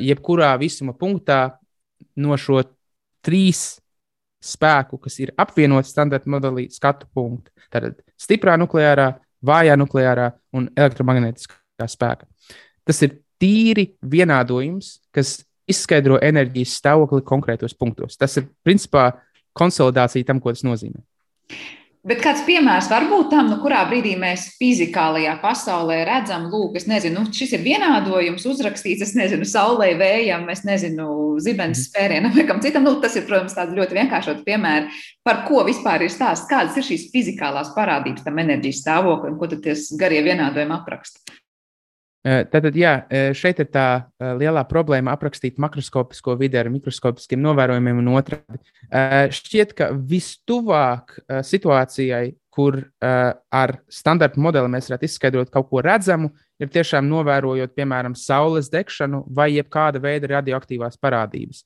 jebkurā 0.03 0.51
visuma 0.59 0.93
punktā 0.97 1.55
no 2.19 2.37
šo 2.37 2.61
trīs 3.23 3.79
spēku, 4.43 4.99
kas 5.01 5.19
ir 5.23 5.33
apvienots 5.39 5.93
standarta 5.93 6.29
modelī, 6.31 6.67
skatu 6.73 7.07
punktu. 7.15 7.51
Tātad 7.73 7.99
stiprā 8.19 8.57
nukleārā, 8.59 9.13
vājā 9.43 9.77
nukleārā 9.79 10.29
un 10.55 10.69
elektromagnētiskā 10.75 11.87
spēka. 11.89 12.27
Tas 12.83 12.99
ir 13.05 13.17
tīri 13.41 13.89
vienādojums, 14.03 14.97
kas 15.15 15.41
izskaidro 15.69 16.19
enerģijas 16.23 16.75
stāvokli 16.79 17.23
konkrētos 17.27 17.75
punktos. 17.77 18.17
Tas 18.19 18.35
ir 18.39 18.49
principā 18.65 19.11
konsolidācija 19.57 20.27
tam, 20.27 20.41
ko 20.43 20.53
tas 20.53 20.65
nozīmē. 20.67 20.99
Bet 22.03 22.19
kāds 22.19 22.41
piemērs 22.43 22.89
var 22.91 23.05
būt 23.07 23.29
tam, 23.31 23.47
nu, 23.47 23.57
kurā 23.63 23.85
brīdī 23.87 24.17
mēs 24.19 24.49
fizikālajā 24.59 25.37
pasaulē 25.39 26.01
redzam, 26.09 26.49
lūk, 26.51 26.75
es 26.75 26.83
nezinu, 26.83 27.21
nu, 27.23 27.31
šis 27.31 27.53
ir 27.55 27.61
vienādojums 27.63 28.43
uzrakstīts, 28.51 29.05
es 29.05 29.13
nezinu, 29.15 29.47
saulē, 29.47 29.93
vējam, 30.01 30.43
es 30.51 30.65
nezinu, 30.67 31.05
zibens 31.39 31.79
mhm. 31.79 31.85
spērienam 31.87 32.35
vai 32.35 32.43
kam 32.49 32.59
citam. 32.65 32.83
Nu, 32.83 32.97
tas 32.99 33.15
ir, 33.15 33.23
protams, 33.29 33.55
tāds 33.55 33.71
ļoti 33.77 33.95
vienkāršots 34.01 34.43
piemērs, 34.43 35.05
par 35.23 35.45
ko 35.47 35.63
vispār 35.63 36.03
ir 36.03 36.11
stāsts, 36.11 36.49
kādas 36.51 36.75
ir 36.81 36.89
šīs 36.89 37.07
fizikālās 37.13 37.71
parādības 37.77 38.27
tam 38.27 38.43
enerģijas 38.43 38.83
stāvoklim, 38.83 39.39
ko 39.39 39.47
tad 39.53 39.63
tie 39.63 39.77
garie 40.01 40.19
vienādojumi 40.27 40.75
apraksta. 40.75 41.23
Tātad, 42.23 42.71
jā, 42.79 42.93
šeit 43.35 43.57
ir 43.59 43.67
tā 43.73 43.87
lielā 44.39 44.61
problēma 44.69 45.11
aprakstīt 45.11 45.57
makroskopisko 45.59 46.37
vidi 46.39 46.55
ar 46.55 46.69
mikroskopiskiem 46.71 47.41
novērojumiem 47.43 47.99
un 47.99 48.13
otrādi. 48.15 48.61
Šķiet, 49.35 49.73
ka 49.75 49.89
vistuvāk 49.91 51.17
situācijai, 51.43 52.31
kur 52.53 52.79
ar 53.03 53.75
standarta 53.91 54.39
modeli 54.39 54.71
mēs 54.71 54.87
varētu 54.87 55.09
izskaidrot 55.09 55.51
kaut 55.51 55.67
ko 55.71 55.83
redzamu, 55.83 56.31
ir 56.63 56.71
tiešām 56.71 57.09
novērojot, 57.11 57.73
piemēram, 57.75 58.15
saules 58.15 58.71
degšanu 58.71 59.25
vai 59.27 59.49
jebkāda 59.57 59.99
veida 59.99 60.29
radioaktīvās 60.37 60.95
parādības. 61.03 61.65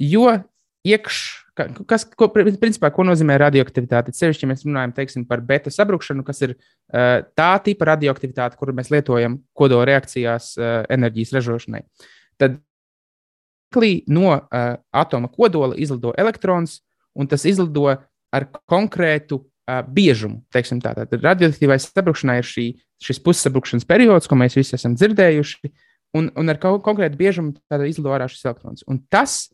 Jo 0.00 0.34
iekš, 0.88 1.20
kas, 1.54 2.04
ko, 2.18 2.28
principā, 2.34 2.90
ko 2.94 3.06
nozīmē 3.06 3.36
radioaktivitāte? 3.40 4.14
Sevišķi, 4.14 4.44
ja 4.46 4.50
mēs 4.50 4.64
runājam 4.66 4.94
teiksim, 4.96 5.24
par 5.28 5.42
beta 5.46 5.72
sabrukšanu, 5.72 6.24
kas 6.26 6.42
ir 6.46 6.54
uh, 6.56 7.22
tā 7.38 7.50
tipa 7.64 7.92
radioaktivitāte, 7.92 8.58
kuru 8.60 8.74
mēs 8.76 8.90
lietojam 8.94 9.38
kodola 9.56 9.86
reakcijās 9.92 10.54
uh, 10.58 10.82
enerģijas 10.92 11.34
ražošanai. 11.38 11.84
Tad 12.42 12.58
no 14.06 14.28
uh, 14.30 14.76
atoma 14.94 15.30
kodola 15.32 15.74
izlido 15.78 16.12
elektrons, 16.18 16.80
un 17.14 17.26
tas 17.30 17.44
izlido 17.46 17.88
ar 18.34 18.46
konkrētu 18.70 19.40
uh, 19.40 19.80
biežumu. 19.86 20.42
Tad 20.54 21.18
radioaktīvai 21.22 21.78
sabrukšanai 21.82 22.38
ir 22.42 22.50
šī, 22.50 22.68
šis 23.02 23.22
pussabrukšanas 23.22 23.86
periods, 23.86 24.30
ko 24.30 24.38
mēs 24.38 24.58
visi 24.58 24.76
esam 24.78 24.94
dzirdējuši, 24.98 25.72
un, 26.18 26.30
un 26.38 26.50
ar 26.50 26.58
konkrētu 26.62 27.18
biežumu 27.18 27.54
izlido 27.88 28.14
ārā 28.14 28.28
šis 28.30 28.46
elektrons. 28.46 28.86
Un 28.90 29.02
tas 29.10 29.53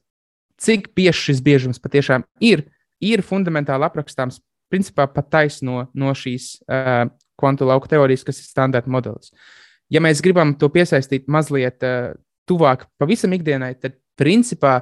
cik 0.60 0.90
bieži 0.96 1.30
šis 1.30 1.42
biežums 1.44 1.80
patiešām 1.82 2.26
ir, 2.44 2.66
ir 3.00 3.24
fundamentāli 3.26 3.86
aprakstāms 3.86 4.40
principā 4.70 5.08
pat 5.10 5.30
taisno 5.32 5.88
no 5.94 6.14
šīs 6.14 6.52
uh, 6.68 7.08
kvantu 7.40 7.68
lauka 7.68 7.90
teorijas, 7.90 8.24
kas 8.26 8.42
ir 8.42 8.48
standarta 8.50 8.92
modelis. 8.92 9.32
Ja 9.90 10.02
mēs 10.04 10.22
gribam 10.22 10.54
to 10.58 10.68
piesaistīt 10.72 11.26
mazliet 11.32 11.82
uh, 11.86 12.12
tuvāk 12.48 12.86
pavisam 13.00 13.34
ikdienai, 13.34 13.74
tad 13.80 13.98
principā, 14.20 14.80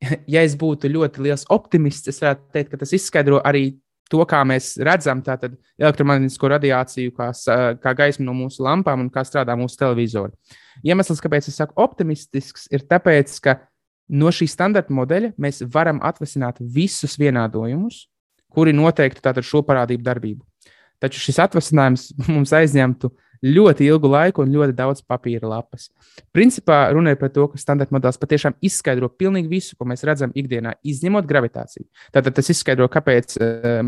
ja 0.34 0.44
es 0.46 0.56
būtu 0.58 0.90
ļoti 0.92 1.26
liels 1.26 1.46
optimists, 1.52 2.08
es 2.08 2.22
varētu 2.22 2.48
teikt, 2.54 2.72
ka 2.72 2.82
tas 2.84 2.94
izskaidro 2.96 3.42
arī 3.44 3.74
to, 4.10 4.20
kā 4.26 4.40
mēs 4.46 4.72
redzam 4.82 5.20
elektromagnētisko 5.78 6.48
radiāciju, 6.50 7.12
kā, 7.14 7.30
kā 7.82 7.92
gaismu 7.98 8.26
no 8.26 8.34
mūsu 8.34 8.64
lampām 8.66 9.04
un 9.04 9.10
kā 9.12 9.22
strādā 9.26 9.54
mūsu 9.58 9.78
televizori. 9.78 10.34
Iemesls, 10.86 11.20
kāpēc 11.22 11.46
es 11.50 11.60
saku 11.60 11.76
optimistisks, 11.78 12.66
ir 12.74 12.82
tas, 12.90 13.38
ka 13.44 13.60
no 14.10 14.30
šī 14.34 14.48
standarta 14.50 14.94
modeļa 14.94 15.32
mēs 15.40 15.62
varam 15.72 16.00
atvasināt 16.02 16.60
visus 16.60 17.16
vienādojumus, 17.20 18.04
kuri 18.50 18.74
noteiktu 18.74 19.42
šo 19.46 19.62
parādību 19.66 20.04
darbību. 20.06 20.44
Taču 21.00 21.22
šis 21.22 21.38
atvasinājums 21.46 22.10
mums 22.34 22.52
aizņemtu 22.52 23.12
ļoti 23.44 23.86
ilgu 23.88 24.10
laiku 24.10 24.44
un 24.44 24.52
ļoti 24.52 24.74
daudz 24.76 25.02
papīra 25.08 25.48
lapas. 25.48 25.88
Principā 26.34 26.82
runa 26.94 27.14
ir 27.14 27.18
par 27.20 27.32
to, 27.32 27.46
ka 27.50 27.60
standarta 27.60 27.94
modelis 27.94 28.20
patiešām 28.20 28.56
izskaidro 28.64 29.08
pilnīgi 29.08 29.48
visu, 29.50 29.76
ko 29.78 29.86
mēs 29.88 30.04
redzam 30.06 30.34
ikdienā, 30.36 30.74
izņemot 30.86 31.28
gravitāciju. 31.28 31.86
Tātad 32.14 32.36
tas 32.36 32.52
izskaidro, 32.52 32.88
kāpēc 32.92 33.36
uh, 33.40 33.80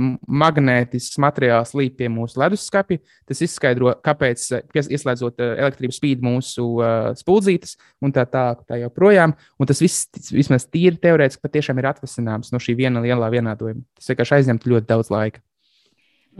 magnētisks 0.42 1.20
materiāls 1.22 1.74
līp 1.78 1.98
pie 2.00 2.08
mūsu 2.12 2.40
leduskapja, 2.42 3.02
tas 3.28 3.44
izskaidro, 3.44 3.94
kāpēc, 4.04 4.48
uh, 4.56 4.82
ieslēdzot 4.82 5.44
uh, 5.44 5.54
elektrības 5.66 6.00
spīd 6.00 6.24
mūsu 6.24 6.66
uh, 6.80 7.12
spuldzītes 7.18 7.76
un 8.02 8.16
tā 8.16 8.24
tālāk, 8.24 8.64
tā 8.68 8.80
joprojām. 8.82 9.36
Un 9.60 9.70
tas 9.70 9.84
viss, 9.84 10.08
vismaz 10.32 10.66
tīri 10.70 10.98
teorētiski, 11.02 11.44
patiešām 11.44 11.80
ir 11.82 11.92
atvasināms 11.92 12.54
no 12.54 12.62
šī 12.62 12.78
viena 12.80 13.04
lielā 13.04 13.28
vienādojuma. 13.32 13.84
Tas 14.00 14.12
vienkārši 14.12 14.40
aizņemtu 14.40 14.72
ļoti 14.72 14.88
daudz 14.88 15.12
laika. 15.12 15.44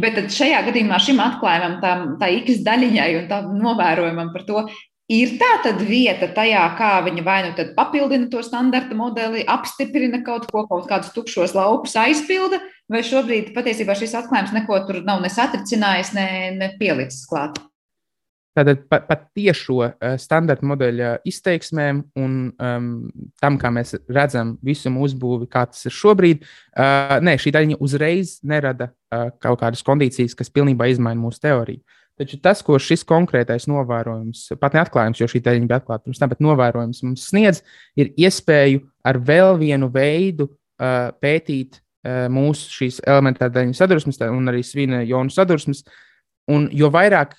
Bet 0.01 0.17
šajā 0.33 0.63
gadījumā 0.69 0.97
šim 1.03 1.21
atklājumam, 1.21 1.77
tam, 1.83 2.05
tā 2.21 2.31
X 2.39 2.63
daļiņai 2.65 3.11
un 3.19 3.29
tam 3.29 3.51
novērojumam 3.61 4.31
par 4.33 4.47
to, 4.49 4.63
ir 5.13 5.35
tā 5.41 5.51
tad 5.67 5.83
vieta 5.85 6.31
tajā, 6.33 6.63
kā 6.79 6.93
viņi 7.05 7.25
vai 7.27 7.41
nu 7.45 7.67
papildina 7.77 8.31
to 8.33 8.41
standarta 8.45 8.97
modeli, 8.97 9.45
apstiprina 9.45 10.23
kaut 10.25 10.49
ko, 10.53 10.65
kaut 10.71 10.89
kādus 10.89 11.13
tukšos 11.17 11.53
laupus 11.59 11.97
aizpilda, 12.01 12.63
vai 12.89 13.05
šobrīd 13.05 13.53
patiesībā 13.57 13.97
šis 13.99 14.17
atklājums 14.23 14.55
neko 14.57 14.81
tur 14.89 15.03
nav 15.05 15.21
ne 15.21 15.33
satricinājis, 15.33 16.15
ne, 16.17 16.29
ne 16.57 16.73
pielicis 16.81 17.29
klāt. 17.29 17.61
Tātad 18.53 18.83
pat 18.93 19.07
pa 19.09 19.17
tiešo 19.17 19.79
uh, 19.81 19.95
standarta 20.21 20.67
modeļa 20.69 21.13
izteiksmēm 21.29 22.03
un 22.21 22.35
um, 22.53 22.89
tam, 23.41 23.57
kā 23.61 23.71
mēs 23.73 23.95
redzam 24.13 24.59
visu 24.65 24.93
mūsu 24.93 25.17
būvi, 25.21 25.49
kā 25.53 25.65
tas 25.71 25.87
ir 25.89 25.95
šobrīd, 25.97 26.43
uh, 26.45 27.17
nē, 27.25 27.39
šī 27.41 27.55
daļa 27.57 27.79
uzreiz 27.81 28.35
nerada 28.45 28.91
uh, 28.91 29.31
kaut 29.41 29.63
kādas 29.63 29.81
kondīcijas, 29.87 30.37
kas 30.37 30.53
pilnībā 30.53 30.91
izmaina 30.93 31.21
mūsu 31.23 31.41
teoriju. 31.47 31.81
Taču 32.21 32.37
tas, 32.45 32.61
ko 32.61 32.77
šis 32.77 33.07
konkrētais 33.09 33.65
novērojums, 33.73 34.45
pat 34.61 34.77
neatklājums, 34.77 35.23
jo 35.23 35.31
šī 35.33 35.41
daļa 35.47 35.63
bija 35.65 35.79
atklāta 35.81 36.05
pirms 36.05 36.21
tam, 36.21 36.33
bet 36.35 36.43
novērojums 36.45 37.01
mums 37.07 37.25
sniedz, 37.31 37.63
ir 37.97 38.13
iespēju 38.21 38.83
ar 39.09 39.17
vēl 39.17 39.57
vienu 39.63 39.89
veidu 39.95 40.51
uh, 40.51 41.09
pētīt 41.25 41.81
uh, 41.81 42.29
mūsu 42.33 42.69
šīs 42.77 43.01
elementāra 43.09 43.55
daļu 43.57 43.73
sadursmes 43.81 44.21
un 44.29 44.53
arī 44.53 44.61
svina 44.67 45.01
jonu 45.09 45.33
sadursmes. 45.33 45.87
Un 46.53 46.69
jo 46.75 46.93
vairāk 46.93 47.33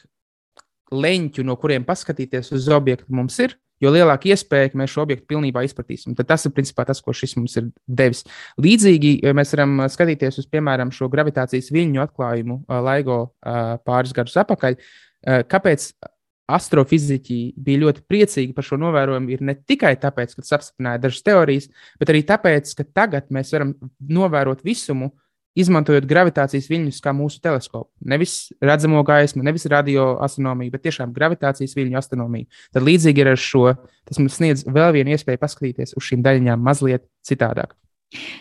leņķu, 0.94 1.44
no 1.48 1.58
kuriem 1.60 1.86
paskatīties 1.88 2.54
uz 2.56 2.70
objektu 2.74 3.14
mums 3.16 3.40
ir, 3.44 3.58
jo 3.84 3.92
lielāka 3.92 4.30
iespēja, 4.32 4.72
ka 4.72 4.80
mēs 4.80 4.94
šo 4.94 5.04
objektu 5.04 5.28
pilnībā 5.34 5.64
izpratīsim. 5.66 6.16
Tad 6.16 6.30
tas 6.30 6.46
ir 6.48 6.54
principā 6.56 6.86
tas, 6.88 7.02
ko 7.04 7.12
šis 7.16 7.36
mums 7.40 7.58
ir 7.60 7.68
devis. 7.88 8.24
Līdzīgi 8.62 9.18
mēs 9.36 9.52
varam 9.56 9.84
skatīties 9.92 10.40
uz, 10.40 10.48
piemēram, 10.52 10.94
šo 10.96 11.10
gravitācijas 11.12 11.72
viļņu 11.74 12.04
atklājumu 12.06 12.62
LIGO 12.88 13.20
pāris 13.84 14.16
gadus 14.16 14.38
atpakaļ. 14.44 14.78
Kāpēc 15.52 15.90
astrofiziķi 16.54 17.40
bija 17.64 17.82
ļoti 17.86 18.04
priecīgi 18.08 18.54
par 18.56 18.66
šo 18.68 18.78
novērojumu, 18.82 19.32
ir 19.32 19.44
ne 19.48 19.56
tikai 19.56 19.94
tāpēc, 20.00 20.36
ka 20.36 20.44
tas 20.44 20.56
apstiprināja 20.60 21.02
dažas 21.06 21.24
teorijas, 21.26 21.70
bet 22.02 22.12
arī 22.12 22.24
tāpēc, 22.28 22.74
ka 22.78 22.88
tagad 23.00 23.30
mēs 23.34 23.54
varam 23.56 23.72
novērot 24.12 24.64
visumu 24.68 25.14
izmantojot 25.60 26.08
gravitācijas 26.10 26.70
viļņus 26.72 27.02
kā 27.04 27.14
mūsu 27.16 27.42
teleskopu. 27.44 27.90
Nevis 28.10 28.52
redzamo 28.64 29.04
gaismu, 29.08 29.44
nevis 29.46 29.68
radioastronomiju, 29.70 30.74
bet 30.74 30.86
tiešām 30.88 31.14
gravitācijas 31.16 31.76
viļņu 31.78 32.00
astronomiju. 32.00 32.50
Tad 32.74 32.88
līdzīgi 32.88 33.24
ir 33.24 33.34
ar 33.36 33.40
šo, 33.40 33.66
tas 34.10 34.22
mums 34.22 34.40
sniedz 34.40 34.66
vēl 34.66 34.94
vienu 34.98 35.14
iespēju 35.14 35.42
paskatīties 35.42 35.98
uz 36.00 36.10
šīm 36.10 36.26
daļiņām 36.26 36.66
mazliet 36.66 37.06
citādāk. 37.28 37.78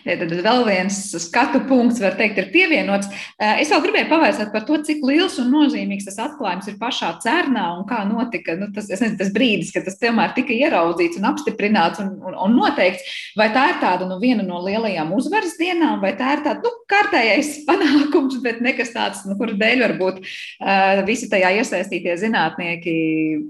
Tad 0.04 0.32
vēl 0.44 0.64
viens 0.66 0.98
skatu 1.22 1.62
punkts, 1.68 2.00
var 2.02 2.16
teikt, 2.18 2.40
ir 2.40 2.50
pievienots. 2.54 3.08
Es 3.38 3.70
vēl 3.72 3.82
gribēju 3.86 4.08
pavaicāt 4.10 4.52
par 4.54 4.64
to, 4.68 4.78
cik 4.86 5.02
liels 5.06 5.38
un 5.42 5.52
nozīmīgs 5.52 6.08
tas 6.08 6.18
atklājums 6.24 6.68
ir 6.70 6.78
pašā 6.80 7.12
cernā 7.22 7.68
un 7.76 7.84
kā 7.88 8.02
notika 8.08 8.56
nu, 8.58 8.68
tas, 8.74 8.90
nezinu, 8.90 9.18
tas 9.20 9.32
brīdis, 9.34 9.72
kad 9.74 9.86
tas 9.86 9.98
tomēr 10.00 10.34
tika 10.36 10.54
ieraudzīts 10.56 11.20
un 11.20 11.28
apstiprināts 11.30 12.02
un, 12.02 12.14
un, 12.22 12.36
un 12.46 12.56
noteikts. 12.58 13.14
Vai 13.38 13.48
tā 13.54 13.68
ir 13.72 13.78
tāda 13.82 14.08
nu, 14.08 14.18
viena 14.22 14.44
no 14.46 14.60
lielajām 14.64 15.14
uzvaras 15.16 15.54
dienām, 15.60 16.00
vai 16.02 16.14
tā 16.18 16.36
ir 16.36 16.44
tāda 16.46 16.66
nu, 16.66 16.74
kārtējais 16.90 17.54
panākums, 17.68 18.40
bet 18.44 18.60
nekas 18.64 18.92
tāds, 18.96 19.22
nu, 19.28 19.38
kura 19.40 19.56
dēļ 19.58 19.86
varbūt 19.86 20.20
uh, 20.22 21.04
visi 21.08 21.30
tajā 21.32 21.54
iesaistītie 21.60 22.18
zinātnieki 22.20 22.96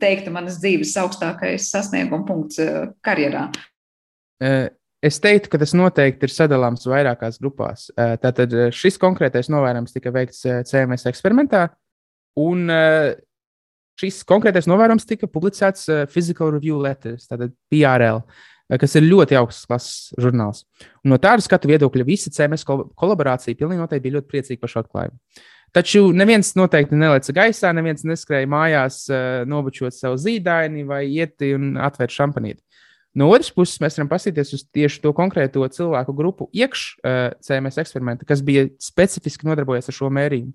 teiktu 0.03 0.35
manas 0.35 0.61
dzīves 0.63 0.95
augstākais 1.03 1.73
sasnieguma 1.73 2.27
punkts 2.29 2.63
uh, 2.63 2.93
karjerā? 3.05 3.49
Uh 4.43 4.71
Es 5.03 5.19
teiktu, 5.19 5.51
ka 5.51 5.59
tas 5.59 5.73
noteikti 5.75 6.29
ir 6.29 6.31
sadalāms 6.31 6.87
vairākās 6.87 7.41
grupās. 7.43 7.89
Tātad 7.97 8.53
šis 8.71 9.01
konkrētais 9.03 9.49
novērojums 9.51 9.95
tika 9.97 10.13
veikts 10.15 10.45
CMS 10.69 11.09
eksperimentā, 11.11 11.65
un 12.39 12.71
šis 13.99 14.21
konkrētais 14.29 14.71
novērojums 14.71 15.09
tika 15.09 15.27
publicēts 15.27 15.89
Physical 16.13 16.55
Review 16.55 16.79
Letters, 16.79 17.27
tātad 17.27 17.51
PRL, 17.73 18.23
kas 18.79 18.95
ir 18.97 19.09
ļoti 19.09 19.37
augsts 19.41 19.67
klases 19.67 20.13
žurnāls. 20.23 20.63
Un 21.03 21.13
no 21.13 21.19
tāda 21.21 21.43
skatu 21.43 21.73
viedokļa 21.73 22.07
visa 22.07 22.31
CMS 22.33 22.63
kolaborācija 22.65 23.59
pilnīgi 23.59 23.83
noteikti 23.83 24.07
bija 24.07 24.21
ļoti 24.21 24.31
priecīga 24.31 24.63
par 24.63 24.71
šo 24.71 24.85
atklājumu. 24.85 25.19
Taču 25.73 26.05
neviens 26.15 26.53
noteikti 26.55 26.95
neleca 27.01 27.35
gaisā, 27.35 27.75
neviens 27.75 28.05
neskrēja 28.07 28.49
mājās, 28.55 29.07
nobučot 29.49 29.97
savu 29.97 30.19
zīdaini 30.21 30.87
vai 30.87 31.07
ieti 31.11 31.55
un 31.57 31.75
atvērt 31.81 32.15
šampanīti. 32.15 32.61
No 33.15 33.29
otras 33.29 33.51
puses, 33.53 33.77
mēs 33.83 33.99
varam 33.99 34.09
paskatīties 34.09 34.55
uz 34.57 34.63
tieši 34.73 35.03
to 35.05 35.13
konkrēto 35.17 35.67
cilvēku 35.75 36.15
grupu 36.17 36.49
iekš 36.57 36.85
uh, 36.85 37.11
eh, 37.11 37.25
CMS 37.45 37.81
eksperimenta, 37.83 38.29
kas 38.29 38.41
bija 38.45 38.71
specifiski 38.81 39.49
nodarbojies 39.49 39.91
ar 39.93 39.97
šo 39.99 40.09
mērījumu. 40.17 40.55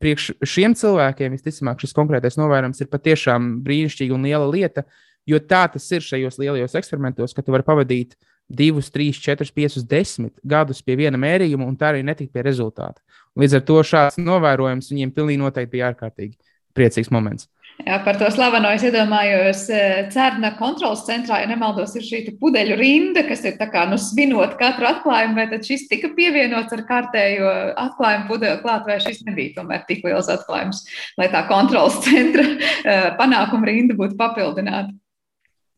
Priekš 0.00 0.30
šiem 0.48 0.76
cilvēkiem, 0.78 1.34
visticamāk, 1.34 1.82
šis 1.82 1.92
konkrētais 1.96 2.38
novērojums 2.40 2.80
ir 2.80 2.88
patiešām 2.92 3.50
brīnišķīga 3.66 4.16
un 4.16 4.28
liela 4.28 4.46
lieta, 4.48 4.86
jo 5.28 5.40
tā 5.42 5.66
tas 5.74 5.88
ir 5.92 6.06
šajos 6.06 6.38
lielajos 6.40 6.78
eksperimentos, 6.78 7.34
ka 7.36 7.44
tu 7.44 7.52
vari 7.52 7.66
pavadīt 7.66 8.14
divus, 8.50 8.88
trīs, 8.94 9.18
četrus, 9.20 9.52
piecus, 9.54 9.84
desmit 9.86 10.34
gadus 10.46 10.80
pie 10.82 10.96
viena 10.98 11.18
mērījuma 11.20 11.66
un 11.66 11.76
tā 11.78 11.92
arī 11.92 12.04
netikt 12.06 12.32
pie 12.34 12.46
rezultāta. 12.46 13.02
Līdz 13.38 13.58
ar 13.58 13.66
to 13.66 13.82
šāds 13.86 14.18
novērojums 14.22 14.90
viņiem 14.90 15.12
pilnīgi 15.14 15.42
noteikti 15.42 15.74
bija 15.76 15.90
ārkārtīgi 15.92 16.38
priecīgs 16.74 17.12
moments. 17.14 17.50
Jā, 17.80 17.96
par 18.04 18.18
to 18.20 18.26
slaveno 18.32 18.70
es 18.74 18.82
iedomājos 18.84 19.62
eh, 19.72 20.08
Cerna 20.12 20.50
kontrolas 20.58 21.04
centrā, 21.06 21.38
ja 21.42 21.48
nemaldos, 21.48 21.94
ir 21.96 22.04
šī 22.04 22.34
pudeļu 22.40 22.76
rinda, 22.76 23.22
kas 23.28 23.44
ir 23.48 23.56
kā, 23.60 23.84
nu, 23.88 23.96
svinot 24.00 24.56
katru 24.60 24.88
atklājumu, 24.90 25.38
vai 25.38 25.46
tad 25.52 25.64
šis 25.64 25.86
tika 25.88 26.10
pievienots 26.16 26.74
ar 26.76 26.82
kārtējo 26.88 27.52
atklājumu 27.80 28.28
pudeli 28.28 28.60
klāt, 28.64 28.84
vai 28.88 28.98
šis 29.00 29.22
nebija 29.28 29.56
tomēr 29.60 29.86
tik 29.88 30.04
liels 30.04 30.28
atklājums, 30.32 30.82
lai 31.20 31.30
tā 31.32 31.44
kontrolas 31.48 32.00
centra 32.04 32.44
eh, 32.44 33.06
panākuma 33.20 33.70
rinda 33.70 33.96
būtu 33.96 34.18
papildināta. 34.20 34.92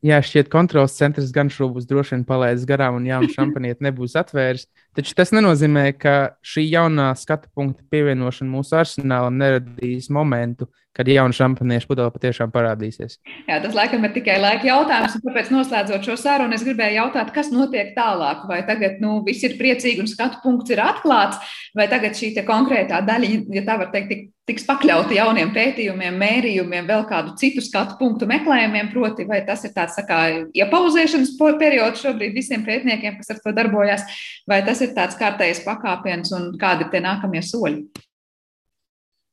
Jā, 0.02 0.18
šķiet, 0.18 0.48
kontrols 0.50 0.96
centrs 0.98 1.30
gan 1.30 1.52
šo 1.52 1.68
būs 1.70 1.86
droši 1.86 2.16
vien 2.16 2.24
palaidis 2.26 2.66
garām, 2.66 2.96
un 2.98 3.06
jaunu 3.06 3.30
šampanieti 3.30 3.86
nebūs 3.86 4.16
atvēris. 4.18 4.66
Taču 4.92 5.14
tas 5.16 5.30
nenozīmē, 5.32 5.86
ka 5.96 6.36
šī 6.44 6.66
jaunā 6.68 7.12
skatu 7.16 7.48
punkta 7.56 7.84
pievienošana 7.92 8.52
mūsu 8.52 8.76
arsenālam 8.76 9.38
neradīs 9.40 10.10
momentu, 10.12 10.68
kad 10.92 11.08
jauna 11.08 11.32
šampaniešu 11.32 11.88
pudele 11.88 12.12
patiešām 12.12 12.52
parādīsies. 12.52 13.16
Jā, 13.48 13.56
tas 13.64 13.76
laikam 13.76 14.04
ir 14.04 14.12
tikai 14.12 14.36
laika 14.42 14.68
jautājums. 14.68 15.16
Tāpēc, 15.24 15.48
noslēdzot 15.54 16.08
šo 16.08 16.18
sarunu, 16.20 16.56
es 16.56 16.64
gribēju 16.66 16.98
jautāt, 16.98 17.32
kas 17.32 17.48
notiek 17.52 17.94
tālāk. 17.96 18.44
Vai 18.50 18.60
tagad 18.68 19.00
nu, 19.00 19.20
viss 19.24 19.44
ir 19.48 19.56
priecīgi 19.60 20.04
un 20.04 20.10
skatu 20.10 20.42
punkts 20.44 20.74
ir 20.74 20.82
atklāts, 20.84 21.40
vai 21.76 21.88
tagad 21.88 22.18
šī 22.18 22.34
konkrētā 22.44 23.00
daļa, 23.08 23.32
ja 23.56 23.64
tā 23.64 23.78
var 23.80 23.88
teikt, 23.94 24.12
tik, 24.12 24.28
tiks 24.50 24.66
pakļauta 24.68 25.14
jauniem 25.16 25.52
pētījumiem, 25.54 26.16
mērījumiem, 26.20 26.84
vēl 26.88 27.06
kādu 27.08 27.32
citu 27.40 27.62
skatu 27.64 27.96
punktu 28.00 28.28
meklējumiem, 28.28 28.90
proti, 28.92 29.24
vai 29.28 29.40
tas 29.46 29.64
ir 29.64 29.72
tāds 29.72 29.96
tā 29.96 30.04
kā 30.08 30.18
iepauzēšanas 30.52 31.36
periods 31.60 32.02
šobrīd 32.04 32.36
visiem 32.36 32.66
pētniekiem, 32.66 33.16
kas 33.20 33.32
ar 33.32 33.40
to 33.40 33.54
darbojas, 33.56 34.04
vai 34.50 34.60
tas 34.66 34.81
ir 34.84 34.94
tāds 34.96 35.18
kārtējs 35.18 35.62
pakāpiens 35.66 36.32
un 36.36 36.50
kādi 36.60 36.86
ir 36.86 36.92
tie 36.92 37.02
nākamie 37.04 37.42
soļi? 37.46 37.84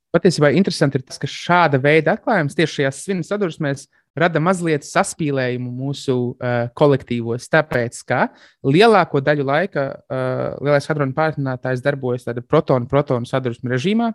Patiesībā 0.10 0.50
interesanti 0.58 0.97
ir 0.97 1.06
tas, 1.06 1.20
ka 1.22 1.30
šāda 1.30 1.78
veida 1.82 2.16
atklājums 2.18 2.56
tieši 2.58 2.80
šajās 2.80 3.02
svinu 3.06 3.26
sadursmēs 3.28 3.86
rada 4.18 4.41
mazliet 4.41 4.86
saspīlējumu 4.88 5.70
mūsu 5.70 6.16
uh, 6.32 6.70
kolektīvos. 6.78 7.45
Tāpēc, 7.54 8.00
ka 8.10 8.24
lielāko 8.66 9.22
daļu 9.22 9.45
laika 9.45 9.86
uh, 9.93 10.58
lielais 10.66 10.89
hadronu 10.89 11.14
pārtinātājs 11.18 11.86
darbojas 11.86 12.26
tādā 12.26 12.41
protonu-protonu 12.41 13.30
sadursmu 13.30 13.70
režīmā. 13.76 14.12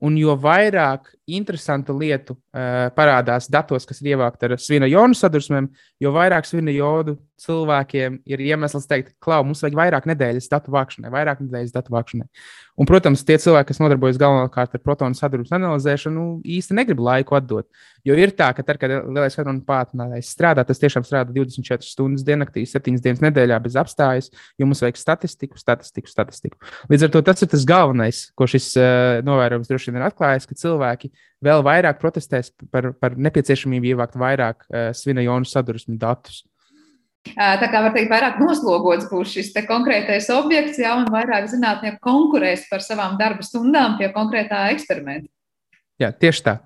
Un 0.00 0.16
jo 0.16 0.34
vairāk 0.40 1.12
interesantu 1.36 1.96
lietu 1.98 2.36
uh, 2.36 2.88
parādās 2.96 3.48
datos, 3.50 3.86
kas 3.88 4.02
ir 4.02 4.14
ievākti 4.14 4.48
ar 4.48 4.56
svina 4.60 4.88
jonu 4.90 5.16
sadursmēm, 5.18 5.70
jo 6.02 6.14
vairāk 6.14 6.48
svina 6.48 6.74
jodu 6.74 7.18
cilvēkiem 7.40 8.20
ir 8.28 8.42
iemesls 8.44 8.88
teikt, 8.88 9.14
klau, 9.22 9.40
mums 9.46 9.62
vajag 9.64 9.76
vairāk 9.78 10.08
nedēļas 10.10 10.50
datu 10.52 10.72
vākšanai, 10.74 11.12
vairāk 11.12 11.40
nedēļas 11.44 11.72
datu 11.72 11.94
vākšanai. 11.94 12.26
Un, 12.80 12.88
protams, 12.88 13.22
tie 13.28 13.36
cilvēki, 13.40 13.70
kas 13.70 13.80
nodarbojas 13.80 14.18
galvenokārt 14.20 14.76
ar 14.76 14.82
protonu 14.84 15.16
sadursmes 15.16 15.52
analizēšanu, 15.56 16.26
īsti 16.58 16.76
negrib 16.76 17.00
laiku 17.04 17.36
atdot. 17.36 17.68
Jo 18.08 18.16
ir 18.16 18.32
tā, 18.36 18.50
ka, 18.56 18.64
tad, 18.64 18.78
kad 18.80 18.92
lielais 18.92 19.36
hadronu 19.36 19.60
pātrinātājs 19.66 20.32
strādā, 20.32 20.64
tas 20.68 20.80
tiešām 20.80 21.04
strādā 21.04 21.34
24 21.36 21.84
stundas 21.84 22.24
diennaktī, 22.24 22.64
7 22.68 23.00
dienas 23.04 23.20
nedēļā 23.24 23.58
bez 23.64 23.76
apstājas, 23.80 24.30
jo 24.60 24.68
mums 24.68 24.80
vajag 24.84 25.00
statistiku, 25.00 25.60
statistiku, 25.60 26.12
statistiku. 26.12 26.60
Līdz 26.92 27.08
ar 27.08 27.14
to 27.16 27.24
tas 27.26 27.44
ir 27.44 27.52
tas 27.52 27.66
galvenais, 27.68 28.22
ko 28.36 28.48
šis 28.48 28.72
uh, 28.80 29.20
novērojums 29.26 29.68
droši 29.68 29.92
vien 29.92 30.00
ir 30.00 30.08
atklājis, 30.08 30.48
ka 30.48 30.56
cilvēki 30.62 31.12
vēl 31.44 31.64
vairāk 31.66 32.00
protestēs 32.02 32.52
par, 32.72 32.92
par 33.00 33.16
nepieciešamību 33.16 33.94
ievākt 33.94 34.18
vairāk 34.20 34.64
uh, 34.68 34.90
svina 34.96 35.24
jonu 35.24 35.48
sadursmu 35.48 35.98
datus. 36.00 36.44
Tā 37.20 37.68
kā 37.68 37.82
var 37.84 37.92
teikt, 37.92 38.08
vairāk 38.08 38.38
noslogots 38.40 39.10
būs 39.10 39.34
šis 39.34 39.52
konkrētais 39.68 40.30
objekts, 40.32 40.78
ja 40.80 40.94
un 40.96 41.04
vairāk 41.12 41.50
zinātnieku 41.52 42.00
konkurēs 42.00 42.64
par 42.70 42.80
savām 42.80 43.18
darba 43.20 43.44
stundām 43.44 43.98
pie 43.98 44.08
konkrētā 44.14 44.70
eksperimenta. 44.72 45.28
Jā, 46.00 46.14
tieši 46.16 46.44
tā. 46.46 46.56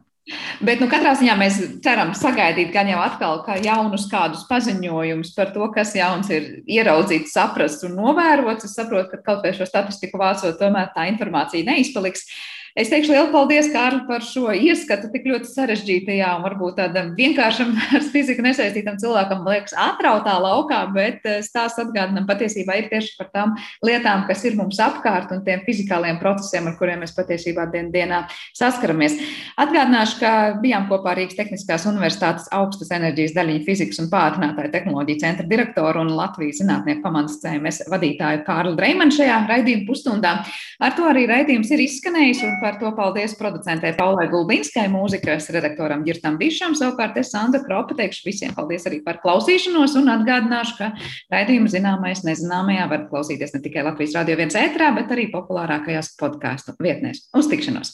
Bet 0.65 0.81
nu, 0.81 0.87
katrā 0.89 1.11
ziņā 1.19 1.35
mēs 1.37 1.59
ceram 1.85 2.15
sagaidīt 2.17 2.71
gan 2.73 2.89
jau 2.89 3.03
atkal 3.05 3.43
kā 3.45 3.59
jaunus 3.61 4.07
kādus 4.09 4.47
paziņojumus 4.49 5.35
par 5.37 5.51
to, 5.53 5.67
kas 5.75 5.93
jauns 5.99 6.31
ir 6.33 6.47
ieraudzīts, 6.65 7.35
saprasts 7.35 7.85
un 7.85 7.99
novērots. 7.99 8.65
Es 8.65 8.79
saprotu, 8.79 9.11
ka 9.11 9.21
kaut 9.27 9.45
vai 9.45 9.53
šo 9.59 9.67
statistiku 9.69 10.23
vācot, 10.23 10.57
tomēr 10.61 10.95
tā 10.95 11.11
informācija 11.11 11.67
neizpaliks. 11.67 12.25
Es 12.75 12.89
teikšu 12.91 13.13
lielu 13.13 13.29
paldies, 13.31 13.69
Kārli, 13.71 14.01
par 14.09 14.25
šo 14.27 14.49
ieskatu 14.51 15.07
tik 15.13 15.29
ļoti 15.31 15.47
sarežģītajā 15.47 16.27
un 16.35 16.43
varbūt 16.43 16.75
tādam 16.81 17.13
vienkāršam 17.15 17.69
ar 17.95 18.03
fiziku 18.11 18.43
nesaistītam 18.43 18.97
cilvēkam, 18.99 19.45
liekas, 19.47 19.77
atrautā 19.79 20.33
laukā, 20.43 20.81
bet 20.91 21.23
eh, 21.23 21.37
stāsts 21.47 21.79
atgādinam 21.79 22.27
patiesībā 22.27 22.75
ir 22.81 22.89
tieši 22.91 23.13
par 23.21 23.29
tām 23.31 23.53
lietām, 23.87 24.25
kas 24.27 24.43
ir 24.51 24.57
mums 24.59 24.81
apkārt 24.83 25.31
un 25.31 25.45
tiem 25.47 25.63
fizikāliem 25.63 26.19
procesiem, 26.19 26.67
ar 26.67 26.75
kuriem 26.81 27.05
mēs 27.05 27.15
patiesībā 27.15 27.69
dien 27.71 27.93
dienā 27.95 28.25
saskaramies. 28.59 29.15
Atgādināšu, 29.55 30.19
ka 30.19 30.33
bijām 30.59 30.91
kopā 30.91 31.15
Rīgas 31.15 31.39
Tehniskās 31.39 31.87
Universitātes 31.87 32.51
augstas 32.59 32.91
enerģijas 32.99 33.37
daļiņu 33.39 33.65
fizikas 33.71 34.03
un 34.03 34.11
pātrinātāju 34.11 34.75
tehnoloģiju 34.75 35.23
centra 35.23 35.47
direktoru 35.47 36.03
un 36.03 36.13
Latvijas 36.19 36.59
zinātnieku 36.65 37.07
komandas 37.07 37.39
CMS 37.39 37.87
vadītāju 37.95 38.43
Kārlu 38.51 38.75
Dreimanu 38.75 39.15
šajā 39.15 39.39
raidījuma 39.47 39.87
pusstundā. 39.87 40.37
Ar 40.83 40.99
to 40.99 41.07
arī 41.07 41.29
raidījums 41.31 41.71
ir 41.71 41.87
izskanējis. 41.87 42.43
Par 42.65 42.79
to 42.81 42.89
paldies 42.97 43.35
producentei 43.37 43.91
Paulai 43.93 44.25
Gulbinskai, 44.33 44.87
mūzikas 44.89 45.51
redaktoram 45.53 46.01
Girtam 46.07 46.39
Bišam. 46.41 46.73
Savukārt 46.79 47.19
es 47.21 47.29
Sandra 47.35 47.61
Kropa 47.61 47.93
teikšu 47.99 48.25
visiem 48.25 48.55
paldies 48.57 48.89
arī 48.89 49.03
par 49.05 49.19
klausīšanos 49.21 49.99
un 50.01 50.09
atgādināšu, 50.15 50.79
ka 50.79 50.89
raidījumu 51.35 51.69
zināmais 51.69 52.25
nezināmajā 52.25 52.89
var 52.89 53.05
klausīties 53.11 53.53
ne 53.53 53.61
tikai 53.67 53.85
Latvijas 53.85 54.17
radio 54.17 54.39
viens 54.41 54.57
ētrā, 54.57 54.95
bet 54.97 55.13
arī 55.13 55.29
populārākajās 55.35 56.15
podkāstu 56.17 56.79
vietnēs. 56.81 57.27
Uz 57.37 57.53
tikšanos! 57.53 57.83